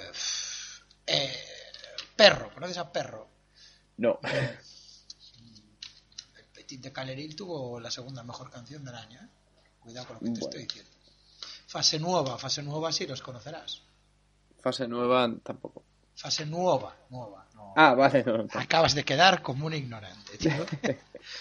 eh, 1.06 1.36
Perro, 2.14 2.52
¿conoces 2.54 2.78
a 2.78 2.92
Perro? 2.92 3.26
No. 3.96 4.20
El 4.22 4.58
Petit 6.54 6.80
de 6.80 6.92
Caleril 6.92 7.34
tuvo 7.34 7.80
la 7.80 7.90
segunda 7.90 8.22
mejor 8.22 8.50
canción 8.50 8.84
del 8.84 8.94
año, 8.94 9.20
¿eh? 9.20 9.28
Cuidado 9.80 10.06
con 10.06 10.14
lo 10.16 10.20
que 10.20 10.26
te 10.26 10.30
Bueno. 10.32 10.46
estoy 10.46 10.62
diciendo. 10.62 10.90
Fase 11.66 11.98
Nueva, 11.98 12.38
Fase 12.38 12.62
Nueva 12.62 12.92
sí 12.92 13.06
los 13.06 13.20
conocerás. 13.22 13.82
Fase 14.60 14.86
nueva 14.86 15.32
tampoco. 15.42 15.82
Fase 16.20 16.44
Nueva, 16.46 16.94
Nueva, 17.08 17.46
no. 17.54 17.72
Ah, 17.76 17.94
vale. 17.94 18.22
No, 18.24 18.38
no. 18.38 18.46
Acabas 18.54 18.94
de 18.94 19.04
quedar 19.04 19.40
como 19.42 19.66
un 19.66 19.74
ignorante, 19.74 20.36
tío. 20.38 20.52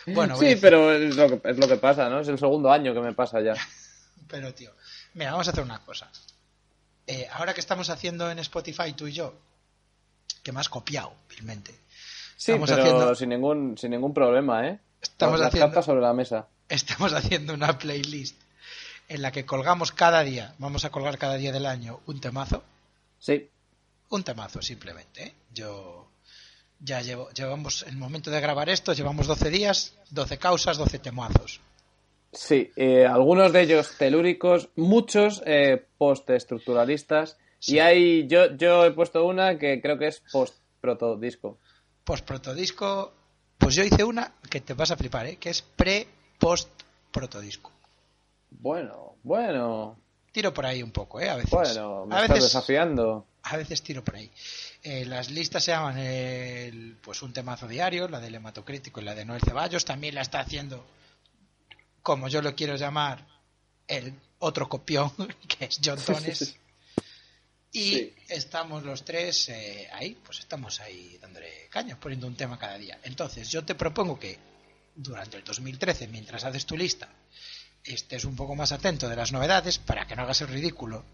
Bueno, 0.07 0.35
Sí, 0.37 0.45
decir- 0.45 0.59
pero 0.61 0.91
es 0.93 1.15
lo, 1.15 1.27
que, 1.41 1.49
es 1.49 1.57
lo 1.57 1.67
que 1.67 1.77
pasa, 1.77 2.09
¿no? 2.09 2.19
Es 2.19 2.27
el 2.27 2.37
segundo 2.37 2.69
año 2.71 2.93
que 2.93 2.99
me 2.99 3.13
pasa 3.13 3.39
ya. 3.41 3.53
Pero, 4.27 4.53
tío, 4.53 4.71
mira, 5.15 5.31
vamos 5.31 5.47
a 5.47 5.51
hacer 5.51 5.63
una 5.63 5.79
cosa. 5.79 6.11
Eh, 7.07 7.27
ahora 7.31 7.53
que 7.53 7.61
estamos 7.61 7.89
haciendo 7.89 8.29
en 8.29 8.37
Spotify 8.39 8.93
tú 8.93 9.07
y 9.07 9.13
yo, 9.13 9.33
que 10.43 10.51
me 10.51 10.59
has 10.59 10.69
copiado, 10.69 11.13
vilmente. 11.29 11.71
Sí, 12.37 12.51
Estamos 12.51 12.69
pero 12.69 12.81
haciendo- 12.83 13.15
sin 13.15 13.29
ningún 13.29 13.77
sin 13.77 13.91
ningún 13.91 14.13
problema, 14.13 14.67
¿eh? 14.67 14.79
Estamos 15.01 15.39
Las 15.39 15.47
haciendo- 15.53 15.81
sobre 15.81 16.01
la 16.01 16.13
mesa. 16.13 16.47
Estamos 16.67 17.13
haciendo 17.13 17.53
una 17.53 17.77
playlist 17.79 18.35
en 19.07 19.21
la 19.23 19.31
que 19.31 19.45
colgamos 19.45 19.91
cada 19.91 20.21
día, 20.23 20.53
vamos 20.59 20.85
a 20.85 20.91
colgar 20.91 21.17
cada 21.17 21.35
día 21.35 21.51
del 21.51 21.65
año 21.65 22.01
un 22.05 22.19
temazo. 22.21 22.63
Sí. 23.17 23.49
Un 24.09 24.23
temazo, 24.23 24.61
simplemente. 24.61 25.23
¿eh? 25.23 25.33
Yo 25.53 26.11
ya 26.79 27.01
llevo, 27.01 27.29
llevamos, 27.31 27.83
en 27.83 27.89
el 27.89 27.97
momento 27.97 28.31
de 28.31 28.41
grabar 28.41 28.69
esto, 28.69 28.93
llevamos 28.93 29.27
12 29.27 29.49
días, 29.49 29.95
12 30.11 30.37
causas, 30.37 30.77
12 30.77 30.99
temazos. 30.99 31.61
Sí, 32.31 32.71
eh, 32.75 33.05
algunos 33.05 33.51
de 33.53 33.61
ellos 33.61 33.95
telúricos, 33.97 34.69
muchos 34.75 35.41
eh, 35.45 35.85
post-estructuralistas. 35.97 37.37
Sí. 37.59 37.75
Y 37.75 37.79
hay, 37.79 38.27
yo, 38.27 38.55
yo 38.55 38.85
he 38.85 38.91
puesto 38.91 39.25
una 39.25 39.57
que 39.57 39.81
creo 39.81 39.97
que 39.97 40.07
es 40.07 40.21
post-protodisco. 40.31 41.57
Post 42.03 42.25
protodisco, 42.25 43.13
pues 43.57 43.75
yo 43.75 43.83
hice 43.83 44.03
una 44.03 44.33
que 44.49 44.61
te 44.61 44.73
vas 44.73 44.91
a 44.91 44.97
flipar, 44.97 45.25
¿eh? 45.25 45.37
que 45.37 45.49
es 45.49 45.61
pre-post 45.61 46.69
protodisco. 47.11 47.71
Bueno, 48.51 49.15
bueno, 49.23 49.97
Tiro 50.31 50.53
por 50.53 50.65
ahí 50.65 50.83
un 50.83 50.91
poco, 50.91 51.19
¿eh? 51.19 51.29
A 51.29 51.35
veces. 51.35 51.51
bueno, 51.51 52.05
me 52.05 52.15
a 52.15 52.21
estás 52.21 52.35
veces, 52.35 52.53
desafiando. 52.53 53.25
A 53.49 53.57
veces 53.57 53.81
tiro 53.81 54.03
por 54.03 54.15
ahí. 54.15 54.31
Eh, 54.83 55.05
las 55.05 55.29
listas 55.29 55.63
se 55.63 55.71
llaman 55.71 55.97
el, 55.97 56.97
pues 57.01 57.21
un 57.21 57.33
temazo 57.33 57.67
diario, 57.67 58.07
la 58.07 58.19
del 58.19 58.35
hematocrítico 58.35 59.01
y 59.01 59.03
la 59.03 59.15
de 59.15 59.25
Noel 59.25 59.41
Ceballos. 59.41 59.85
También 59.85 60.15
la 60.15 60.21
está 60.21 60.39
haciendo, 60.39 60.85
como 62.01 62.27
yo 62.27 62.41
lo 62.41 62.55
quiero 62.55 62.75
llamar, 62.75 63.25
el 63.87 64.13
otro 64.39 64.69
copión, 64.69 65.11
que 65.47 65.65
es 65.65 65.79
John 65.83 65.99
Tones. 66.03 66.55
Y 67.71 67.91
Sí. 67.95 68.15
estamos 68.29 68.83
los 68.83 69.05
tres 69.05 69.49
eh, 69.49 69.87
ahí, 69.93 70.17
pues 70.25 70.39
estamos 70.39 70.79
ahí 70.79 71.17
dándole 71.21 71.67
caña, 71.69 71.99
poniendo 71.99 72.25
un 72.25 72.35
tema 72.35 72.57
cada 72.57 72.77
día. 72.79 72.99
Entonces, 73.03 73.49
yo 73.51 73.63
te 73.63 73.75
propongo 73.75 74.17
que 74.19 74.39
durante 74.95 75.37
el 75.37 75.43
2013, 75.43 76.07
mientras 76.07 76.43
haces 76.43 76.65
tu 76.65 76.75
lista, 76.75 77.09
estés 77.83 78.25
un 78.25 78.35
poco 78.35 78.55
más 78.55 78.71
atento 78.71 79.07
de 79.07 79.15
las 79.15 79.31
novedades 79.31 79.77
para 79.77 80.07
que 80.07 80.15
no 80.15 80.23
hagas 80.23 80.41
el 80.41 80.47
ridículo. 80.47 81.05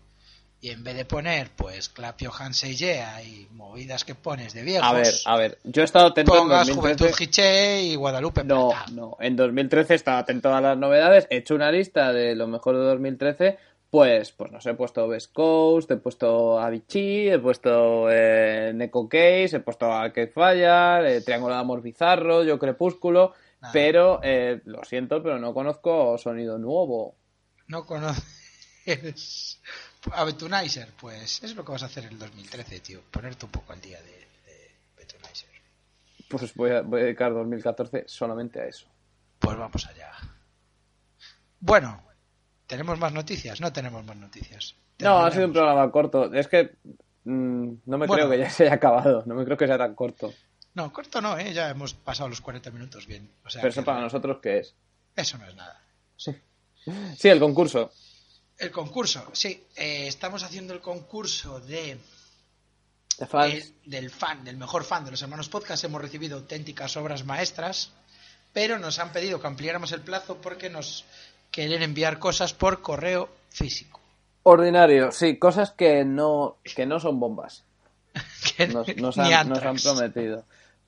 Y 0.62 0.72
en 0.72 0.84
vez 0.84 0.96
de 0.96 1.06
poner, 1.06 1.52
pues, 1.56 1.90
Clapio 1.90 2.32
Hanseyea 2.34 3.22
y 3.22 3.48
movidas 3.52 4.04
que 4.04 4.16
pones 4.16 4.54
de 4.54 4.64
viejos, 4.64 4.88
A 4.88 4.94
ver, 4.94 5.14
a 5.26 5.38
ver, 5.38 5.60
yo 5.64 5.82
he 5.84 5.86
estado 5.86 6.08
atento 6.08 6.34
en 6.34 6.40
pongas 6.42 6.68
2013. 6.68 6.80
Juventud 7.04 7.18
Giché 7.18 7.82
y 7.84 7.96
Guadalupe 7.96 8.44
No, 8.44 8.70
Plata. 8.70 8.86
no, 8.92 9.18
en 9.20 9.36
2013 9.36 9.94
estaba 9.94 10.20
atento 10.20 10.54
a 10.54 10.62
las 10.62 10.78
novedades, 10.78 11.28
he 11.30 11.38
hecho 11.38 11.54
una 11.56 11.72
lista 11.72 12.12
de 12.14 12.36
lo 12.36 12.48
mejor 12.48 12.78
de 12.78 12.84
2013, 12.84 13.58
pues, 13.92 14.32
pues 14.32 14.52
no 14.52 14.60
sé, 14.60 14.72
he 14.72 14.74
puesto 14.74 15.08
Best 15.08 15.32
Coast, 15.34 15.92
he 15.92 15.98
puesto 15.98 16.60
Avicii, 16.60 17.30
he 17.30 17.40
puesto 17.40 18.08
eh, 18.10 18.72
Neko 18.74 19.08
Case, 19.08 19.58
he 19.58 19.60
puesto 19.60 19.86
Arcade 19.92 20.28
Fire, 20.34 21.06
eh, 21.06 21.22
Triángulo 21.22 21.54
de 21.54 21.60
Amor 21.60 21.82
Bizarro, 21.84 22.44
Yo 22.44 22.58
Crepúsculo, 22.58 23.34
Nada. 23.62 23.72
pero 23.72 24.20
eh, 24.24 24.62
lo 24.66 24.84
siento, 24.84 25.22
pero 25.22 25.38
no 25.38 25.54
conozco 25.54 26.18
sonido 26.18 26.58
nuevo. 26.58 27.16
No 27.68 27.86
conoces 27.86 29.62
a 30.14 30.24
Betunizer, 30.24 30.90
pues 31.00 31.44
es 31.44 31.56
lo 31.56 31.64
que 31.66 31.72
vas 31.72 31.84
a 31.84 31.88
hacer 31.88 32.06
en 32.06 32.12
el 32.14 32.20
2013, 32.20 32.80
tío. 32.82 33.02
Ponerte 33.12 33.46
un 33.46 33.52
poco 33.52 33.74
al 33.74 33.82
día 33.82 34.00
de, 34.02 34.12
de 34.12 34.72
Betunizer. 34.98 35.50
Pues 36.30 36.54
voy 36.56 36.72
a, 36.72 36.82
voy 36.82 37.02
a 37.02 37.04
dedicar 37.06 37.34
2014 37.34 38.06
solamente 38.08 38.60
a 38.62 38.66
eso. 38.66 38.88
Pues 39.40 39.58
vamos 39.58 39.86
allá. 39.88 40.12
Bueno, 41.60 42.02
¿tenemos 42.68 43.00
más 43.00 43.14
noticias? 43.14 43.60
No 43.62 43.72
tenemos 43.74 44.04
más 44.06 44.16
noticias. 44.18 44.76
No, 45.00 45.26
ha 45.26 45.32
sido 45.32 45.46
un 45.48 45.54
programa 45.54 45.92
corto. 45.92 46.34
Es 46.34 46.48
que 46.48 46.76
mm, 47.26 47.74
no 47.86 47.98
me 47.98 48.08
Bueno. 48.08 48.14
creo 48.14 48.30
que 48.30 48.38
ya 48.40 48.50
se 48.50 48.64
haya 48.64 48.76
acabado, 48.76 49.24
no 49.26 49.36
me 49.36 49.44
creo 49.46 49.58
que 49.58 49.68
sea 49.68 49.78
tan 49.78 49.96
corto. 49.96 50.34
No, 50.74 50.92
corto 50.92 51.22
no, 51.22 51.38
¿eh? 51.38 51.54
Ya 51.54 51.70
hemos 51.70 51.94
pasado 51.94 52.28
los 52.30 52.42
40 52.42 52.70
minutos 52.72 53.08
bien. 53.08 53.30
O 53.46 53.50
sea, 53.50 53.62
Pero 53.62 53.72
eso 53.72 53.84
para 53.84 54.02
nosotros, 54.02 54.40
¿qué 54.42 54.60
es? 54.60 54.76
eso 55.16 55.38
no 55.38 55.46
es 55.48 55.56
nada. 55.56 55.82
Sí. 56.18 56.36
Sí, 57.18 57.30
el 57.30 57.40
concurso. 57.40 57.92
El 58.58 58.72
concurso, 58.72 59.26
sí. 59.34 59.64
eh, 59.76 60.08
estamos 60.08 60.44
haciendo 60.44 60.74
el 60.74 60.80
concurso 60.82 61.60
de 61.60 61.98
eh, 63.20 63.74
del 63.86 64.10
fan, 64.10 64.44
del 64.44 64.58
mejor 64.58 64.84
fan 64.84 65.06
de 65.06 65.12
los 65.12 65.22
hermanos 65.22 65.50
podcast. 65.50 65.84
Hemos 65.84 66.02
recibido 66.02 66.38
auténticas 66.38 66.96
obras 66.98 67.26
maestras, 67.26 67.92
pero 68.54 68.80
nos 68.80 69.00
han 69.00 69.12
pedido 69.12 69.40
que 69.42 69.48
ampliáramos 69.48 69.92
el 69.92 70.02
plazo 70.02 70.38
porque 70.38 70.70
nos 70.70 71.06
quieren 71.52 71.82
enviar 71.82 72.20
cosas 72.20 72.54
por 72.54 72.82
correo 72.82 73.30
físico. 73.50 74.00
Ordinario, 74.44 75.12
sí, 75.12 75.38
cosas 75.38 75.72
que 75.72 76.06
no, 76.06 76.58
que 76.76 76.86
no 76.86 77.00
son 77.00 77.20
bombas. 77.20 77.64
Que 78.56 78.68
Nos, 78.68 78.88
nos 78.96 79.18
han, 79.18 79.50
nos 79.50 79.64
han 79.64 79.68
Anthrax. 79.68 79.84
prometido. 79.84 80.46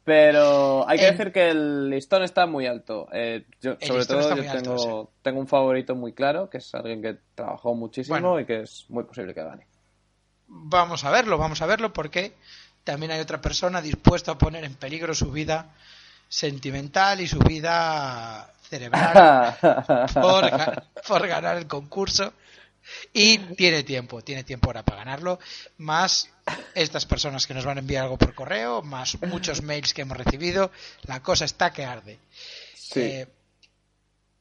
Pero 0.07 0.87
hay 0.87 0.99
que 0.99 1.07
En- 1.07 1.17
decir 1.17 1.33
que 1.33 1.49
el 1.49 1.89
listón 1.89 2.23
está 2.23 2.45
muy 2.45 2.65
alto. 2.65 3.09
Eh, 3.11 3.43
yo, 3.59 3.75
sobre 3.85 4.05
todo 4.05 4.21
yo 4.37 4.49
alto, 4.49 4.63
tengo, 4.63 5.11
tengo 5.21 5.39
un 5.41 5.47
favorito 5.49 5.95
muy 5.95 6.13
claro, 6.13 6.49
que 6.49 6.59
es 6.59 6.73
alguien 6.73 7.01
que 7.01 7.17
trabajó 7.35 7.75
muchísimo 7.75 8.13
Bueno. 8.17 8.39
y 8.39 8.45
que 8.45 8.61
es 8.61 8.85
muy 8.87 9.03
posible 9.03 9.33
que 9.33 9.43
gane. 9.43 9.67
Vamos 10.47 11.03
a 11.03 11.11
verlo, 11.11 11.37
vamos 11.37 11.61
a 11.61 11.65
verlo 11.65 11.91
porque 11.91 12.31
también 12.85 13.11
hay 13.11 13.19
otra 13.19 13.41
persona 13.41 13.81
dispuesta 13.81 14.31
a 14.31 14.37
poner 14.37 14.63
en 14.63 14.75
peligro 14.75 15.13
su 15.13 15.29
vida 15.29 15.75
sentimental 16.29 17.19
y 17.19 17.27
su 17.27 17.39
vida 17.39 18.49
cerebral 18.61 19.57
por 21.05 21.27
ganar 21.27 21.57
el 21.57 21.67
concurso. 21.67 22.31
Y 23.11 23.39
tiene 23.55 23.83
tiempo, 23.83 24.21
tiene 24.21 24.45
tiempo 24.45 24.69
ahora 24.69 24.83
para 24.83 24.99
ganarlo. 25.03 25.37
Más 25.79 26.29
estas 26.73 27.05
personas 27.05 27.47
que 27.47 27.53
nos 27.53 27.65
van 27.65 27.77
a 27.77 27.81
enviar 27.81 28.03
algo 28.03 28.17
por 28.17 28.33
correo, 28.33 28.81
más 28.81 29.17
muchos 29.21 29.61
mails 29.61 29.93
que 29.93 30.03
hemos 30.03 30.17
recibido. 30.17 30.71
La 31.03 31.21
cosa 31.21 31.45
está 31.45 31.71
que 31.71 31.85
arde. 31.85 32.19
Sí. 32.75 33.01
Eh, 33.01 33.27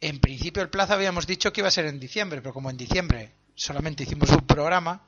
en 0.00 0.20
principio 0.20 0.62
el 0.62 0.68
plazo 0.68 0.92
habíamos 0.92 1.26
dicho 1.26 1.52
que 1.52 1.60
iba 1.60 1.68
a 1.68 1.72
ser 1.72 1.86
en 1.86 1.98
diciembre, 1.98 2.40
pero 2.40 2.52
como 2.52 2.70
en 2.70 2.76
diciembre 2.76 3.32
solamente 3.54 4.02
hicimos 4.02 4.30
un 4.30 4.46
programa, 4.46 5.00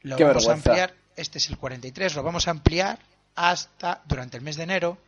lo 0.00 0.16
Qué 0.16 0.24
vamos 0.24 0.48
a 0.48 0.52
ampliar. 0.52 0.94
Este 1.16 1.38
es 1.38 1.48
el 1.50 1.58
43, 1.58 2.14
lo 2.16 2.22
vamos 2.22 2.48
a 2.48 2.50
ampliar 2.50 2.98
hasta 3.36 4.02
durante 4.06 4.36
el 4.36 4.42
mes 4.42 4.56
de 4.56 4.64
enero, 4.64 4.98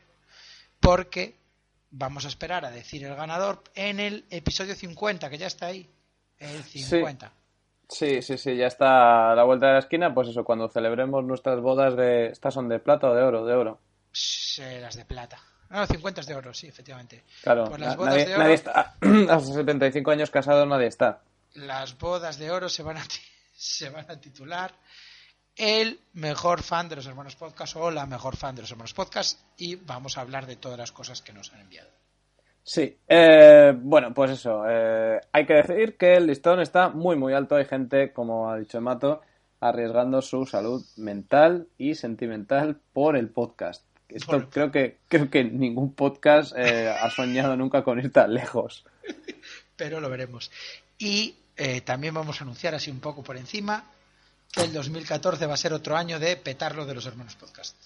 porque 0.78 1.34
vamos 1.90 2.24
a 2.24 2.28
esperar 2.28 2.64
a 2.64 2.70
decir 2.70 3.04
el 3.04 3.14
ganador 3.14 3.64
en 3.74 3.98
el 3.98 4.24
episodio 4.30 4.74
50, 4.74 5.28
que 5.30 5.38
ya 5.38 5.46
está 5.46 5.66
ahí. 5.66 5.88
El 6.38 6.62
50. 6.62 7.26
Sí, 7.26 7.32
sí, 8.22 8.36
sí, 8.38 8.56
ya 8.56 8.66
está 8.66 9.32
a 9.32 9.34
la 9.34 9.44
vuelta 9.44 9.66
de 9.68 9.72
la 9.74 9.78
esquina. 9.80 10.12
Pues 10.14 10.28
eso, 10.28 10.44
cuando 10.44 10.68
celebremos 10.68 11.24
nuestras 11.24 11.60
bodas 11.60 11.96
de. 11.96 12.26
¿Estas 12.26 12.54
son 12.54 12.68
de 12.68 12.78
plata 12.78 13.08
o 13.10 13.14
de 13.14 13.22
oro? 13.22 13.44
De 13.46 13.54
oro. 13.54 13.80
Sí, 14.12 14.62
las 14.80 14.96
de 14.96 15.04
plata. 15.04 15.38
No, 15.68 15.84
50 15.86 16.20
es 16.20 16.26
de 16.28 16.34
oro, 16.36 16.54
sí, 16.54 16.68
efectivamente. 16.68 17.24
Claro, 17.42 17.64
Pues 17.64 17.80
las 17.80 17.96
bodas 17.96 18.14
nadie, 18.14 18.26
de 18.26 18.34
oro- 18.34 18.42
nadie 18.42 18.54
está. 18.54 18.94
Hasta 19.30 19.52
75 19.54 20.10
años 20.10 20.30
casado 20.30 20.64
nadie 20.66 20.86
está. 20.86 21.22
las 21.54 21.98
bodas 21.98 22.38
de 22.38 22.50
oro 22.50 22.68
se 22.68 22.82
van 22.82 22.98
a, 22.98 23.04
se 23.56 23.90
van 23.90 24.08
a 24.10 24.20
titular 24.20 24.72
el 25.56 25.98
mejor 26.12 26.62
fan 26.62 26.88
de 26.88 26.96
los 26.96 27.06
hermanos 27.06 27.34
podcast 27.34 27.76
o 27.76 27.90
la 27.90 28.04
mejor 28.06 28.36
fan 28.36 28.54
de 28.54 28.62
los 28.62 28.70
hermanos 28.70 28.92
podcast 28.94 29.40
y 29.56 29.74
vamos 29.76 30.18
a 30.18 30.20
hablar 30.20 30.46
de 30.46 30.56
todas 30.56 30.78
las 30.78 30.92
cosas 30.92 31.22
que 31.22 31.32
nos 31.32 31.52
han 31.52 31.60
enviado. 31.60 31.88
Sí, 32.68 32.98
eh, 33.06 33.72
bueno, 33.80 34.12
pues 34.12 34.32
eso. 34.32 34.64
eh, 34.68 35.20
hay 35.30 35.46
que 35.46 35.54
decir 35.54 35.96
que 35.96 36.16
el 36.16 36.26
listón 36.26 36.60
está 36.60 36.88
muy, 36.88 37.14
muy 37.14 37.32
alto. 37.32 37.54
Hay 37.54 37.64
gente, 37.64 38.12
como 38.12 38.50
ha 38.50 38.58
dicho 38.58 38.80
Mato, 38.80 39.20
arriesgando 39.60 40.20
su 40.20 40.44
salud 40.46 40.84
mental 40.96 41.68
y 41.78 41.94
sentimental 41.94 42.76
por 42.92 43.16
el 43.16 43.28
podcast. 43.28 43.84
Esto 44.08 44.50
creo 44.50 44.72
que 44.72 44.98
creo 45.06 45.30
que 45.30 45.44
ningún 45.44 45.92
podcast 45.92 46.54
eh, 46.56 46.88
ha 46.88 47.08
soñado 47.10 47.56
nunca 47.56 47.84
con 47.84 48.00
ir 48.00 48.12
tan 48.12 48.34
lejos. 48.34 48.84
pero 49.76 50.00
lo 50.00 50.10
veremos. 50.10 50.50
Y 50.98 51.36
eh, 51.56 51.82
también 51.82 52.14
vamos 52.14 52.40
a 52.40 52.44
anunciar 52.44 52.74
así 52.74 52.90
un 52.90 52.98
poco 52.98 53.22
por 53.22 53.36
encima 53.36 53.84
que 54.50 54.62
el 54.62 54.72
2014 54.72 55.46
va 55.46 55.54
a 55.54 55.56
ser 55.56 55.72
otro 55.72 55.96
año 55.96 56.18
de 56.18 56.36
petarlo 56.36 56.84
de 56.84 56.94
los 56.96 57.06
hermanos 57.06 57.36
podcast. 57.36 57.76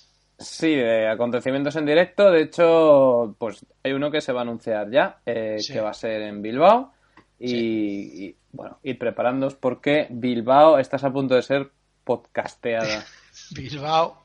Sí, 0.40 0.74
de 0.74 1.06
acontecimientos 1.08 1.76
en 1.76 1.84
directo. 1.86 2.30
De 2.30 2.42
hecho, 2.42 3.34
pues 3.38 3.64
hay 3.84 3.92
uno 3.92 4.10
que 4.10 4.20
se 4.22 4.32
va 4.32 4.40
a 4.40 4.42
anunciar 4.42 4.90
ya, 4.90 5.20
eh, 5.26 5.58
Sí. 5.60 5.72
que 5.74 5.80
va 5.80 5.90
a 5.90 5.94
ser 5.94 6.22
en 6.22 6.40
Bilbao. 6.42 6.92
Y, 7.38 8.24
y, 8.26 8.36
bueno, 8.52 8.78
ir 8.82 8.98
preparándoos 8.98 9.54
porque 9.54 10.06
Bilbao 10.10 10.78
estás 10.78 11.04
a 11.04 11.12
punto 11.12 11.34
de 11.34 11.42
ser 11.42 11.70
podcasteada. 12.04 13.04
Bilbao, 13.50 14.24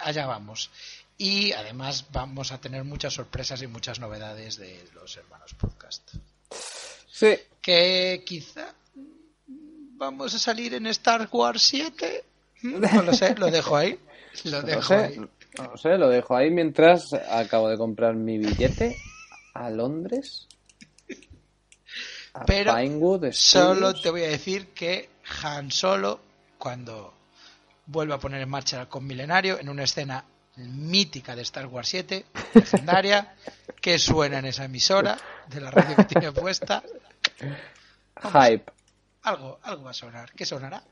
allá 0.00 0.26
vamos. 0.26 0.70
Y 1.16 1.52
además 1.52 2.06
vamos 2.10 2.50
a 2.52 2.60
tener 2.60 2.82
muchas 2.84 3.14
sorpresas 3.14 3.62
y 3.62 3.66
muchas 3.66 4.00
novedades 4.00 4.56
de 4.56 4.82
los 4.94 5.16
hermanos 5.16 5.54
podcast. 5.54 6.14
Sí, 7.08 7.34
Que 7.62 8.24
quizá 8.26 8.74
vamos 9.46 10.34
a 10.34 10.38
salir 10.38 10.74
en 10.74 10.86
Star 10.88 11.28
Wars 11.30 11.62
7. 11.62 12.24
Mm, 12.62 12.80
No 12.80 13.02
lo 13.02 13.12
sé, 13.12 13.34
lo 13.36 13.50
dejo 13.50 13.76
ahí. 13.76 13.98
Lo 14.44 14.60
no 14.60 14.66
dejo 14.66 14.82
sé, 14.82 14.94
ahí. 14.94 15.16
no 15.58 15.76
sé, 15.76 15.98
lo 15.98 16.08
dejo 16.08 16.36
ahí 16.36 16.50
mientras 16.50 17.12
acabo 17.12 17.68
de 17.68 17.78
comprar 17.78 18.14
mi 18.14 18.38
billete 18.38 18.96
a 19.54 19.70
Londres. 19.70 20.48
A 22.34 22.44
Pero 22.44 22.74
Pinewood 22.74 23.30
Solo 23.32 23.94
te 23.94 24.10
voy 24.10 24.24
a 24.24 24.28
decir 24.28 24.68
que 24.68 25.08
Han 25.42 25.70
Solo, 25.70 26.20
cuando 26.58 27.14
vuelva 27.86 28.16
a 28.16 28.18
poner 28.18 28.42
en 28.42 28.48
marcha 28.48 28.88
el 28.92 29.00
milenario, 29.02 29.58
en 29.60 29.68
una 29.68 29.84
escena 29.84 30.24
mítica 30.56 31.36
de 31.36 31.42
Star 31.42 31.66
Wars 31.66 31.88
7, 31.88 32.24
legendaria, 32.54 33.34
que 33.80 33.98
suena 33.98 34.38
en 34.38 34.46
esa 34.46 34.64
emisora 34.64 35.16
de 35.48 35.60
la 35.60 35.70
radio 35.70 35.96
que 35.96 36.04
tiene 36.04 36.32
puesta, 36.32 36.82
Hype. 38.32 38.64
Algo, 39.24 39.58
algo 39.62 39.84
va 39.84 39.90
a 39.90 39.94
sonar. 39.94 40.32
¿Qué 40.32 40.44
sonará? 40.46 40.82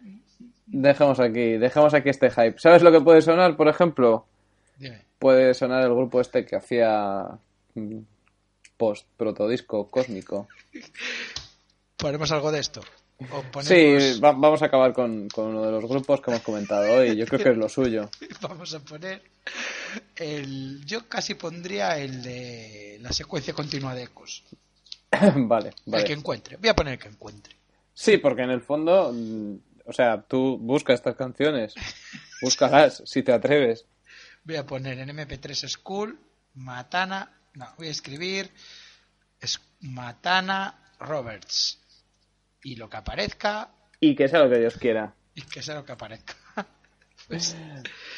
Dejemos 0.67 1.21
aquí, 1.21 1.57
dejemos 1.59 1.95
aquí 1.95 2.09
este 2.09 2.31
hype. 2.31 2.59
¿Sabes 2.59 2.83
lo 2.83 2.91
que 2.93 3.01
puede 3.01 3.23
sonar, 3.23 3.57
por 3.57 3.69
ejemplo? 3.69 4.27
Dime. 4.79 5.03
Puede 5.19 5.55
sonar 5.55 5.83
el 5.85 5.91
grupo 5.95 6.21
este 6.21 6.45
que 6.45 6.57
hacía 6.57 7.27
mm, 7.75 7.99
post 8.77 9.07
protodisco 9.17 9.89
cósmico. 9.89 10.49
¿Ponemos 11.97 12.33
algo 12.33 12.51
de 12.51 12.59
esto? 12.61 12.81
Ponemos- 13.53 13.65
Sí, 13.67 14.19
va- 14.21 14.33
vamos 14.33 14.63
a 14.63 14.67
acabar 14.67 14.93
con, 14.93 15.29
con 15.29 15.47
uno 15.47 15.63
de 15.65 15.71
los 15.71 15.85
grupos 15.85 16.21
que 16.21 16.31
hemos 16.33 16.43
comentado 16.43 16.93
hoy. 16.93 17.15
Yo 17.17 17.25
creo 17.27 17.41
que 17.41 17.51
es 17.51 17.57
lo 17.57 17.69
suyo. 17.69 18.11
Vamos 18.41 18.75
a 18.75 18.81
poner 18.81 19.23
el. 20.17 20.85
Yo 20.85 21.07
casi 21.09 21.35
pondría 21.35 21.99
el 21.99 22.21
de 22.23 22.99
la 23.01 23.13
secuencia 23.13 23.55
continua 23.55 23.95
de 23.95 24.05
ecos. 24.05 24.43
vale, 25.37 25.69
El 25.69 25.75
que 25.85 25.91
vale. 25.91 26.13
encuentre. 26.15 26.57
Voy 26.57 26.69
a 26.71 26.75
poner 26.75 26.95
el 26.95 26.99
que 26.99 27.09
encuentre. 27.09 27.55
Sí, 27.95 28.19
porque 28.19 28.43
en 28.43 28.51
el 28.51 28.61
fondo, 28.61 29.13
mm, 29.13 29.57
o 29.87 29.93
sea, 29.93 30.23
tú 30.23 30.59
busca 30.59 30.93
estas 30.93 31.17
canciones, 31.17 31.75
búscalas 32.41 33.03
si 33.07 33.23
te 33.23 33.33
atreves. 33.33 33.87
Voy 34.45 34.57
a 34.57 34.67
poner 34.67 34.99
en 34.99 35.09
MP3 35.11 35.69
School, 35.69 36.19
Matana, 36.55 37.31
no, 37.55 37.69
voy 37.79 37.89
a 37.89 37.91
escribir 37.91 38.51
es 39.43 39.61
Matana 39.81 40.79
Roberts. 41.01 41.79
Y 42.63 42.77
lo 42.77 42.89
que 42.89 42.97
aparezca, 42.97 43.71
Y 44.01 44.15
que 44.15 44.29
sea 44.29 44.45
lo 44.45 44.51
que 44.51 44.59
Dios 44.59 44.77
quiera. 44.79 45.15
y 45.35 45.43
que 45.43 45.63
sea 45.63 45.75
lo 45.75 45.85
que 45.85 45.93
aparezca. 45.93 46.35
Pues, 47.29 47.57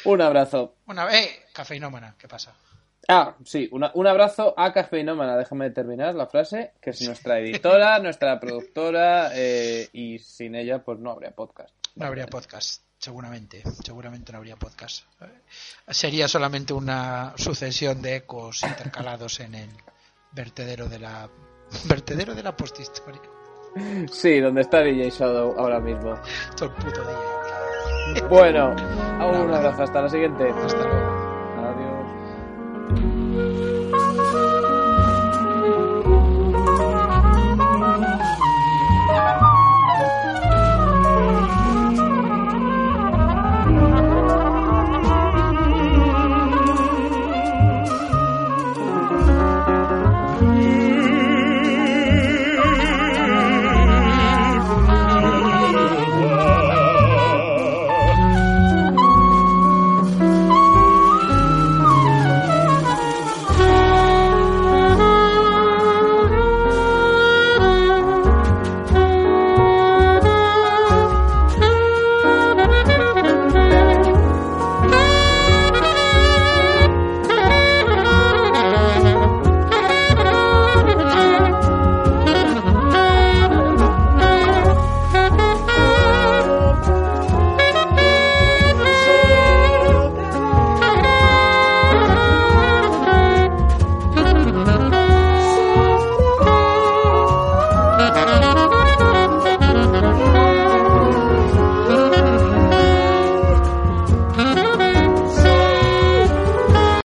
Un 0.03 0.19
abrazo. 0.19 0.77
una 0.87 1.05
vez, 1.05 1.27
eh, 1.27 1.45
cafeinómana, 1.53 2.15
¿qué 2.17 2.27
pasa? 2.27 2.55
Ah, 3.07 3.35
sí, 3.43 3.69
una- 3.71 3.91
un 3.93 4.07
abrazo 4.07 4.53
a 4.57 4.73
Cafeinómana. 4.73 5.37
Déjame 5.37 5.69
terminar 5.69 6.15
la 6.15 6.25
frase, 6.27 6.73
que 6.81 6.89
es 6.89 7.01
nuestra 7.03 7.39
editora, 7.39 7.99
nuestra 7.99 8.39
productora, 8.39 9.29
eh, 9.33 9.87
y 9.93 10.17
sin 10.19 10.55
ella, 10.55 10.79
pues 10.83 10.97
no 10.99 11.11
habría 11.11 11.31
podcast. 11.31 11.69
No 11.95 12.05
habría 12.07 12.25
podcast, 12.27 12.81
seguramente, 12.97 13.61
seguramente 13.83 14.31
no 14.31 14.39
habría 14.39 14.55
podcast. 14.57 15.05
Sería 15.87 16.27
solamente 16.27 16.73
una 16.73 17.33
sucesión 17.37 18.01
de 18.01 18.17
ecos 18.17 18.63
intercalados 18.63 19.39
en 19.39 19.55
el 19.55 19.69
vertedero 20.31 20.87
de 20.89 20.99
la 20.99 21.29
vertedero 21.87 22.33
de 22.33 22.43
la 22.43 22.55
posthistoria. 22.57 23.21
Sí, 24.11 24.39
donde 24.39 24.61
está 24.61 24.79
DJ 24.79 25.09
Shadow 25.11 25.53
ahora 25.59 25.79
mismo. 25.79 26.19
Todo 26.57 26.69
el 26.69 26.75
puto 26.75 27.01
día. 27.01 28.23
Bueno, 28.29 28.71
un 28.71 29.53
abrazo, 29.53 29.83
hasta 29.83 30.01
la 30.01 30.09
siguiente. 30.09 30.49
Hasta 30.49 30.83
luego. 30.87 31.04
Adiós. 32.95 33.24